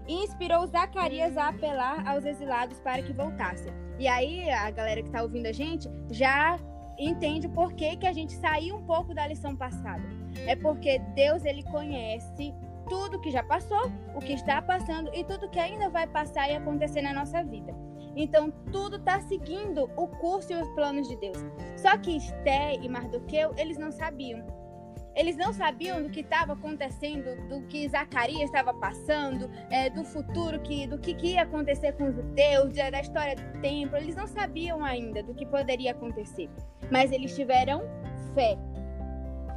e 0.08 0.24
inspirou 0.24 0.66
Zacarias 0.66 1.36
a 1.36 1.48
apelar 1.48 2.08
aos 2.08 2.24
exilados 2.24 2.80
para 2.80 3.02
que 3.02 3.12
voltassem. 3.12 3.72
E 3.98 4.08
aí, 4.08 4.50
a 4.50 4.70
galera 4.70 5.02
que 5.02 5.08
está 5.08 5.22
ouvindo 5.22 5.46
a 5.46 5.52
gente 5.52 5.88
já 6.10 6.58
entende 6.98 7.46
o 7.46 7.50
porquê 7.50 7.96
que 7.96 8.06
a 8.06 8.12
gente 8.12 8.32
saiu 8.32 8.76
um 8.76 8.82
pouco 8.82 9.14
da 9.14 9.26
lição 9.26 9.54
passada. 9.54 10.02
É 10.46 10.56
porque 10.56 10.98
Deus 11.14 11.44
ele 11.44 11.62
conhece 11.64 12.54
tudo 12.88 13.20
que 13.20 13.30
já 13.30 13.42
passou, 13.42 13.92
o 14.14 14.20
que 14.20 14.32
está 14.32 14.60
passando 14.62 15.10
e 15.14 15.22
tudo 15.22 15.50
que 15.50 15.60
ainda 15.60 15.88
vai 15.90 16.06
passar 16.06 16.50
e 16.50 16.56
acontecer 16.56 17.02
na 17.02 17.12
nossa 17.12 17.42
vida. 17.44 17.74
Então, 18.16 18.50
tudo 18.72 18.96
está 18.96 19.20
seguindo 19.20 19.90
o 19.96 20.08
curso 20.08 20.52
e 20.52 20.56
os 20.56 20.68
planos 20.70 21.06
de 21.06 21.16
Deus. 21.16 21.38
Só 21.76 21.96
que 21.98 22.16
Esté 22.16 22.74
e 22.74 22.88
Mardoqueu, 22.88 23.54
eles 23.56 23.78
não 23.78 23.92
sabiam. 23.92 24.44
Eles 25.18 25.36
não 25.36 25.52
sabiam 25.52 26.00
do 26.00 26.08
que 26.08 26.20
estava 26.20 26.52
acontecendo, 26.52 27.34
do 27.48 27.60
que 27.62 27.88
Zacarias 27.88 28.42
estava 28.44 28.72
passando, 28.72 29.50
é, 29.68 29.90
do 29.90 30.04
futuro, 30.04 30.60
que, 30.60 30.86
do 30.86 30.96
que, 30.96 31.12
que, 31.12 31.32
ia 31.32 31.42
acontecer 31.42 31.92
com 31.94 32.08
os 32.08 32.14
judeus, 32.14 32.72
da 32.72 33.00
história 33.00 33.34
do 33.34 33.60
templo. 33.60 33.96
Eles 33.96 34.14
não 34.14 34.28
sabiam 34.28 34.84
ainda 34.84 35.20
do 35.24 35.34
que 35.34 35.44
poderia 35.44 35.90
acontecer. 35.90 36.48
Mas 36.88 37.10
eles 37.10 37.34
tiveram 37.34 37.82
fé. 38.32 38.56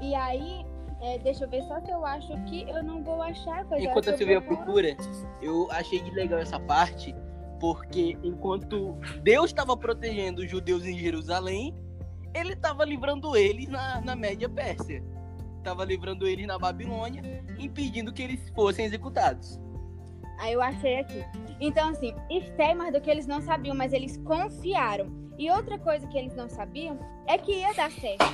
E 0.01 0.16
aí, 0.16 0.66
é, 0.99 1.20
deixa 1.20 1.45
eu 1.45 1.49
ver 1.49 1.62
só 1.66 1.80
se 1.80 1.91
eu 1.91 2.03
acho 2.07 2.34
que 2.45 2.64
eu 2.68 2.82
não 2.82 3.03
vou 3.03 3.22
achar. 3.22 3.64
Enquanto 3.78 4.09
a 4.09 4.18
Silvia 4.18 4.41
procura, 4.41 4.97
eu 5.43 5.70
achei 5.70 6.01
legal 6.09 6.39
essa 6.39 6.59
parte, 6.59 7.16
porque 7.59 8.18
enquanto 8.24 8.97
Deus 9.22 9.51
estava 9.51 9.78
protegendo 9.78 10.41
os 10.41 10.49
judeus 10.49 10.88
em 10.88 10.97
Jerusalém, 10.97 11.76
ele 12.34 12.53
estava 12.53 12.84
livrando 12.84 13.38
eles 13.38 13.68
na, 13.68 14.01
na 14.01 14.16
Média 14.16 14.49
Pérsia 14.49 15.20
estava 15.62 15.86
livrando 15.86 16.28
eles 16.28 16.45
na 16.45 16.59
Babilônia, 16.59 17.43
impedindo 17.57 18.12
que 18.12 18.22
eles 18.22 18.49
fossem 18.49 18.86
executados. 18.86 19.59
Aí 20.39 20.53
eu 20.53 20.62
achei 20.62 20.99
aqui. 20.99 21.24
Então, 21.59 21.89
assim, 21.89 22.14
Esté 22.30 22.74
mais 22.74 22.91
do 22.91 22.99
que 22.99 23.09
eles 23.09 23.28
não 23.28 23.41
sabiam, 23.41 23.76
mas 23.76 23.93
eles 23.93 24.18
confiaram. 24.18 25.12
E 25.38 25.49
outra 25.49 25.78
coisa 25.78 26.05
que 26.07 26.18
eles 26.18 26.36
não 26.36 26.49
sabiam 26.49 26.99
é 27.28 27.38
que 27.38 27.51
ia 27.51 27.74
dar 27.74 27.91
certo. 27.91 28.26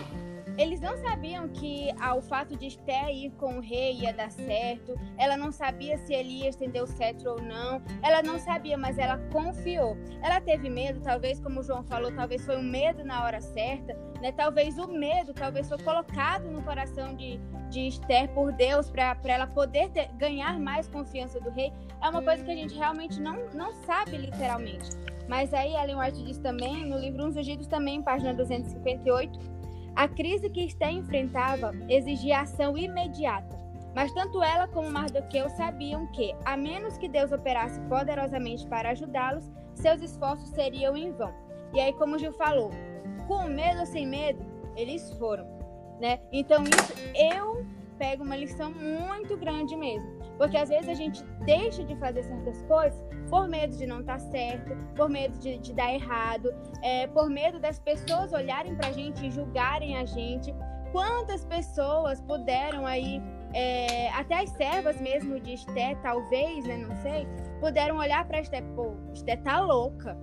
Eles 0.58 0.82
não 0.82 0.98
sabiam 0.98 1.48
que 1.48 1.90
ao 2.00 2.22
fato 2.22 2.56
de 2.58 2.68
Esther 2.68 3.10
ir 3.10 3.32
com 3.32 3.58
o 3.58 3.62
rei 3.62 3.94
ia 4.00 4.14
dar 4.14 4.32
certo. 4.32 4.96
Ela 5.18 5.38
não 5.38 5.52
sabia 5.52 5.98
se 6.00 6.14
ele 6.14 6.42
ia 6.42 6.50
estender 6.50 6.82
o 6.82 6.88
cetro 6.88 7.32
ou 7.32 7.42
não. 7.42 7.82
Ela 8.02 8.24
não 8.24 8.40
sabia, 8.40 8.78
mas 8.78 8.98
ela 8.98 9.18
confiou. 9.32 9.96
Ela 10.24 10.42
teve 10.42 10.70
medo, 10.70 11.00
talvez, 11.02 11.40
como 11.40 11.60
o 11.60 11.64
João 11.64 11.84
falou, 11.84 12.12
talvez 12.12 12.44
foi 12.44 12.58
um 12.58 12.64
medo 12.64 13.04
na 13.04 13.24
hora 13.24 13.40
certa. 13.40 13.94
Né? 14.22 14.32
Talvez 14.32 14.78
o 14.80 14.88
medo, 14.88 15.34
talvez 15.34 15.70
foi 15.70 15.78
colocado 15.78 16.50
no 16.50 16.64
coração 16.64 17.16
de, 17.16 17.40
de 17.70 17.88
Esther 17.88 18.30
por 18.30 18.52
Deus 18.52 18.90
para 18.90 19.16
ela 19.26 19.46
poder 19.46 19.90
ter, 19.92 20.08
ganhar 20.14 20.60
mais 20.60 20.88
confiança 20.88 21.40
do 21.40 21.52
rei. 21.52 21.72
É 22.02 22.10
uma 22.10 22.22
coisa 22.22 22.44
que 22.44 22.52
a 22.52 22.56
gente 22.56 22.76
realmente 22.76 23.22
não, 23.22 23.48
não 23.54 23.74
sabe 23.86 24.18
literalmente. 24.18 24.90
Mas 25.28 25.54
aí 25.54 25.76
Ellen 25.76 26.00
White 26.00 26.24
diz 26.24 26.38
também, 26.38 26.86
no 26.86 26.98
livro 26.98 27.26
Uns 27.26 27.36
Ungidos 27.36 27.68
também, 27.68 28.02
página 28.02 28.34
258, 28.34 29.57
a 29.98 30.08
crise 30.08 30.48
que 30.48 30.64
Esté 30.64 30.92
enfrentava 30.92 31.74
exigia 31.90 32.42
ação 32.42 32.78
imediata, 32.78 33.58
mas 33.96 34.14
tanto 34.14 34.44
ela 34.44 34.68
como 34.68 34.92
Mardoqueu 34.92 35.50
sabiam 35.50 36.06
que, 36.12 36.36
a 36.46 36.56
menos 36.56 37.00
que 37.00 37.10
Deus 37.10 37.32
operasse 37.32 37.82
poderosamente 37.90 38.68
para 38.68 38.92
ajudá-los, 38.92 39.52
seus 39.74 40.00
esforços 40.04 40.50
seriam 40.50 40.96
em 40.96 41.12
vão. 41.12 41.34
E 41.74 41.80
aí, 41.80 41.92
como 41.94 42.20
Gil 42.20 42.32
falou, 42.34 42.70
com 43.28 43.46
medo 43.46 43.80
ou 43.80 43.86
sem 43.88 44.06
medo, 44.06 44.46
eles 44.76 45.12
foram, 45.14 45.48
né? 46.00 46.20
Então 46.32 46.64
isso 46.64 46.94
eu 47.16 47.66
pego 47.98 48.24
uma 48.24 48.36
lição 48.36 48.72
muito 48.72 49.36
grande 49.36 49.76
mesmo, 49.76 50.08
porque 50.38 50.58
às 50.58 50.70
vezes 50.70 50.88
a 50.88 50.94
gente 50.94 51.24
deixa 51.46 51.84
de 51.84 51.96
fazer 51.98 52.24
certas 52.24 52.62
coisas 52.64 53.00
por 53.30 53.48
medo 53.48 53.76
de 53.76 53.86
não 53.86 54.02
estar 54.02 54.14
tá 54.14 54.20
certo, 54.20 54.76
por 54.96 55.10
medo 55.10 55.38
de, 55.40 55.58
de 55.58 55.74
dar 55.74 55.94
errado, 55.94 56.54
é, 56.82 57.08
por 57.08 57.30
medo 57.30 57.60
das 57.60 57.80
pessoas 57.80 58.32
olharem 58.32 58.76
para 58.76 58.90
a 58.90 58.92
gente 58.92 59.26
e 59.26 59.32
julgarem 59.32 59.98
a 59.98 60.06
gente. 60.06 60.54
Quantas 60.92 61.44
pessoas 61.46 62.22
puderam 62.22 62.86
aí, 62.86 63.22
é, 63.54 64.10
até 64.10 64.44
as 64.44 64.50
servas 64.52 65.00
mesmo 65.02 65.40
de 65.40 65.54
Esté, 65.54 65.96
talvez, 65.96 66.66
né, 66.66 66.78
não 66.78 66.96
sei, 66.98 67.28
puderam 67.60 67.98
olhar 67.98 68.26
para 68.26 68.40
Esté, 68.40 68.62
pô, 68.62 68.96
Esté 69.14 69.36
tá 69.36 69.60
louca. 69.60 70.18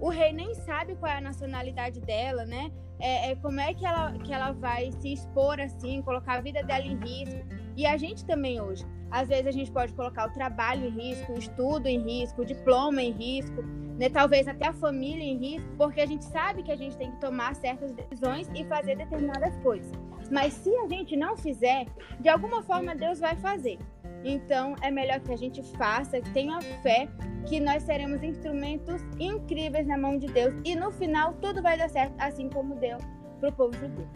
O 0.00 0.08
rei 0.08 0.32
nem 0.32 0.54
sabe 0.54 0.94
qual 0.96 1.12
é 1.12 1.18
a 1.18 1.20
nacionalidade 1.20 2.00
dela, 2.00 2.46
né? 2.46 2.72
É, 2.98 3.30
é, 3.30 3.36
como 3.36 3.60
é 3.60 3.74
que 3.74 3.84
ela, 3.84 4.12
que 4.18 4.32
ela 4.32 4.52
vai 4.52 4.90
se 4.92 5.12
expor 5.12 5.60
assim, 5.60 6.00
colocar 6.02 6.38
a 6.38 6.40
vida 6.40 6.62
dela 6.62 6.84
em 6.84 6.96
risco. 6.96 7.59
E 7.80 7.86
a 7.86 7.96
gente 7.96 8.26
também 8.26 8.60
hoje. 8.60 8.84
Às 9.10 9.28
vezes 9.28 9.46
a 9.46 9.50
gente 9.50 9.72
pode 9.72 9.94
colocar 9.94 10.28
o 10.28 10.32
trabalho 10.34 10.84
em 10.84 10.90
risco, 10.90 11.32
o 11.32 11.38
estudo 11.38 11.86
em 11.86 11.98
risco, 11.98 12.42
o 12.42 12.44
diploma 12.44 13.00
em 13.00 13.10
risco, 13.10 13.62
né? 13.98 14.10
talvez 14.10 14.46
até 14.46 14.66
a 14.66 14.72
família 14.74 15.24
em 15.24 15.38
risco, 15.38 15.66
porque 15.78 16.02
a 16.02 16.04
gente 16.04 16.26
sabe 16.26 16.62
que 16.62 16.70
a 16.70 16.76
gente 16.76 16.94
tem 16.98 17.10
que 17.10 17.16
tomar 17.16 17.54
certas 17.54 17.90
decisões 17.92 18.50
e 18.54 18.66
fazer 18.66 18.98
determinadas 18.98 19.56
coisas. 19.62 19.90
Mas 20.30 20.52
se 20.52 20.68
a 20.76 20.86
gente 20.88 21.16
não 21.16 21.38
fizer, 21.38 21.86
de 22.20 22.28
alguma 22.28 22.62
forma 22.62 22.94
Deus 22.94 23.18
vai 23.18 23.34
fazer. 23.36 23.78
Então 24.26 24.76
é 24.82 24.90
melhor 24.90 25.18
que 25.20 25.32
a 25.32 25.38
gente 25.38 25.62
faça, 25.78 26.20
tenha 26.34 26.60
fé 26.82 27.08
que 27.46 27.58
nós 27.60 27.82
seremos 27.84 28.22
instrumentos 28.22 29.00
incríveis 29.18 29.86
na 29.86 29.96
mão 29.96 30.18
de 30.18 30.26
Deus 30.26 30.52
e 30.66 30.76
no 30.76 30.92
final 30.92 31.32
tudo 31.40 31.62
vai 31.62 31.78
dar 31.78 31.88
certo, 31.88 32.12
assim 32.18 32.50
como 32.50 32.74
deu 32.74 32.98
para 33.40 33.48
o 33.48 33.52
povo 33.52 33.72
judeu. 33.72 34.06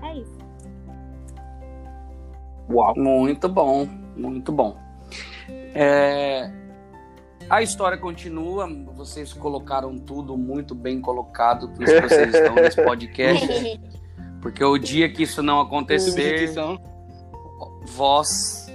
É 0.00 0.14
isso. 0.16 0.47
Uau. 2.70 2.94
Muito 2.96 3.48
bom, 3.48 3.88
muito 4.16 4.52
bom. 4.52 4.76
É, 5.74 6.50
a 7.48 7.62
história 7.62 7.96
continua, 7.96 8.68
vocês 8.94 9.32
colocaram 9.32 9.96
tudo 9.98 10.36
muito 10.36 10.74
bem 10.74 11.00
colocado, 11.00 11.70
por 11.70 11.82
isso 11.82 12.00
vocês 12.02 12.34
estão 12.34 12.54
nesse 12.54 12.82
podcast. 12.82 13.80
Porque 14.42 14.62
o 14.62 14.78
dia 14.78 15.12
que 15.12 15.24
isso 15.24 15.42
não 15.42 15.60
acontecer, 15.60 16.52
vós 17.86 18.70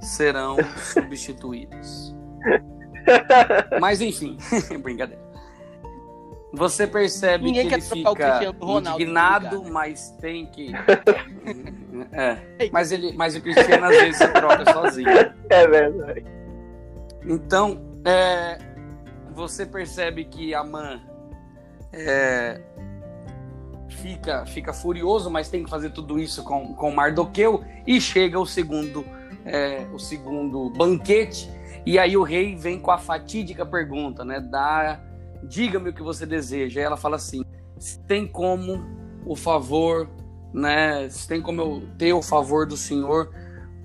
serão 0.00 0.56
substituídos. 0.76 2.14
Mas 3.80 4.00
enfim, 4.00 4.36
brincadeira. 4.82 5.23
Você 6.56 6.86
percebe 6.86 7.44
Ninguém 7.44 7.68
que 7.68 7.74
ele 7.74 7.82
fica 7.82 8.44
indignado, 8.78 9.64
mas 9.64 10.10
tem 10.20 10.46
que. 10.46 10.72
é. 12.12 12.68
Mas, 12.70 12.92
ele, 12.92 13.12
mas 13.12 13.34
o 13.34 13.40
Cristiano 13.40 13.86
às 13.86 13.96
vezes 13.96 14.16
se 14.16 14.28
troca 14.28 14.72
sozinho. 14.72 15.08
É 15.50 15.66
verdade. 15.66 16.24
Então, 17.26 17.80
é, 18.04 18.58
você 19.34 19.66
percebe 19.66 20.24
que 20.24 20.54
a 20.54 20.62
Man 20.62 21.00
é, 21.92 22.60
fica, 23.88 24.46
fica 24.46 24.72
furioso, 24.72 25.30
mas 25.30 25.48
tem 25.48 25.64
que 25.64 25.70
fazer 25.70 25.90
tudo 25.90 26.18
isso 26.18 26.44
com, 26.44 26.74
com 26.74 26.90
Mardoqueu 26.90 27.64
e 27.86 28.00
chega 28.00 28.38
o 28.38 28.46
segundo, 28.46 29.04
é, 29.44 29.86
o 29.92 29.98
segundo 29.98 30.70
banquete. 30.70 31.50
E 31.86 31.98
aí 31.98 32.16
o 32.16 32.22
rei 32.22 32.54
vem 32.54 32.78
com 32.78 32.90
a 32.90 32.98
fatídica 32.98 33.66
pergunta, 33.66 34.24
né? 34.24 34.40
Da 34.40 35.00
diga-me 35.48 35.90
o 35.90 35.94
que 35.94 36.02
você 36.02 36.26
deseja. 36.26 36.80
E 36.80 36.84
ela 36.84 36.96
fala 36.96 37.16
assim: 37.16 37.44
se 37.78 37.98
tem 38.00 38.26
como 38.26 38.84
o 39.26 39.36
favor, 39.36 40.08
né? 40.52 41.08
Se 41.08 41.26
tem 41.26 41.40
como 41.40 41.60
eu 41.60 41.82
ter 41.98 42.12
o 42.12 42.22
favor 42.22 42.66
do 42.66 42.76
Senhor, 42.76 43.30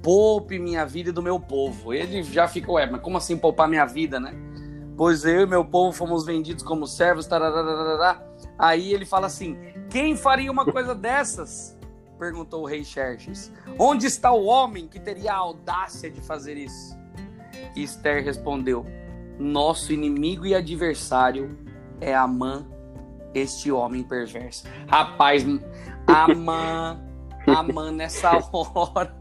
poupe 0.01 0.59
minha 0.59 0.85
vida 0.85 1.09
e 1.09 1.13
do 1.13 1.21
meu 1.21 1.39
povo. 1.39 1.93
Ele 1.93 2.23
já 2.23 2.47
fica, 2.47 2.71
ué, 2.71 2.89
mas 2.89 3.01
como 3.01 3.17
assim 3.17 3.37
poupar 3.37 3.67
minha 3.67 3.85
vida, 3.85 4.19
né? 4.19 4.33
Pois 4.95 5.23
eu 5.23 5.41
e 5.41 5.45
meu 5.45 5.63
povo 5.63 5.93
fomos 5.93 6.25
vendidos 6.25 6.63
como 6.63 6.85
servos, 6.85 7.25
tararara. 7.25 8.21
Aí 8.57 8.93
ele 8.93 9.05
fala 9.05 9.27
assim: 9.27 9.57
quem 9.89 10.15
faria 10.15 10.51
uma 10.51 10.65
coisa 10.65 10.93
dessas? 10.93 11.77
Perguntou 12.17 12.63
o 12.63 12.65
rei 12.65 12.83
Xerxes. 12.83 13.49
Onde 13.77 14.05
está 14.05 14.31
o 14.31 14.43
homem 14.43 14.87
que 14.87 14.99
teria 14.99 15.31
a 15.31 15.37
audácia 15.37 16.11
de 16.11 16.19
fazer 16.19 16.57
isso? 16.57 16.97
E 17.75 17.83
Esther 17.83 18.23
respondeu: 18.23 18.85
nosso 19.39 19.93
inimigo 19.93 20.45
e 20.45 20.53
adversário 20.53 21.57
é 22.01 22.13
Amã, 22.13 22.67
este 23.33 23.71
homem 23.71 24.03
perverso. 24.03 24.65
Rapaz, 24.87 25.45
Amã, 26.05 26.99
Amã 27.47 27.91
nessa 27.91 28.31
hora 28.53 29.15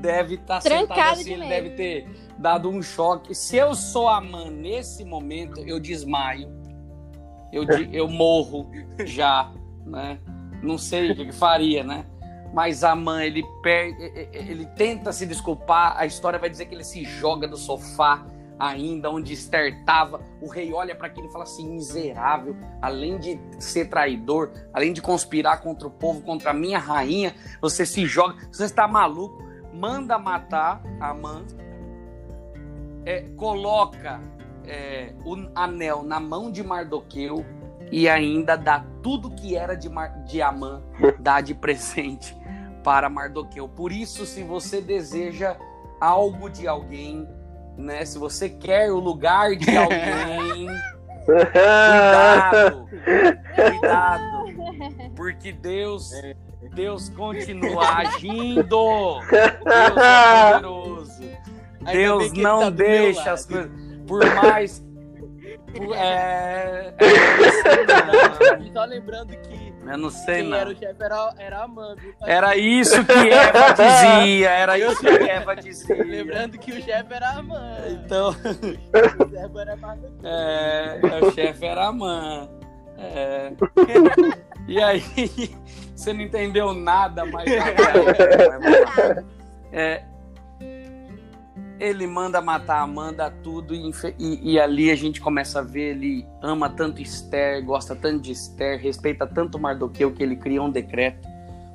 deve 0.00 0.34
estar 0.34 0.60
tá 0.60 0.60
sentado 0.60 1.12
assim, 1.12 1.34
ele 1.34 1.48
deve 1.48 1.70
ter 1.70 2.08
dado 2.38 2.68
um 2.68 2.82
choque. 2.82 3.34
Se 3.34 3.56
eu 3.56 3.74
sou 3.74 4.08
Amã 4.08 4.50
nesse 4.50 5.04
momento, 5.04 5.60
eu 5.60 5.78
desmaio. 5.78 6.48
eu, 7.52 7.64
eu 7.92 8.08
morro 8.08 8.70
já, 9.04 9.52
né? 9.86 10.18
Não 10.62 10.78
sei 10.78 11.12
o 11.12 11.14
que 11.14 11.32
faria, 11.32 11.84
né? 11.84 12.06
Mas 12.52 12.84
a 12.84 12.94
mãe, 12.94 13.26
ele, 13.26 13.44
perde, 13.62 14.00
ele 14.32 14.64
tenta 14.76 15.12
se 15.12 15.26
desculpar, 15.26 15.96
a 15.98 16.06
história 16.06 16.38
vai 16.38 16.48
dizer 16.48 16.66
que 16.66 16.74
ele 16.74 16.84
se 16.84 17.04
joga 17.04 17.48
do 17.48 17.56
sofá 17.56 18.24
ainda, 18.58 19.10
onde 19.10 19.32
Esther 19.32 19.78
estava. 19.80 20.20
O 20.40 20.48
rei 20.48 20.72
olha 20.72 20.94
para 20.94 21.06
aquilo 21.06 21.28
e 21.28 21.32
fala 21.32 21.44
assim: 21.44 21.68
miserável, 21.68 22.56
além 22.80 23.18
de 23.18 23.38
ser 23.58 23.86
traidor, 23.88 24.52
além 24.72 24.92
de 24.92 25.02
conspirar 25.02 25.60
contra 25.60 25.86
o 25.86 25.90
povo, 25.90 26.22
contra 26.22 26.50
a 26.50 26.54
minha 26.54 26.78
rainha, 26.78 27.34
você 27.60 27.84
se 27.84 28.06
joga, 28.06 28.36
você 28.50 28.64
está 28.64 28.86
maluco. 28.86 29.42
Manda 29.72 30.18
matar 30.18 30.80
a 31.00 31.12
mãe, 31.12 31.44
é, 33.04 33.22
coloca 33.36 34.20
é, 34.66 35.12
o 35.24 35.34
anel 35.54 36.02
na 36.04 36.20
mão 36.20 36.50
de 36.50 36.62
Mardoqueu 36.62 37.44
e 37.90 38.08
ainda 38.08 38.56
dá 38.56 38.84
tudo 39.02 39.30
que 39.30 39.56
era 39.56 39.74
de, 39.74 39.88
Mar 39.88 40.24
de 40.24 40.40
Amã, 40.40 40.82
dá 41.18 41.40
de 41.40 41.54
presente 41.54 42.36
para 42.82 43.08
Mardoqueu. 43.08 43.68
Por 43.68 43.92
isso, 43.92 44.24
se 44.26 44.42
você 44.42 44.80
deseja 44.80 45.56
algo 46.00 46.50
de 46.50 46.66
alguém, 46.66 47.28
né? 47.76 48.04
Se 48.04 48.18
você 48.18 48.48
quer 48.48 48.90
o 48.90 48.98
lugar 48.98 49.54
de 49.56 49.70
alguém, 49.76 50.66
cuidado, 51.26 52.88
cuidado, 53.54 55.12
porque 55.16 55.52
Deus, 55.52 56.10
Deus 56.74 57.08
continua 57.10 57.88
agindo. 57.98 58.64
Deus 58.68 59.32
é 59.32 59.50
poderoso. 60.60 61.22
Deus 61.92 62.32
não 62.32 62.60
tá 62.60 62.70
deixa 62.70 63.32
as 63.32 63.46
coisas. 63.46 63.70
Por 64.06 64.24
mais 64.34 64.82
é, 65.94 66.94
é 66.98 68.72
Só 68.72 68.84
lembrando 68.84 69.36
que. 69.36 69.63
Eu 69.86 69.98
não 69.98 70.10
sei, 70.10 70.36
quem 70.36 70.48
não. 70.48 70.56
era 70.56 70.70
o 70.70 70.76
chefe 70.76 71.02
era, 71.02 71.34
era 71.38 71.58
a 71.58 71.64
Amanda. 71.64 72.02
Era 72.22 72.56
isso 72.56 73.04
que 73.04 73.12
Eva 73.12 73.72
dizia. 73.74 74.50
Era 74.50 74.78
isso 74.78 75.00
que 75.00 75.08
Eva 75.08 75.56
dizia. 75.56 76.04
Lembrando 76.04 76.58
que 76.58 76.72
o 76.72 76.82
chefe 76.82 77.14
era 77.14 77.28
a 77.28 77.38
Amanda. 77.38 77.88
Então. 77.90 78.34
O 79.54 79.58
era 79.58 79.78
é, 80.22 80.98
o 81.22 81.30
chefe 81.32 81.64
era 81.66 81.82
a 81.82 81.88
Amanda. 81.88 82.50
É. 82.98 83.52
E 84.66 84.82
aí, 84.82 85.02
você 85.94 86.12
não 86.12 86.22
entendeu 86.22 86.72
nada, 86.72 87.24
mas. 87.26 87.44
É, 89.72 90.04
ele 91.78 92.06
manda 92.06 92.40
matar 92.40 92.80
Amanda, 92.80 93.30
tudo, 93.42 93.74
e, 93.74 93.90
e, 94.18 94.52
e, 94.52 94.60
ali 94.60 94.90
a 94.90 94.94
gente 94.94 95.20
começa 95.20 95.58
a 95.58 95.62
ver, 95.62 95.96
ele 95.96 96.26
ama 96.40 96.70
tanto 96.70 97.02
Esther, 97.02 97.64
gosta 97.64 97.96
tanto 97.96 98.22
de 98.22 98.32
Esther, 98.32 98.80
respeita 98.80 99.26
tanto 99.26 99.58
Mardoqueu 99.58 100.12
que 100.12 100.22
ele 100.22 100.36
cria 100.36 100.62
um 100.62 100.70
decreto 100.70 101.28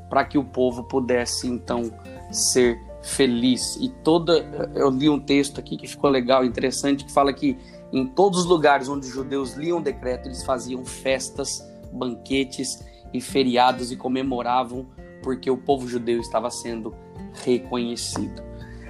para 0.09 0.23
que 0.23 0.37
o 0.37 0.43
povo 0.43 0.83
pudesse 0.83 1.47
então 1.47 1.91
ser 2.31 2.77
feliz. 3.01 3.75
E 3.75 3.89
toda 4.03 4.39
eu 4.75 4.89
li 4.89 5.09
um 5.09 5.19
texto 5.19 5.59
aqui 5.59 5.77
que 5.77 5.87
ficou 5.87 6.09
legal, 6.09 6.45
interessante, 6.45 7.05
que 7.05 7.11
fala 7.11 7.33
que 7.33 7.57
em 7.91 8.07
todos 8.07 8.39
os 8.39 8.45
lugares 8.45 8.87
onde 8.87 9.05
os 9.05 9.13
judeus 9.13 9.53
liam 9.53 9.79
o 9.79 9.81
decreto, 9.81 10.27
eles 10.27 10.43
faziam 10.43 10.85
festas, 10.85 11.61
banquetes 11.91 12.83
e 13.13 13.19
feriados 13.19 13.91
e 13.91 13.97
comemoravam 13.97 14.87
porque 15.21 15.49
o 15.51 15.57
povo 15.57 15.87
judeu 15.87 16.21
estava 16.21 16.49
sendo 16.49 16.95
reconhecido. 17.43 18.48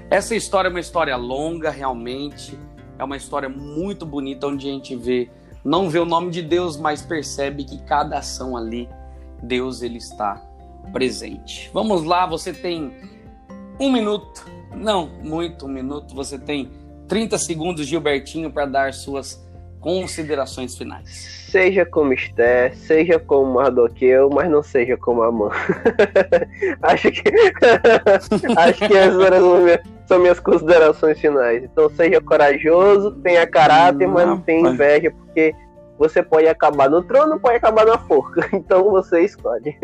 Essa 0.10 0.36
história 0.36 0.70
é 0.70 0.72
uma 0.72 0.80
história 0.80 1.16
longa, 1.16 1.70
realmente. 1.70 2.57
É 2.97 3.03
uma 3.03 3.16
história 3.16 3.47
muito 3.47 4.05
bonita, 4.05 4.47
onde 4.47 4.68
a 4.68 4.72
gente 4.72 4.95
vê, 4.95 5.30
não 5.64 5.89
vê 5.89 5.99
o 5.99 6.05
nome 6.05 6.32
de 6.32 6.41
Deus, 6.41 6.78
mas 6.78 7.01
percebe 7.01 7.64
que 7.64 7.82
cada 7.84 8.18
ação 8.18 8.57
ali, 8.57 8.89
Deus 9.41 9.82
ele 9.82 9.97
está 9.97 10.41
presente. 10.91 11.70
Vamos 11.74 12.03
lá, 12.03 12.26
você 12.26 12.51
tem 12.51 12.91
um 13.80 13.91
minuto, 13.91 14.45
não 14.76 15.07
muito 15.24 15.66
um 15.66 15.70
minuto, 15.70 16.14
você 16.16 16.38
tem 16.38 16.72
30 17.07 17.38
segundos, 17.38 17.86
Gilbertinho, 17.86 18.51
para 18.51 18.66
dar 18.66 18.93
suas 18.93 19.47
considerações 19.80 20.78
finais. 20.78 21.45
Seja 21.49 21.86
como 21.86 22.14
Esté, 22.14 22.72
seja 22.72 23.18
como 23.20 23.53
Mardoqueu, 23.53 24.30
mas 24.30 24.49
não 24.49 24.62
seja 24.62 24.97
como 24.97 25.24
Amã. 25.24 25.49
acho 26.82 27.12
que 27.12 27.24
acho 28.57 28.88
que 28.88 28.93
essas 28.97 29.99
são 30.10 30.20
minhas 30.20 30.39
considerações 30.39 31.20
finais. 31.20 31.64
Então 31.64 31.89
seja 31.89 32.20
corajoso, 32.20 33.12
tenha 33.22 33.47
caráter, 33.47 34.07
mas 34.07 34.28
não 34.28 34.41
tenha 34.41 34.70
inveja, 34.70 35.12
porque 35.12 35.55
você 35.97 36.22
pode 36.22 36.47
acabar 36.47 36.89
no 36.89 37.03
trono, 37.03 37.39
pode 37.39 37.57
acabar 37.57 37.86
na 37.86 37.97
forca. 37.97 38.49
Então 38.53 38.89
você 38.89 39.22
escolhe. 39.22 39.78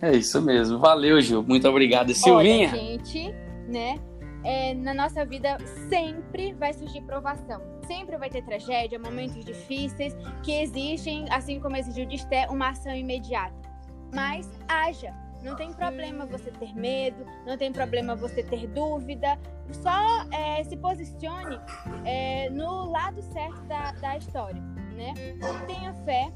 É 0.00 0.10
isso 0.10 0.42
mesmo. 0.42 0.80
Valeu, 0.80 1.20
Gil. 1.20 1.44
Muito 1.44 1.68
obrigado. 1.68 2.12
Silvinha. 2.12 2.70
Olha, 2.70 2.76
gente, 2.76 3.32
né? 3.68 3.94
é, 4.44 4.74
na 4.74 4.92
nossa 4.92 5.24
vida 5.24 5.56
sempre 5.88 6.52
vai 6.54 6.72
surgir 6.72 7.00
provação. 7.02 7.60
Sempre 7.86 8.16
vai 8.16 8.28
ter 8.28 8.42
tragédia, 8.42 8.98
momentos 8.98 9.44
difíceis 9.44 10.16
que 10.42 10.62
exigem, 10.62 11.26
assim 11.30 11.60
como 11.60 11.76
exigiu 11.76 12.06
de 12.06 12.16
Esté, 12.16 12.46
uma 12.48 12.70
ação 12.70 12.94
imediata. 12.94 13.54
Mas 14.14 14.50
haja. 14.68 15.14
Não 15.42 15.56
tem 15.56 15.72
problema 15.72 16.26
você 16.26 16.50
ter 16.50 16.74
medo, 16.74 17.26
não 17.46 17.56
tem 17.56 17.72
problema 17.72 18.14
você 18.14 18.42
ter 18.42 18.66
dúvida. 18.68 19.38
Só 19.72 20.24
é, 20.30 20.62
se 20.64 20.76
posicione 20.76 21.58
é, 22.04 22.48
no 22.50 22.90
lado 22.90 23.22
certo 23.22 23.60
da, 23.64 23.92
da 23.92 24.16
história, 24.16 24.60
né? 24.94 25.14
Tenha 25.66 25.94
fé, 26.04 26.30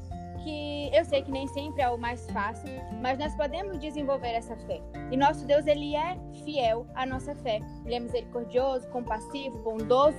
que 0.47 0.89
eu 0.93 1.03
sei 1.03 1.21
que 1.21 1.31
nem 1.31 1.45
sempre 1.47 1.81
é 1.81 1.89
o 1.89 1.97
mais 1.97 2.25
fácil, 2.31 2.69
mas 3.01 3.17
nós 3.19 3.35
podemos 3.35 3.77
desenvolver 3.79 4.29
essa 4.29 4.55
fé. 4.55 4.81
E 5.11 5.17
nosso 5.17 5.45
Deus, 5.45 5.67
ele 5.67 5.95
é 5.95 6.17
fiel 6.45 6.87
à 6.95 7.05
nossa 7.05 7.35
fé. 7.35 7.59
Ele 7.85 7.95
é 7.95 7.99
misericordioso, 7.99 8.87
compassivo, 8.89 9.57
bondoso. 9.59 10.17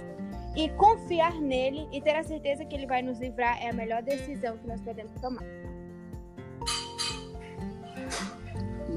E 0.56 0.68
confiar 0.70 1.34
nele 1.34 1.88
e 1.92 2.00
ter 2.00 2.16
a 2.16 2.22
certeza 2.22 2.64
que 2.64 2.74
ele 2.74 2.86
vai 2.86 3.00
nos 3.00 3.20
livrar 3.20 3.62
é 3.62 3.70
a 3.70 3.72
melhor 3.72 4.02
decisão 4.02 4.58
que 4.58 4.66
nós 4.66 4.80
podemos 4.80 5.12
tomar. 5.20 5.44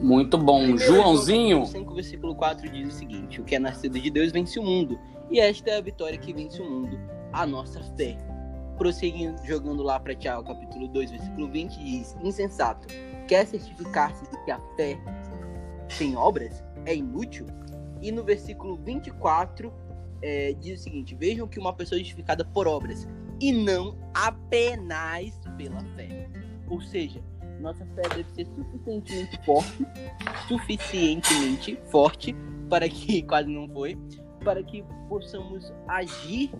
Muito 0.01 0.37
bom. 0.37 0.77
Joãozinho. 0.77 1.65
5, 1.65 1.93
versículo 1.93 2.35
4 2.35 2.69
diz 2.69 2.93
o 2.93 2.97
seguinte: 2.97 3.39
O 3.39 3.43
que 3.43 3.55
é 3.55 3.59
nascido 3.59 3.99
de 3.99 4.09
Deus 4.09 4.31
vence 4.31 4.59
o 4.59 4.63
mundo. 4.63 4.99
E 5.29 5.39
esta 5.39 5.69
é 5.69 5.77
a 5.77 5.81
vitória 5.81 6.17
que 6.17 6.33
vence 6.33 6.61
o 6.61 6.69
mundo, 6.69 6.99
a 7.31 7.45
nossa 7.45 7.81
fé 7.95 8.17
prosseguindo, 8.81 9.37
jogando 9.45 9.83
lá 9.83 9.99
para 9.99 10.15
Tiago, 10.15 10.43
capítulo 10.43 10.87
2, 10.87 11.11
versículo 11.11 11.47
20, 11.47 11.77
diz: 11.77 12.17
Insensato, 12.23 12.87
quer 13.27 13.45
certificar-se 13.45 14.27
de 14.31 14.43
que 14.43 14.49
a 14.49 14.59
fé 14.75 14.99
sem 15.87 16.17
obras 16.17 16.63
é 16.87 16.95
inútil? 16.95 17.45
E 18.01 18.11
no 18.11 18.23
versículo 18.23 18.75
24 18.77 19.71
é, 20.23 20.53
diz 20.53 20.79
o 20.79 20.83
seguinte: 20.83 21.13
Vejam 21.13 21.47
que 21.47 21.59
uma 21.59 21.73
pessoa 21.73 21.99
é 21.99 22.03
justificada 22.03 22.43
por 22.43 22.67
obras 22.67 23.07
e 23.39 23.51
não 23.51 23.95
apenas 24.15 25.39
pela 25.57 25.83
fé. 25.95 26.27
Ou 26.67 26.81
seja, 26.81 27.21
nossa 27.61 27.85
fé 27.95 28.01
deve 28.09 28.25
ser 28.33 28.47
suficientemente 28.47 29.45
forte, 29.45 29.87
suficientemente 30.47 31.79
forte 31.89 32.35
para 32.69 32.89
que 32.89 33.21
quase 33.23 33.49
não 33.49 33.67
foi, 33.69 33.97
para 34.43 34.63
que 34.63 34.83
possamos 35.07 35.71
agir 35.87 36.51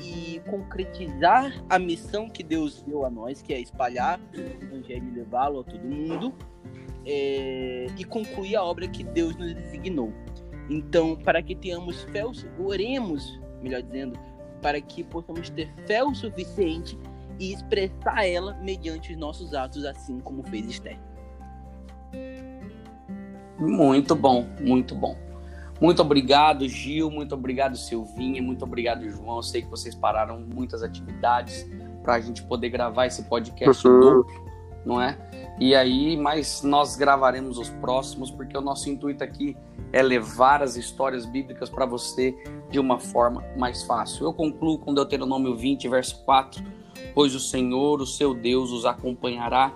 e 0.00 0.40
concretizar 0.48 1.52
a 1.68 1.78
missão 1.78 2.28
que 2.28 2.42
Deus 2.42 2.82
deu 2.82 3.04
a 3.04 3.10
nós, 3.10 3.42
que 3.42 3.52
é 3.52 3.60
espalhar 3.60 4.20
o 4.34 4.64
evangelho 4.64 5.08
e 5.08 5.18
levá-lo 5.18 5.60
a 5.60 5.64
todo 5.64 5.84
mundo, 5.84 6.34
é, 7.04 7.86
e 7.98 8.04
concluir 8.04 8.56
a 8.56 8.64
obra 8.64 8.88
que 8.88 9.02
Deus 9.02 9.36
nos 9.36 9.54
designou. 9.54 10.12
Então, 10.68 11.16
para 11.16 11.42
que 11.42 11.54
tenhamos 11.54 12.02
fé, 12.04 12.22
oremos, 12.58 13.40
melhor 13.60 13.82
dizendo, 13.82 14.18
para 14.62 14.80
que 14.80 15.02
possamos 15.02 15.50
ter 15.50 15.72
fé 15.86 16.04
o 16.04 16.14
suficiente 16.14 16.96
e 17.40 17.54
expressar 17.54 18.26
ela 18.26 18.54
mediante 18.60 19.12
os 19.12 19.18
nossos 19.18 19.54
atos, 19.54 19.84
assim 19.86 20.20
como 20.20 20.42
fez 20.44 20.66
Esther. 20.66 20.98
Muito 23.58 24.14
bom, 24.14 24.46
muito 24.60 24.94
bom. 24.94 25.16
Muito 25.80 26.02
obrigado, 26.02 26.68
Gil. 26.68 27.10
Muito 27.10 27.34
obrigado, 27.34 27.76
Silvinha. 27.76 28.42
Muito 28.42 28.62
obrigado, 28.64 29.08
João. 29.08 29.36
Eu 29.36 29.42
sei 29.42 29.62
que 29.62 29.68
vocês 29.68 29.94
pararam 29.94 30.38
muitas 30.40 30.82
atividades 30.82 31.66
para 32.02 32.14
a 32.14 32.20
gente 32.20 32.42
poder 32.42 32.68
gravar 32.68 33.06
esse 33.06 33.22
podcast 33.24 33.88
uhum. 33.88 34.00
duplo, 34.00 34.44
não 34.84 35.00
é? 35.00 35.18
E 35.58 35.74
aí, 35.74 36.16
mas 36.16 36.62
nós 36.62 36.96
gravaremos 36.96 37.56
os 37.56 37.70
próximos, 37.70 38.30
porque 38.30 38.56
o 38.56 38.60
nosso 38.60 38.90
intuito 38.90 39.24
aqui 39.24 39.56
é 39.92 40.02
levar 40.02 40.62
as 40.62 40.76
histórias 40.76 41.24
bíblicas 41.24 41.70
para 41.70 41.86
você 41.86 42.34
de 42.70 42.78
uma 42.78 42.98
forma 42.98 43.42
mais 43.56 43.82
fácil. 43.82 44.26
Eu 44.26 44.32
concluo 44.32 44.78
com 44.78 44.92
Deuteronômio 44.92 45.56
20, 45.56 45.88
verso 45.88 46.22
4: 46.24 46.62
Pois 47.14 47.34
o 47.34 47.40
Senhor, 47.40 48.00
o 48.00 48.06
seu 48.06 48.34
Deus, 48.34 48.70
os 48.70 48.84
acompanhará 48.84 49.72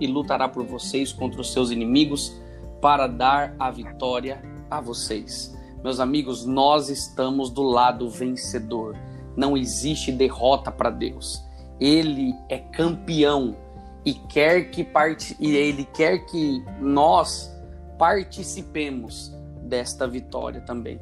e 0.00 0.06
lutará 0.06 0.48
por 0.48 0.64
vocês 0.64 1.12
contra 1.12 1.40
os 1.40 1.52
seus 1.52 1.70
inimigos 1.70 2.34
para 2.80 3.06
dar 3.06 3.54
a 3.58 3.70
vitória 3.70 4.42
a 4.70 4.80
vocês. 4.80 5.56
Meus 5.82 6.00
amigos, 6.00 6.44
nós 6.44 6.88
estamos 6.88 7.50
do 7.50 7.62
lado 7.62 8.08
vencedor. 8.08 8.96
Não 9.36 9.56
existe 9.56 10.10
derrota 10.10 10.70
para 10.70 10.90
Deus. 10.90 11.42
Ele 11.80 12.34
é 12.48 12.58
campeão 12.58 13.56
e 14.04 14.14
quer 14.14 14.70
que 14.70 14.82
parte 14.82 15.36
e 15.38 15.54
ele 15.54 15.84
quer 15.84 16.18
que 16.26 16.64
nós 16.80 17.52
participemos 17.98 19.32
desta 19.62 20.06
vitória 20.06 20.60
também. 20.60 21.00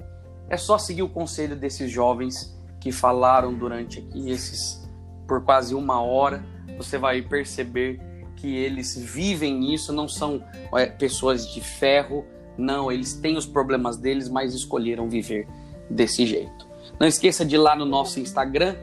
É 0.48 0.56
só 0.56 0.78
seguir 0.78 1.02
o 1.02 1.08
conselho 1.08 1.56
desses 1.56 1.90
jovens 1.90 2.54
que 2.80 2.92
falaram 2.92 3.54
durante 3.54 3.98
aqui 3.98 4.30
esses 4.30 4.85
por 5.26 5.42
quase 5.42 5.74
uma 5.74 6.00
hora. 6.00 6.44
Você 6.76 6.98
vai 6.98 7.22
perceber 7.22 8.00
que 8.36 8.54
eles 8.54 8.96
vivem 8.96 9.72
isso, 9.72 9.92
não 9.92 10.06
são 10.06 10.44
é, 10.74 10.86
pessoas 10.86 11.52
de 11.52 11.60
ferro, 11.60 12.24
não, 12.56 12.90
eles 12.90 13.14
têm 13.14 13.36
os 13.36 13.46
problemas 13.46 13.96
deles, 13.96 14.28
mas 14.28 14.54
escolheram 14.54 15.08
viver 15.08 15.48
desse 15.90 16.26
jeito. 16.26 16.66
Não 16.98 17.06
esqueça 17.06 17.44
de 17.44 17.54
ir 17.54 17.58
lá 17.58 17.74
no 17.74 17.84
nosso 17.84 18.20
Instagram, 18.20 18.76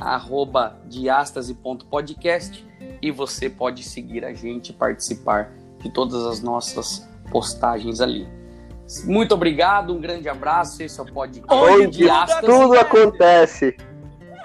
arroba 0.00 0.80
diastase.podcast 0.86 2.66
e 3.02 3.10
você 3.10 3.50
pode 3.50 3.82
seguir 3.82 4.24
a 4.24 4.32
gente 4.32 4.70
e 4.70 4.72
participar 4.72 5.52
de 5.78 5.90
todas 5.90 6.24
as 6.26 6.40
nossas 6.40 7.06
postagens 7.30 8.00
ali. 8.00 8.28
Muito 9.04 9.34
obrigado, 9.34 9.94
um 9.94 10.00
grande 10.00 10.28
abraço. 10.28 10.82
Esse 10.82 10.98
é 10.98 11.02
o 11.02 11.06
podcast. 11.06 11.54
Onde 11.54 12.08
tudo 12.44 12.78
acontece. 12.78 13.76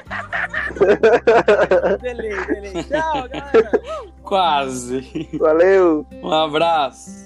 beleza, 2.01 2.45
beleza. 2.45 2.84
Tchau, 2.84 3.30
galera. 3.30 3.82
Quase. 4.24 5.30
Valeu. 5.39 6.06
Um 6.22 6.32
abraço. 6.32 7.24